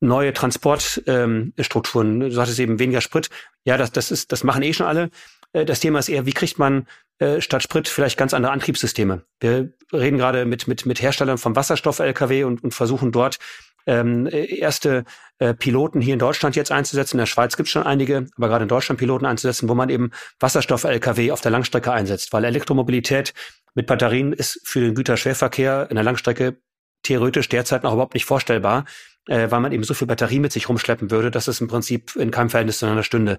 neue 0.00 0.32
Transportstrukturen. 0.32 2.14
Ähm, 2.14 2.20
du 2.20 2.30
sagtest 2.30 2.58
eben 2.60 2.78
weniger 2.78 3.00
Sprit. 3.00 3.30
Ja, 3.64 3.76
das, 3.76 3.92
das 3.92 4.10
ist, 4.10 4.32
das 4.32 4.44
machen 4.44 4.62
eh 4.62 4.72
schon 4.72 4.86
alle. 4.86 5.10
Äh, 5.54 5.64
das 5.64 5.80
Thema 5.80 6.00
ist 6.00 6.10
eher, 6.10 6.26
wie 6.26 6.34
kriegt 6.34 6.58
man 6.58 6.86
äh, 7.18 7.40
statt 7.40 7.62
Sprit 7.62 7.88
vielleicht 7.88 8.18
ganz 8.18 8.34
andere 8.34 8.52
Antriebssysteme. 8.52 9.24
Wir 9.40 9.72
reden 9.92 10.18
gerade 10.18 10.44
mit, 10.44 10.68
mit, 10.68 10.84
mit 10.84 11.00
Herstellern 11.00 11.38
vom 11.38 11.56
Wasserstoff-Lkw 11.56 12.44
und, 12.44 12.62
und 12.62 12.74
versuchen 12.74 13.12
dort 13.12 13.38
ähm, 13.86 14.28
erste 14.30 15.04
äh, 15.38 15.54
Piloten 15.54 16.00
hier 16.00 16.14
in 16.14 16.18
Deutschland 16.18 16.56
jetzt 16.56 16.72
einzusetzen. 16.72 17.16
In 17.16 17.20
der 17.20 17.26
Schweiz 17.26 17.56
gibt 17.56 17.68
es 17.68 17.72
schon 17.72 17.82
einige, 17.82 18.26
aber 18.36 18.48
gerade 18.48 18.64
in 18.64 18.68
Deutschland 18.68 18.98
Piloten 18.98 19.26
einzusetzen, 19.26 19.68
wo 19.68 19.74
man 19.74 19.90
eben 19.90 20.10
Wasserstoff-Lkw 20.40 21.30
auf 21.32 21.40
der 21.40 21.50
Langstrecke 21.50 21.92
einsetzt, 21.92 22.32
weil 22.32 22.44
Elektromobilität 22.44 23.34
mit 23.74 23.86
Batterien 23.86 24.32
ist 24.32 24.60
für 24.64 24.80
den 24.80 24.94
Güterschwerverkehr 24.94 25.88
in 25.90 25.96
der 25.96 26.04
Langstrecke 26.04 26.56
theoretisch 27.02 27.48
derzeit 27.48 27.82
noch 27.82 27.92
überhaupt 27.92 28.14
nicht 28.14 28.24
vorstellbar, 28.24 28.86
äh, 29.28 29.50
weil 29.50 29.60
man 29.60 29.72
eben 29.72 29.84
so 29.84 29.94
viel 29.94 30.06
Batterie 30.06 30.40
mit 30.40 30.52
sich 30.52 30.68
rumschleppen 30.68 31.10
würde, 31.10 31.30
dass 31.30 31.48
es 31.48 31.60
im 31.60 31.68
Prinzip 31.68 32.16
in 32.16 32.30
keinem 32.30 32.50
Verhältnis 32.50 32.78
zu 32.78 32.86
einer 32.86 33.02
Stunde. 33.02 33.38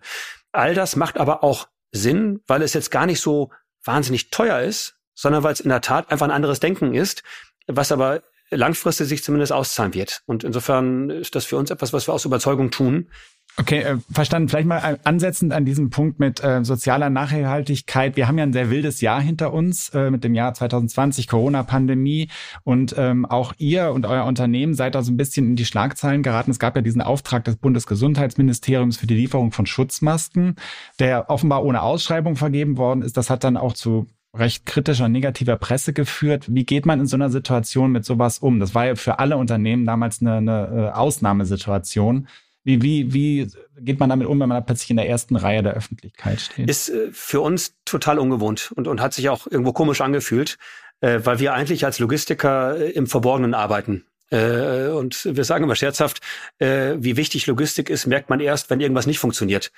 All 0.51 0.75
das 0.75 0.95
macht 0.95 1.17
aber 1.17 1.43
auch 1.43 1.67
Sinn, 1.95 2.41
weil 2.47 2.61
es 2.61 2.73
jetzt 2.73 2.91
gar 2.91 3.05
nicht 3.05 3.21
so 3.21 3.51
wahnsinnig 3.83 4.29
teuer 4.29 4.61
ist, 4.61 4.95
sondern 5.13 5.43
weil 5.43 5.53
es 5.53 5.59
in 5.59 5.69
der 5.69 5.81
Tat 5.81 6.11
einfach 6.11 6.25
ein 6.25 6.31
anderes 6.31 6.59
Denken 6.59 6.93
ist, 6.93 7.23
was 7.67 7.91
aber 7.91 8.21
langfristig 8.49 9.07
sich 9.07 9.23
zumindest 9.23 9.51
auszahlen 9.51 9.93
wird. 9.93 10.21
Und 10.25 10.43
insofern 10.43 11.09
ist 11.09 11.35
das 11.35 11.45
für 11.45 11.57
uns 11.57 11.71
etwas, 11.71 11.93
was 11.93 12.07
wir 12.07 12.13
aus 12.13 12.25
Überzeugung 12.25 12.71
tun. 12.71 13.09
Okay, 13.57 13.79
äh, 13.79 13.97
verstanden. 14.11 14.49
Vielleicht 14.49 14.67
mal 14.67 14.79
äh, 14.79 14.97
ansetzend 15.05 15.53
an 15.53 15.63
diesem 15.63 15.89
Punkt 15.89 16.19
mit 16.19 16.43
äh, 16.43 16.65
sozialer 16.65 17.09
Nachhaltigkeit. 17.09 18.17
Wir 18.17 18.27
haben 18.27 18.37
ja 18.37 18.43
ein 18.43 18.51
sehr 18.51 18.69
wildes 18.69 18.99
Jahr 18.99 19.21
hinter 19.21 19.53
uns 19.53 19.89
äh, 19.89 20.11
mit 20.11 20.25
dem 20.25 20.35
Jahr 20.35 20.53
2020, 20.53 21.29
Corona-Pandemie. 21.29 22.29
Und 22.63 22.95
ähm, 22.97 23.25
auch 23.25 23.53
ihr 23.57 23.91
und 23.91 24.05
euer 24.05 24.25
Unternehmen 24.25 24.73
seid 24.73 24.95
da 24.95 25.03
so 25.03 25.11
ein 25.11 25.17
bisschen 25.17 25.47
in 25.47 25.55
die 25.55 25.63
Schlagzeilen 25.63 26.21
geraten. 26.21 26.51
Es 26.51 26.59
gab 26.59 26.75
ja 26.75 26.81
diesen 26.81 27.01
Auftrag 27.01 27.45
des 27.45 27.55
Bundesgesundheitsministeriums 27.55 28.97
für 28.97 29.07
die 29.07 29.15
Lieferung 29.15 29.53
von 29.53 29.65
Schutzmasken, 29.65 30.57
der 30.99 31.29
offenbar 31.29 31.63
ohne 31.63 31.81
Ausschreibung 31.81 32.35
vergeben 32.35 32.75
worden 32.75 33.03
ist. 33.03 33.15
Das 33.15 33.29
hat 33.29 33.45
dann 33.45 33.55
auch 33.55 33.73
zu 33.73 34.07
recht 34.35 34.65
kritischer, 34.65 35.07
negativer 35.07 35.55
Presse 35.55 35.93
geführt. 35.93 36.45
Wie 36.49 36.65
geht 36.65 36.85
man 36.85 36.99
in 36.99 37.07
so 37.07 37.15
einer 37.15 37.29
Situation 37.29 37.93
mit 37.93 38.03
sowas 38.03 38.39
um? 38.39 38.59
Das 38.59 38.75
war 38.75 38.85
ja 38.85 38.95
für 38.95 39.19
alle 39.19 39.37
Unternehmen 39.37 39.85
damals 39.85 40.21
eine, 40.21 40.33
eine 40.33 40.91
äh, 40.93 40.97
Ausnahmesituation. 40.97 42.27
Wie, 42.65 42.81
wie, 42.81 43.13
wie 43.13 43.51
geht 43.79 43.99
man 43.99 44.09
damit 44.09 44.27
um, 44.27 44.39
wenn 44.39 44.49
man 44.49 44.65
plötzlich 44.65 44.89
in 44.89 44.97
der 44.97 45.07
ersten 45.07 45.35
Reihe 45.35 45.61
der 45.61 45.75
Öffentlichkeit 45.75 46.41
steht? 46.41 46.67
Ist 46.67 46.89
äh, 46.89 47.09
für 47.11 47.39
uns 47.41 47.75
total 47.85 48.17
ungewohnt 48.19 48.73
und, 48.75 48.87
und 48.87 48.99
hat 48.99 49.13
sich 49.13 49.29
auch 49.29 49.45
irgendwo 49.45 49.71
komisch 49.71 50.01
angefühlt, 50.01 50.57
äh, 50.99 51.19
weil 51.23 51.39
wir 51.39 51.53
eigentlich 51.53 51.85
als 51.85 51.99
Logistiker 51.99 52.77
äh, 52.77 52.89
im 52.89 53.05
Verborgenen 53.05 53.53
arbeiten. 53.53 54.05
Äh, 54.31 54.87
und 54.87 55.25
wir 55.25 55.43
sagen 55.43 55.63
immer 55.63 55.75
scherzhaft, 55.75 56.21
äh, 56.57 56.95
wie 56.97 57.17
wichtig 57.17 57.45
Logistik 57.45 57.91
ist, 57.91 58.07
merkt 58.07 58.31
man 58.31 58.39
erst, 58.39 58.71
wenn 58.71 58.79
irgendwas 58.81 59.05
nicht 59.05 59.19
funktioniert. 59.19 59.71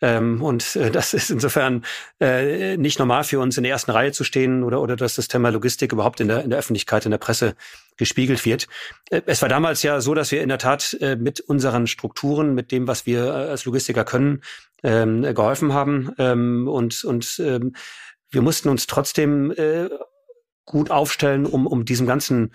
Ähm, 0.00 0.42
und 0.42 0.76
äh, 0.76 0.90
das 0.90 1.14
ist 1.14 1.30
insofern 1.30 1.84
äh, 2.20 2.76
nicht 2.76 2.98
normal 2.98 3.24
für 3.24 3.40
uns 3.40 3.56
in 3.56 3.62
der 3.62 3.72
ersten 3.72 3.90
Reihe 3.90 4.12
zu 4.12 4.24
stehen 4.24 4.62
oder, 4.62 4.80
oder 4.80 4.96
dass 4.96 5.14
das 5.14 5.28
Thema 5.28 5.50
Logistik 5.50 5.92
überhaupt 5.92 6.20
in 6.20 6.28
der, 6.28 6.42
in 6.42 6.50
der 6.50 6.58
Öffentlichkeit, 6.58 7.04
in 7.04 7.10
der 7.10 7.18
Presse 7.18 7.54
gespiegelt 7.96 8.44
wird. 8.44 8.66
Äh, 9.10 9.22
es 9.26 9.40
war 9.42 9.48
damals 9.48 9.82
ja 9.82 10.00
so, 10.00 10.14
dass 10.14 10.32
wir 10.32 10.42
in 10.42 10.48
der 10.48 10.58
Tat 10.58 10.96
äh, 11.00 11.16
mit 11.16 11.40
unseren 11.40 11.86
Strukturen, 11.86 12.54
mit 12.54 12.72
dem, 12.72 12.88
was 12.88 13.06
wir 13.06 13.26
äh, 13.26 13.50
als 13.50 13.64
Logistiker 13.64 14.04
können, 14.04 14.42
ähm, 14.82 15.22
geholfen 15.22 15.72
haben. 15.72 16.12
Ähm, 16.18 16.68
und 16.68 17.04
und 17.04 17.40
ähm, 17.44 17.74
wir 18.30 18.42
mussten 18.42 18.68
uns 18.68 18.86
trotzdem 18.86 19.52
äh, 19.52 19.88
gut 20.64 20.90
aufstellen, 20.90 21.46
um, 21.46 21.66
um 21.66 21.84
diesem 21.84 22.06
ganzen 22.06 22.52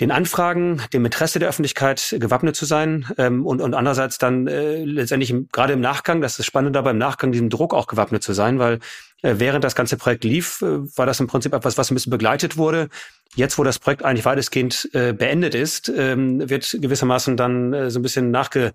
den 0.00 0.10
Anfragen, 0.10 0.82
dem 0.92 1.04
Interesse 1.04 1.38
der 1.38 1.48
Öffentlichkeit 1.48 2.16
gewappnet 2.18 2.56
zu 2.56 2.64
sein 2.64 3.06
ähm, 3.18 3.44
und, 3.46 3.60
und 3.60 3.74
andererseits 3.74 4.18
dann 4.18 4.46
äh, 4.46 4.84
letztendlich 4.84 5.34
gerade 5.52 5.74
im 5.74 5.80
Nachgang, 5.80 6.20
das 6.20 6.38
ist 6.38 6.46
spannend 6.46 6.74
dabei, 6.74 6.92
im 6.92 6.98
Nachgang 6.98 7.30
diesem 7.30 7.50
Druck 7.50 7.74
auch 7.74 7.86
gewappnet 7.86 8.22
zu 8.22 8.32
sein, 8.32 8.58
weil 8.58 8.80
äh, 9.22 9.34
während 9.36 9.64
das 9.64 9.74
ganze 9.74 9.96
Projekt 9.96 10.24
lief, 10.24 10.62
äh, 10.62 10.96
war 10.96 11.06
das 11.06 11.20
im 11.20 11.26
Prinzip 11.26 11.52
etwas, 11.52 11.76
was 11.76 11.90
ein 11.90 11.94
bisschen 11.94 12.10
begleitet 12.10 12.56
wurde. 12.56 12.88
Jetzt, 13.34 13.58
wo 13.58 13.64
das 13.64 13.78
Projekt 13.78 14.04
eigentlich 14.04 14.24
weitestgehend 14.24 14.88
äh, 14.94 15.12
beendet 15.12 15.54
ist, 15.54 15.92
ähm, 15.94 16.48
wird 16.48 16.76
gewissermaßen 16.80 17.36
dann 17.36 17.72
äh, 17.72 17.90
so 17.90 17.98
ein 17.98 18.02
bisschen 18.02 18.30
nachge, 18.30 18.72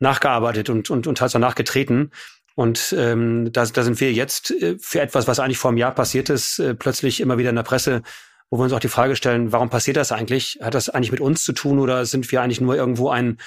nachgearbeitet 0.00 0.68
und, 0.68 0.90
und, 0.90 1.06
und 1.06 1.20
halt 1.20 1.30
so 1.30 1.38
nachgetreten. 1.38 2.10
Und 2.56 2.94
ähm, 2.96 3.52
da, 3.52 3.66
da 3.66 3.82
sind 3.82 4.00
wir 4.00 4.12
jetzt 4.12 4.50
äh, 4.50 4.76
für 4.80 5.00
etwas, 5.00 5.28
was 5.28 5.38
eigentlich 5.38 5.58
vor 5.58 5.70
einem 5.70 5.78
Jahr 5.78 5.94
passiert 5.94 6.30
ist, 6.30 6.58
äh, 6.58 6.74
plötzlich 6.74 7.20
immer 7.20 7.38
wieder 7.38 7.50
in 7.50 7.56
der 7.56 7.62
Presse 7.62 8.02
wo 8.50 8.58
wir 8.58 8.64
uns 8.64 8.72
auch 8.72 8.80
die 8.80 8.88
Frage 8.88 9.16
stellen, 9.16 9.52
warum 9.52 9.70
passiert 9.70 9.96
das 9.96 10.12
eigentlich? 10.12 10.58
Hat 10.62 10.74
das 10.74 10.88
eigentlich 10.88 11.10
mit 11.10 11.20
uns 11.20 11.44
zu 11.44 11.52
tun 11.52 11.78
oder 11.78 12.06
sind 12.06 12.30
wir 12.30 12.42
eigentlich 12.42 12.60
nur 12.60 12.76
irgendwo 12.76 13.10
ein, 13.10 13.38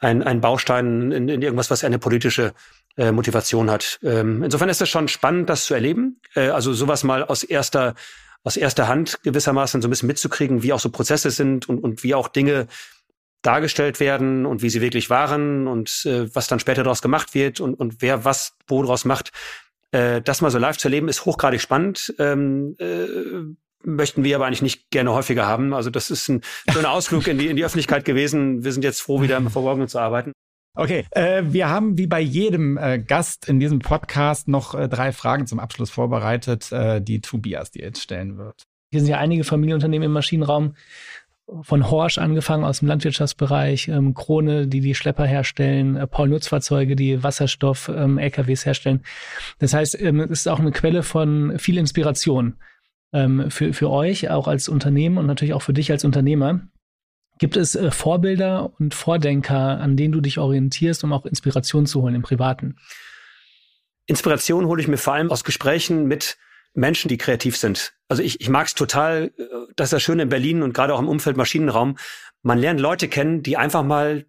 ein, 0.00 0.22
ein 0.22 0.40
Baustein 0.40 1.12
in, 1.12 1.28
in 1.28 1.42
irgendwas, 1.42 1.70
was 1.70 1.84
eine 1.84 1.98
politische 1.98 2.54
äh, 2.96 3.12
Motivation 3.12 3.70
hat? 3.70 3.98
Ähm, 4.02 4.42
insofern 4.42 4.68
ist 4.68 4.80
es 4.80 4.88
schon 4.88 5.08
spannend, 5.08 5.50
das 5.50 5.66
zu 5.66 5.74
erleben. 5.74 6.20
Äh, 6.34 6.48
also 6.48 6.72
sowas 6.72 7.04
mal 7.04 7.24
aus 7.24 7.42
erster 7.42 7.94
aus 8.44 8.56
erster 8.56 8.86
Hand 8.86 9.18
gewissermaßen 9.24 9.82
so 9.82 9.88
ein 9.88 9.90
bisschen 9.90 10.06
mitzukriegen, 10.06 10.62
wie 10.62 10.72
auch 10.72 10.78
so 10.78 10.88
Prozesse 10.88 11.32
sind 11.32 11.68
und, 11.68 11.80
und 11.80 12.04
wie 12.04 12.14
auch 12.14 12.28
Dinge 12.28 12.68
dargestellt 13.42 13.98
werden 13.98 14.46
und 14.46 14.62
wie 14.62 14.70
sie 14.70 14.80
wirklich 14.80 15.10
waren 15.10 15.66
und 15.66 16.04
äh, 16.06 16.32
was 16.34 16.46
dann 16.46 16.60
später 16.60 16.84
daraus 16.84 17.02
gemacht 17.02 17.34
wird 17.34 17.58
und, 17.60 17.74
und 17.74 18.02
wer 18.02 18.24
was 18.24 18.56
wo 18.68 18.80
daraus 18.82 19.04
macht. 19.04 19.32
Äh, 19.90 20.22
das 20.22 20.42
mal 20.42 20.50
so 20.50 20.58
live 20.58 20.76
zu 20.76 20.86
erleben, 20.86 21.08
ist 21.08 21.24
hochgradig 21.24 21.60
spannend. 21.60 22.14
Ähm, 22.18 22.76
äh, 22.78 23.56
möchten 23.86 24.24
wir 24.24 24.36
aber 24.36 24.46
eigentlich 24.46 24.62
nicht 24.62 24.90
gerne 24.90 25.12
häufiger 25.12 25.46
haben. 25.46 25.72
Also 25.72 25.90
das 25.90 26.10
ist 26.10 26.28
ein, 26.28 26.42
so 26.72 26.78
ein 26.78 26.84
Ausflug 26.84 27.26
in 27.28 27.38
die, 27.38 27.46
in 27.46 27.56
die 27.56 27.64
Öffentlichkeit 27.64 28.04
gewesen. 28.04 28.64
Wir 28.64 28.72
sind 28.72 28.82
jetzt 28.82 29.00
froh, 29.00 29.22
wieder 29.22 29.36
im 29.36 29.50
Verborgenen 29.50 29.88
zu 29.88 29.98
arbeiten. 29.98 30.32
Okay, 30.74 31.06
äh, 31.12 31.42
wir 31.46 31.70
haben 31.70 31.96
wie 31.96 32.06
bei 32.06 32.20
jedem 32.20 32.76
äh, 32.76 32.98
Gast 32.98 33.48
in 33.48 33.60
diesem 33.60 33.78
Podcast 33.78 34.46
noch 34.46 34.74
äh, 34.74 34.88
drei 34.88 35.12
Fragen 35.12 35.46
zum 35.46 35.58
Abschluss 35.58 35.90
vorbereitet, 35.90 36.70
äh, 36.70 37.00
die 37.00 37.22
Tobias 37.22 37.70
dir 37.70 37.84
jetzt 37.84 38.02
stellen 38.02 38.36
wird. 38.36 38.64
Hier 38.90 39.00
sind 39.00 39.08
ja 39.08 39.18
einige 39.18 39.44
Familienunternehmen 39.44 40.06
im 40.06 40.12
Maschinenraum, 40.12 40.74
von 41.62 41.90
Horsch 41.90 42.18
angefangen 42.18 42.64
aus 42.64 42.80
dem 42.80 42.88
Landwirtschaftsbereich, 42.88 43.88
ähm, 43.88 44.14
Krone, 44.14 44.66
die 44.66 44.80
die 44.80 44.94
Schlepper 44.94 45.26
herstellen, 45.26 45.96
äh, 45.96 46.06
Paul 46.06 46.28
Nutzfahrzeuge, 46.28 46.96
die 46.96 47.22
Wasserstoff, 47.22 47.88
ähm, 47.88 48.18
LKWs 48.18 48.66
herstellen. 48.66 49.02
Das 49.58 49.72
heißt, 49.72 50.00
ähm, 50.00 50.20
es 50.20 50.40
ist 50.40 50.48
auch 50.48 50.58
eine 50.58 50.72
Quelle 50.72 51.02
von 51.02 51.58
viel 51.58 51.78
Inspiration 51.78 52.56
ähm, 53.12 53.50
für, 53.50 53.72
für 53.72 53.90
euch, 53.90 54.30
auch 54.30 54.48
als 54.48 54.68
Unternehmen 54.68 55.18
und 55.18 55.26
natürlich 55.26 55.54
auch 55.54 55.62
für 55.62 55.72
dich 55.72 55.90
als 55.90 56.04
Unternehmer. 56.04 56.60
Gibt 57.38 57.56
es 57.56 57.74
äh, 57.74 57.90
Vorbilder 57.90 58.72
und 58.78 58.94
Vordenker, 58.94 59.80
an 59.80 59.96
denen 59.96 60.12
du 60.12 60.20
dich 60.20 60.38
orientierst, 60.38 61.04
um 61.04 61.12
auch 61.12 61.26
Inspiration 61.26 61.86
zu 61.86 62.02
holen 62.02 62.14
im 62.14 62.22
Privaten? 62.22 62.76
Inspiration 64.06 64.66
hole 64.66 64.80
ich 64.80 64.88
mir 64.88 64.96
vor 64.96 65.14
allem 65.14 65.30
aus 65.30 65.44
Gesprächen 65.44 66.06
mit 66.06 66.38
Menschen, 66.74 67.08
die 67.08 67.18
kreativ 67.18 67.56
sind. 67.56 67.94
Also 68.08 68.22
ich, 68.22 68.40
ich 68.40 68.48
mag 68.48 68.66
es 68.66 68.74
total, 68.74 69.32
äh, 69.36 69.44
das 69.76 69.86
ist 69.86 69.92
das 69.92 70.02
Schöne 70.02 70.22
in 70.22 70.28
Berlin 70.28 70.62
und 70.62 70.72
gerade 70.72 70.94
auch 70.94 71.00
im 71.00 71.08
Umfeld 71.08 71.36
Maschinenraum. 71.36 71.96
Man 72.42 72.58
lernt 72.58 72.80
Leute 72.80 73.08
kennen, 73.08 73.42
die 73.42 73.56
einfach 73.56 73.82
mal 73.82 74.26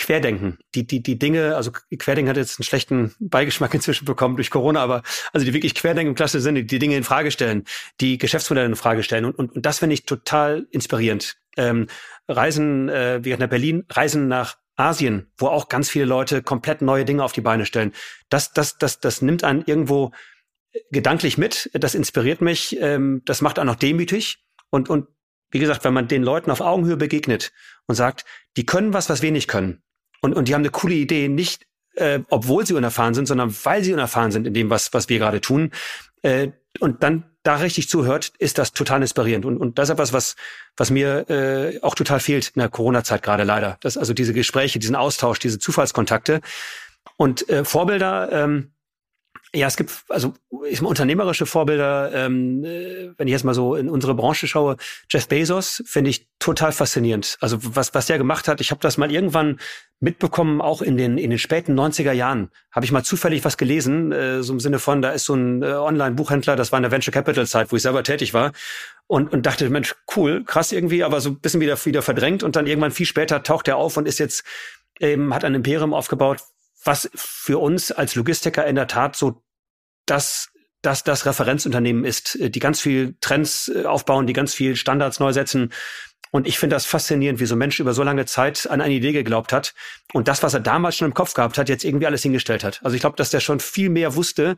Querdenken. 0.00 0.58
Die, 0.74 0.86
die, 0.86 1.02
die 1.02 1.18
Dinge, 1.18 1.56
also 1.56 1.72
Querdenken 1.72 2.30
hat 2.30 2.38
jetzt 2.38 2.58
einen 2.58 2.64
schlechten 2.64 3.14
Beigeschmack 3.20 3.74
inzwischen 3.74 4.06
bekommen 4.06 4.36
durch 4.36 4.50
Corona, 4.50 4.80
aber 4.80 5.02
also 5.32 5.44
die 5.44 5.52
wirklich 5.52 5.74
Querdenken 5.74 6.12
im 6.12 6.14
klassischen 6.14 6.42
Sinne, 6.42 6.64
die 6.64 6.78
Dinge 6.78 6.96
in 6.96 7.04
Frage 7.04 7.30
stellen, 7.30 7.64
die 8.00 8.16
Geschäftsmodelle 8.16 8.66
in 8.66 8.76
Frage 8.76 9.02
stellen. 9.02 9.26
Und, 9.26 9.38
und, 9.38 9.56
und 9.56 9.66
das 9.66 9.78
finde 9.78 9.94
ich 9.94 10.06
total 10.06 10.66
inspirierend. 10.70 11.36
Ähm, 11.58 11.86
Reisen, 12.28 12.88
äh, 12.88 13.20
wie 13.22 13.36
nach 13.36 13.48
Berlin, 13.48 13.84
Reisen 13.90 14.26
nach 14.26 14.56
Asien, 14.74 15.30
wo 15.36 15.48
auch 15.48 15.68
ganz 15.68 15.90
viele 15.90 16.06
Leute 16.06 16.42
komplett 16.42 16.80
neue 16.80 17.04
Dinge 17.04 17.22
auf 17.22 17.32
die 17.32 17.42
Beine 17.42 17.66
stellen. 17.66 17.92
Das, 18.30 18.54
das, 18.54 18.78
das, 18.78 19.00
das 19.00 19.20
nimmt 19.20 19.44
einen 19.44 19.64
irgendwo 19.66 20.12
gedanklich 20.90 21.36
mit, 21.36 21.68
das 21.74 21.94
inspiriert 21.94 22.40
mich, 22.40 22.78
ähm, 22.80 23.20
das 23.26 23.42
macht 23.42 23.58
einen 23.58 23.68
auch 23.68 23.76
demütig. 23.76 24.38
Und, 24.70 24.88
und 24.88 25.08
wie 25.50 25.58
gesagt, 25.58 25.84
wenn 25.84 25.92
man 25.92 26.08
den 26.08 26.22
Leuten 26.22 26.50
auf 26.50 26.62
Augenhöhe 26.62 26.96
begegnet 26.96 27.52
und 27.86 27.96
sagt, 27.96 28.24
die 28.56 28.64
können 28.64 28.94
was, 28.94 29.10
was 29.10 29.20
wir 29.20 29.32
nicht 29.32 29.48
können, 29.48 29.82
Und, 30.20 30.34
und 30.34 30.48
die 30.48 30.54
haben 30.54 30.62
eine 30.62 30.70
coole 30.70 30.94
Idee, 30.94 31.28
nicht 31.28 31.66
äh, 31.96 32.20
obwohl 32.30 32.66
sie 32.66 32.74
unerfahren 32.74 33.14
sind, 33.14 33.26
sondern 33.26 33.54
weil 33.64 33.82
sie 33.84 33.92
unerfahren 33.92 34.32
sind 34.32 34.46
in 34.46 34.54
dem, 34.54 34.70
was, 34.70 34.92
was 34.92 35.08
wir 35.08 35.18
gerade 35.18 35.40
tun. 35.40 35.70
Äh, 36.22 36.48
und 36.78 37.02
dann 37.02 37.24
da 37.42 37.56
richtig 37.56 37.88
zuhört, 37.88 38.32
ist 38.38 38.58
das 38.58 38.72
total 38.72 39.00
inspirierend. 39.02 39.44
Und, 39.44 39.56
und 39.58 39.78
das 39.78 39.88
ist 39.88 39.94
etwas, 39.94 40.12
was, 40.12 40.36
was 40.76 40.90
mir 40.90 41.28
äh, 41.30 41.80
auch 41.82 41.94
total 41.94 42.20
fehlt 42.20 42.52
in 42.54 42.60
der 42.60 42.68
Corona-Zeit 42.68 43.22
gerade 43.22 43.44
leider. 43.44 43.78
Das, 43.80 43.96
also 43.96 44.12
diese 44.12 44.34
Gespräche, 44.34 44.78
diesen 44.78 44.96
Austausch, 44.96 45.38
diese 45.38 45.58
Zufallskontakte. 45.58 46.40
Und 47.16 47.48
äh, 47.48 47.64
Vorbilder, 47.64 48.30
ähm, 48.30 48.72
ja, 49.54 49.66
es 49.66 49.76
gibt 49.76 49.92
also 50.08 50.34
ich 50.68 50.80
meine, 50.80 50.90
unternehmerische 50.90 51.46
Vorbilder. 51.46 52.12
Ähm, 52.14 52.64
äh, 52.64 53.10
wenn 53.16 53.26
ich 53.26 53.32
jetzt 53.32 53.44
mal 53.44 53.54
so 53.54 53.74
in 53.74 53.88
unsere 53.88 54.14
Branche 54.14 54.46
schaue, 54.46 54.76
Jeff 55.08 55.26
Bezos 55.26 55.82
finde 55.86 56.10
ich 56.10 56.28
total 56.38 56.72
faszinierend. 56.72 57.36
Also 57.40 57.58
was 57.60 57.92
was 57.94 58.06
der 58.06 58.18
gemacht 58.18 58.46
hat, 58.46 58.60
ich 58.60 58.70
habe 58.70 58.80
das 58.80 58.96
mal 58.96 59.10
irgendwann 59.10 59.58
mitbekommen, 59.98 60.60
auch 60.60 60.82
in 60.82 60.96
den 60.96 61.18
in 61.18 61.30
den 61.30 61.38
späten 61.38 61.78
90er 61.78 62.12
Jahren 62.12 62.50
habe 62.70 62.84
ich 62.84 62.92
mal 62.92 63.02
zufällig 63.02 63.44
was 63.44 63.56
gelesen, 63.56 64.12
äh, 64.12 64.42
so 64.42 64.52
im 64.52 64.60
Sinne 64.60 64.78
von, 64.78 65.02
da 65.02 65.10
ist 65.10 65.24
so 65.24 65.34
ein 65.34 65.62
äh, 65.62 65.66
Online-Buchhändler, 65.66 66.54
das 66.54 66.70
war 66.70 66.78
in 66.78 66.84
der 66.84 66.92
Venture 66.92 67.12
Capital 67.12 67.46
Zeit, 67.46 67.72
wo 67.72 67.76
ich 67.76 67.82
selber 67.82 68.04
tätig 68.04 68.32
war 68.32 68.52
und 69.08 69.32
und 69.32 69.46
dachte, 69.46 69.68
Mensch, 69.68 69.96
cool, 70.16 70.44
krass 70.44 70.70
irgendwie, 70.70 71.02
aber 71.02 71.20
so 71.20 71.30
ein 71.30 71.40
bisschen 71.40 71.60
wieder 71.60 71.76
wieder 71.84 72.02
verdrängt 72.02 72.42
und 72.42 72.54
dann 72.54 72.66
irgendwann 72.66 72.92
viel 72.92 73.06
später 73.06 73.42
taucht 73.42 73.66
er 73.66 73.76
auf 73.76 73.96
und 73.96 74.06
ist 74.06 74.18
jetzt 74.18 74.44
eben 75.00 75.34
hat 75.34 75.44
ein 75.44 75.54
Imperium 75.54 75.92
aufgebaut, 75.92 76.40
was 76.84 77.10
für 77.14 77.58
uns 77.58 77.92
als 77.92 78.14
Logistiker 78.14 78.66
in 78.66 78.76
der 78.76 78.86
Tat 78.86 79.16
so 79.16 79.42
das 80.06 80.50
dass 80.82 81.04
das 81.04 81.26
Referenzunternehmen 81.26 82.04
ist, 82.04 82.36
äh, 82.40 82.50
die 82.50 82.60
ganz 82.60 82.80
viel 82.80 83.16
Trends 83.20 83.68
äh, 83.68 83.84
aufbauen, 83.84 84.26
die 84.26 84.32
ganz 84.32 84.54
viel 84.54 84.76
Standards 84.76 85.20
neu 85.20 85.32
setzen. 85.32 85.72
Und 86.30 86.46
ich 86.46 86.58
finde 86.58 86.76
das 86.76 86.86
faszinierend, 86.86 87.40
wie 87.40 87.46
so 87.46 87.56
ein 87.56 87.58
Mensch 87.58 87.80
über 87.80 87.92
so 87.92 88.02
lange 88.04 88.24
Zeit 88.24 88.68
an 88.70 88.80
eine 88.80 88.94
Idee 88.94 89.12
geglaubt 89.12 89.52
hat 89.52 89.74
und 90.12 90.28
das, 90.28 90.42
was 90.42 90.54
er 90.54 90.60
damals 90.60 90.96
schon 90.96 91.08
im 91.08 91.14
Kopf 91.14 91.34
gehabt 91.34 91.58
hat, 91.58 91.68
jetzt 91.68 91.84
irgendwie 91.84 92.06
alles 92.06 92.22
hingestellt 92.22 92.62
hat. 92.62 92.80
Also 92.84 92.94
ich 92.94 93.00
glaube, 93.00 93.16
dass 93.16 93.30
der 93.30 93.40
schon 93.40 93.58
viel 93.58 93.90
mehr 93.90 94.14
wusste, 94.14 94.56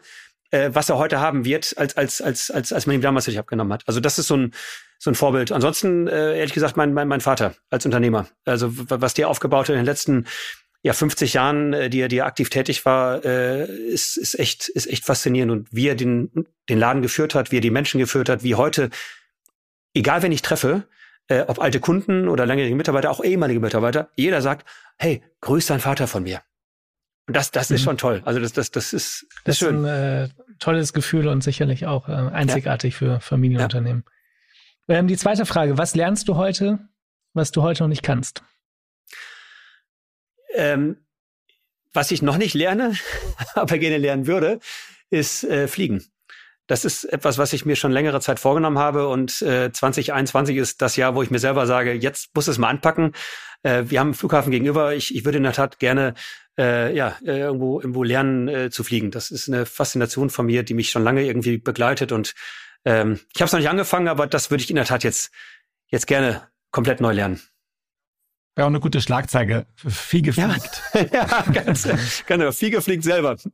äh, 0.50 0.70
was 0.72 0.90
er 0.90 0.98
heute 0.98 1.18
haben 1.18 1.46
wird, 1.46 1.76
als, 1.78 1.96
als, 1.96 2.20
als, 2.20 2.50
als, 2.50 2.72
als 2.72 2.86
man 2.86 2.96
ihm 2.96 3.00
damals 3.00 3.26
nicht 3.26 3.38
abgenommen 3.38 3.72
hat. 3.72 3.84
Also 3.86 4.00
das 4.00 4.18
ist 4.18 4.26
so 4.26 4.36
ein, 4.36 4.52
so 4.98 5.10
ein 5.10 5.14
Vorbild. 5.14 5.50
Ansonsten, 5.50 6.08
äh, 6.08 6.38
ehrlich 6.38 6.52
gesagt, 6.52 6.76
mein, 6.76 6.92
mein, 6.92 7.08
mein 7.08 7.22
Vater 7.22 7.54
als 7.70 7.86
Unternehmer. 7.86 8.28
Also 8.44 8.68
was 8.70 9.14
der 9.14 9.28
aufgebaut 9.28 9.68
hat 9.68 9.70
in 9.70 9.76
den 9.76 9.86
letzten 9.86 10.26
ja 10.82 10.92
50 10.92 11.34
Jahren, 11.34 11.72
äh, 11.72 11.90
die 11.90 12.00
er, 12.00 12.08
die 12.08 12.18
er 12.18 12.26
aktiv 12.26 12.50
tätig 12.50 12.84
war, 12.84 13.24
äh, 13.24 13.64
ist, 13.64 14.16
ist 14.16 14.38
echt, 14.38 14.68
ist 14.68 14.86
echt 14.86 15.04
faszinierend. 15.04 15.52
Und 15.52 15.68
wie 15.72 15.88
er 15.88 15.94
den, 15.94 16.30
den 16.68 16.78
Laden 16.78 17.02
geführt 17.02 17.34
hat, 17.34 17.52
wie 17.52 17.58
er 17.58 17.60
die 17.60 17.70
Menschen 17.70 17.98
geführt 17.98 18.28
hat, 18.28 18.42
wie 18.42 18.54
heute, 18.54 18.90
egal 19.94 20.22
wen 20.22 20.32
ich 20.32 20.42
treffe, 20.42 20.84
äh, 21.28 21.42
ob 21.42 21.60
alte 21.60 21.80
Kunden 21.80 22.28
oder 22.28 22.46
langjährige 22.46 22.76
Mitarbeiter, 22.76 23.10
auch 23.10 23.22
ehemalige 23.22 23.60
Mitarbeiter, 23.60 24.10
jeder 24.16 24.42
sagt, 24.42 24.68
hey, 24.98 25.22
grüß 25.40 25.66
dein 25.66 25.80
Vater 25.80 26.08
von 26.08 26.24
mir. 26.24 26.42
Und 27.28 27.36
das, 27.36 27.52
das 27.52 27.70
mhm. 27.70 27.76
ist 27.76 27.82
schon 27.82 27.98
toll. 27.98 28.22
Also 28.24 28.40
das, 28.40 28.52
das, 28.52 28.72
das 28.72 28.92
ist, 28.92 29.26
das, 29.30 29.42
das 29.44 29.54
ist 29.54 29.58
schön. 29.60 29.84
ein 29.84 30.24
äh, 30.24 30.28
tolles 30.58 30.92
Gefühl 30.92 31.28
und 31.28 31.42
sicherlich 31.44 31.86
auch 31.86 32.08
äh, 32.08 32.12
einzigartig 32.12 32.94
ja. 32.94 32.98
für 32.98 33.20
Familienunternehmen. 33.20 34.04
Ja. 34.88 34.96
Ähm, 34.96 35.06
die 35.06 35.16
zweite 35.16 35.46
Frage, 35.46 35.78
was 35.78 35.94
lernst 35.94 36.28
du 36.28 36.34
heute, 36.36 36.80
was 37.34 37.52
du 37.52 37.62
heute 37.62 37.84
noch 37.84 37.88
nicht 37.88 38.02
kannst? 38.02 38.42
Ähm, 40.54 40.96
was 41.92 42.10
ich 42.10 42.22
noch 42.22 42.38
nicht 42.38 42.54
lerne, 42.54 42.94
aber 43.54 43.78
gerne 43.78 43.98
lernen 43.98 44.26
würde, 44.26 44.60
ist 45.10 45.44
äh, 45.44 45.68
Fliegen. 45.68 46.04
Das 46.66 46.84
ist 46.84 47.04
etwas, 47.04 47.38
was 47.38 47.52
ich 47.52 47.66
mir 47.66 47.76
schon 47.76 47.92
längere 47.92 48.20
Zeit 48.20 48.40
vorgenommen 48.40 48.78
habe 48.78 49.08
und 49.08 49.42
äh, 49.42 49.70
2021 49.72 50.56
ist 50.56 50.80
das 50.80 50.96
Jahr, 50.96 51.14
wo 51.14 51.22
ich 51.22 51.30
mir 51.30 51.40
selber 51.40 51.66
sage, 51.66 51.92
jetzt 51.92 52.34
muss 52.34 52.48
es 52.48 52.56
mal 52.56 52.68
anpacken. 52.68 53.12
Äh, 53.62 53.84
wir 53.88 54.00
haben 54.00 54.08
einen 54.08 54.14
Flughafen 54.14 54.52
gegenüber. 54.52 54.94
Ich, 54.94 55.14
ich 55.14 55.24
würde 55.24 55.38
in 55.38 55.44
der 55.44 55.52
Tat 55.52 55.78
gerne 55.80 56.14
äh, 56.58 56.94
ja 56.96 57.16
äh, 57.24 57.40
irgendwo 57.40 57.80
irgendwo 57.80 58.04
lernen 58.04 58.48
äh, 58.48 58.70
zu 58.70 58.84
fliegen. 58.84 59.10
Das 59.10 59.30
ist 59.30 59.48
eine 59.48 59.66
Faszination 59.66 60.30
von 60.30 60.46
mir, 60.46 60.62
die 60.62 60.74
mich 60.74 60.90
schon 60.90 61.02
lange 61.02 61.24
irgendwie 61.24 61.58
begleitet 61.58 62.12
und 62.12 62.34
ähm, 62.84 63.20
ich 63.34 63.40
habe 63.40 63.46
es 63.46 63.52
noch 63.52 63.60
nicht 63.60 63.68
angefangen, 63.68 64.08
aber 64.08 64.26
das 64.26 64.50
würde 64.50 64.62
ich 64.62 64.70
in 64.70 64.76
der 64.76 64.84
Tat 64.84 65.04
jetzt 65.04 65.30
jetzt 65.88 66.06
gerne 66.06 66.48
komplett 66.70 67.00
neu 67.00 67.12
lernen. 67.12 67.40
Wäre 68.54 68.66
auch 68.66 68.70
eine 68.70 68.80
gute 68.80 69.00
Schlagzeige. 69.00 69.66
Fiege 69.76 70.34
fliegt. 70.34 70.82
Ja, 70.94 71.04
ja 71.12 71.44
ganz, 71.52 71.88
genau. 72.26 72.52
Fiege 72.52 72.82
fliegt 72.82 73.02
selber. 73.02 73.36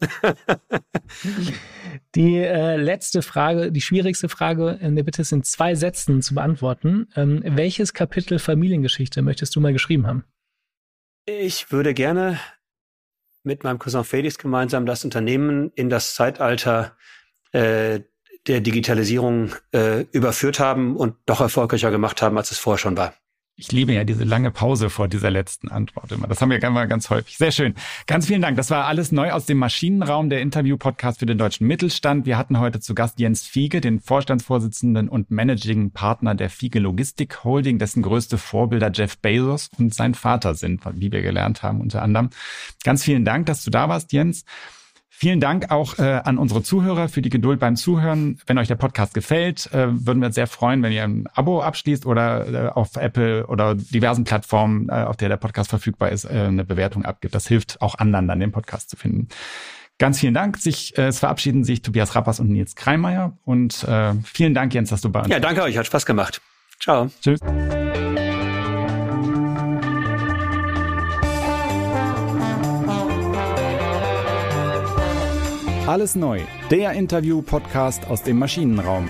Die 2.15 2.37
äh, 2.37 2.77
letzte 2.77 3.23
Frage, 3.23 3.71
die 3.71 3.81
schwierigste 3.81 4.29
Frage 4.29 4.79
in 4.81 4.97
der 4.97 5.05
Bitte 5.05 5.25
sind 5.25 5.47
zwei 5.47 5.75
Sätzen 5.75 6.23
zu 6.23 6.35
beantworten. 6.35 7.09
Ähm, 7.17 7.43
welches 7.45 7.93
Kapitel 7.93 8.39
Familiengeschichte 8.39 9.23
möchtest 9.23 9.55
du 9.55 9.61
mal 9.61 9.73
geschrieben 9.73 10.07
haben? 10.07 10.25
Ich 11.27 11.71
würde 11.71 11.95
gerne 11.95 12.41
mit 13.45 13.63
meinem 13.63 13.79
Cousin 13.79 14.05
Felix 14.05 14.39
gemeinsam 14.39 14.87
das 14.87 15.05
Unternehmen 15.05 15.71
in 15.75 15.91
das 15.91 16.15
Zeitalter 16.15 16.97
äh, 17.53 18.01
der 18.47 18.61
Digitalisierung 18.61 19.55
äh, 19.73 20.07
überführt 20.13 20.59
haben 20.59 20.97
und 20.97 21.17
doch 21.27 21.41
erfolgreicher 21.41 21.91
gemacht 21.91 22.23
haben, 22.23 22.37
als 22.37 22.51
es 22.51 22.59
vorher 22.59 22.79
schon 22.79 22.97
war. 22.97 23.15
Ich 23.61 23.73
liebe 23.73 23.93
ja 23.93 24.05
diese 24.05 24.23
lange 24.23 24.53
Pause 24.53 24.89
vor 24.89 25.09
dieser 25.09 25.33
letzten 25.33 25.69
Antwort 25.69 26.13
immer. 26.13 26.29
Das 26.29 26.41
haben 26.41 26.51
wir 26.51 26.63
immer 26.63 26.87
ganz 26.87 27.11
häufig. 27.11 27.37
Sehr 27.39 27.51
schön. 27.51 27.75
Ganz 28.07 28.29
vielen 28.29 28.41
Dank. 28.41 28.57
Das 28.57 28.71
war 28.71 28.87
alles 28.87 29.11
neu 29.11 29.33
aus 29.33 29.47
dem 29.47 29.59
Maschinenraum, 29.59 30.31
der 30.31 30.43
Interview-Podcast 30.43 31.19
für 31.19 31.27
den 31.27 31.39
deutschen 31.39 31.67
Mittelstand. 31.67 32.25
Wir 32.25 32.39
hatten 32.39 32.61
heute 32.61 32.79
zu 32.79 32.95
Gast 32.95 33.19
Jens 33.19 33.49
Fiege, 33.49 33.81
den 33.81 33.99
Vorstandsvorsitzenden 33.99 35.09
und 35.09 35.33
Managing 35.33 35.91
Partner 35.91 36.37
der 36.37 36.51
Fiege 36.51 36.79
Logistik 36.79 37.43
Holding, 37.43 37.81
dessen 37.81 38.03
größte 38.03 38.39
Vorbilder 38.39 38.93
Jeff 38.95 39.19
Bezos 39.19 39.71
und 39.77 39.93
sein 39.93 40.15
Vater 40.15 40.55
sind, 40.55 40.83
wie 40.93 41.11
wir 41.11 41.23
gelernt 41.23 41.65
haben 41.65 41.81
unter 41.81 42.03
anderem. 42.03 42.31
Ganz 42.85 43.03
vielen 43.03 43.25
Dank, 43.25 43.47
dass 43.47 43.65
du 43.65 43.73
da 43.73 43.89
warst, 43.89 44.13
Jens. 44.13 44.45
Vielen 45.11 45.41
Dank 45.41 45.71
auch 45.71 45.99
äh, 45.99 46.21
an 46.25 46.39
unsere 46.39 46.63
Zuhörer 46.63 47.09
für 47.09 47.23
die 47.23 47.31
Geduld 47.31 47.59
beim 47.59 47.77
Zuhören. 47.77 48.39
Wenn 48.47 48.59
euch 48.59 48.69
der 48.69 48.77
Podcast 48.77 49.15
gefällt, 49.15 49.67
äh, 49.73 49.89
würden 49.91 50.21
wir 50.21 50.27
uns 50.27 50.35
sehr 50.35 50.47
freuen, 50.47 50.83
wenn 50.83 50.93
ihr 50.93 51.03
ein 51.03 51.27
Abo 51.35 51.61
abschließt 51.61 52.07
oder 52.07 52.67
äh, 52.67 52.69
auf 52.69 52.97
Apple 52.97 53.47
oder 53.47 53.75
diversen 53.75 54.25
Plattformen, 54.25 54.89
äh, 54.89 55.05
auf 55.05 55.17
der 55.17 55.29
der 55.29 55.37
Podcast 55.37 55.71
verfügbar 55.71 56.11
ist, 56.11 56.25
äh, 56.25 56.29
eine 56.29 56.65
Bewertung 56.65 57.05
abgibt. 57.05 57.35
Das 57.35 57.49
hilft 57.49 57.81
auch 57.81 57.97
anderen 57.97 58.29
dann 58.29 58.39
den 58.39 58.53
Podcast 58.53 58.91
zu 58.91 58.97
finden. 58.97 59.29
Ganz 59.99 60.21
vielen 60.21 60.35
Dank. 60.35 60.59
Sich, 60.59 60.97
äh, 60.97 61.09
es 61.09 61.19
verabschieden 61.19 61.65
sich 61.65 61.83
Tobias 61.83 62.15
Rappers 62.15 62.39
und 62.39 62.51
Nils 62.51 62.77
Kreimeier. 62.77 63.37
Und 63.45 63.83
äh, 63.85 64.15
vielen 64.25 64.55
Dank, 64.55 64.73
Jens, 64.73 64.91
dass 64.91 65.01
du 65.01 65.11
bei 65.11 65.21
uns 65.21 65.29
Ja, 65.29 65.41
danke 65.41 65.63
euch. 65.63 65.77
Hat 65.77 65.87
Spaß 65.87 66.07
gemacht. 66.07 66.41
Ciao. 66.79 67.11
Tschüss. 67.21 67.41
Alles 75.89 76.17
neu, 76.17 76.43
der 76.71 76.93
Interview-Podcast 76.93 78.09
aus 78.09 78.23
dem 78.23 78.39
Maschinenraum. 78.39 79.09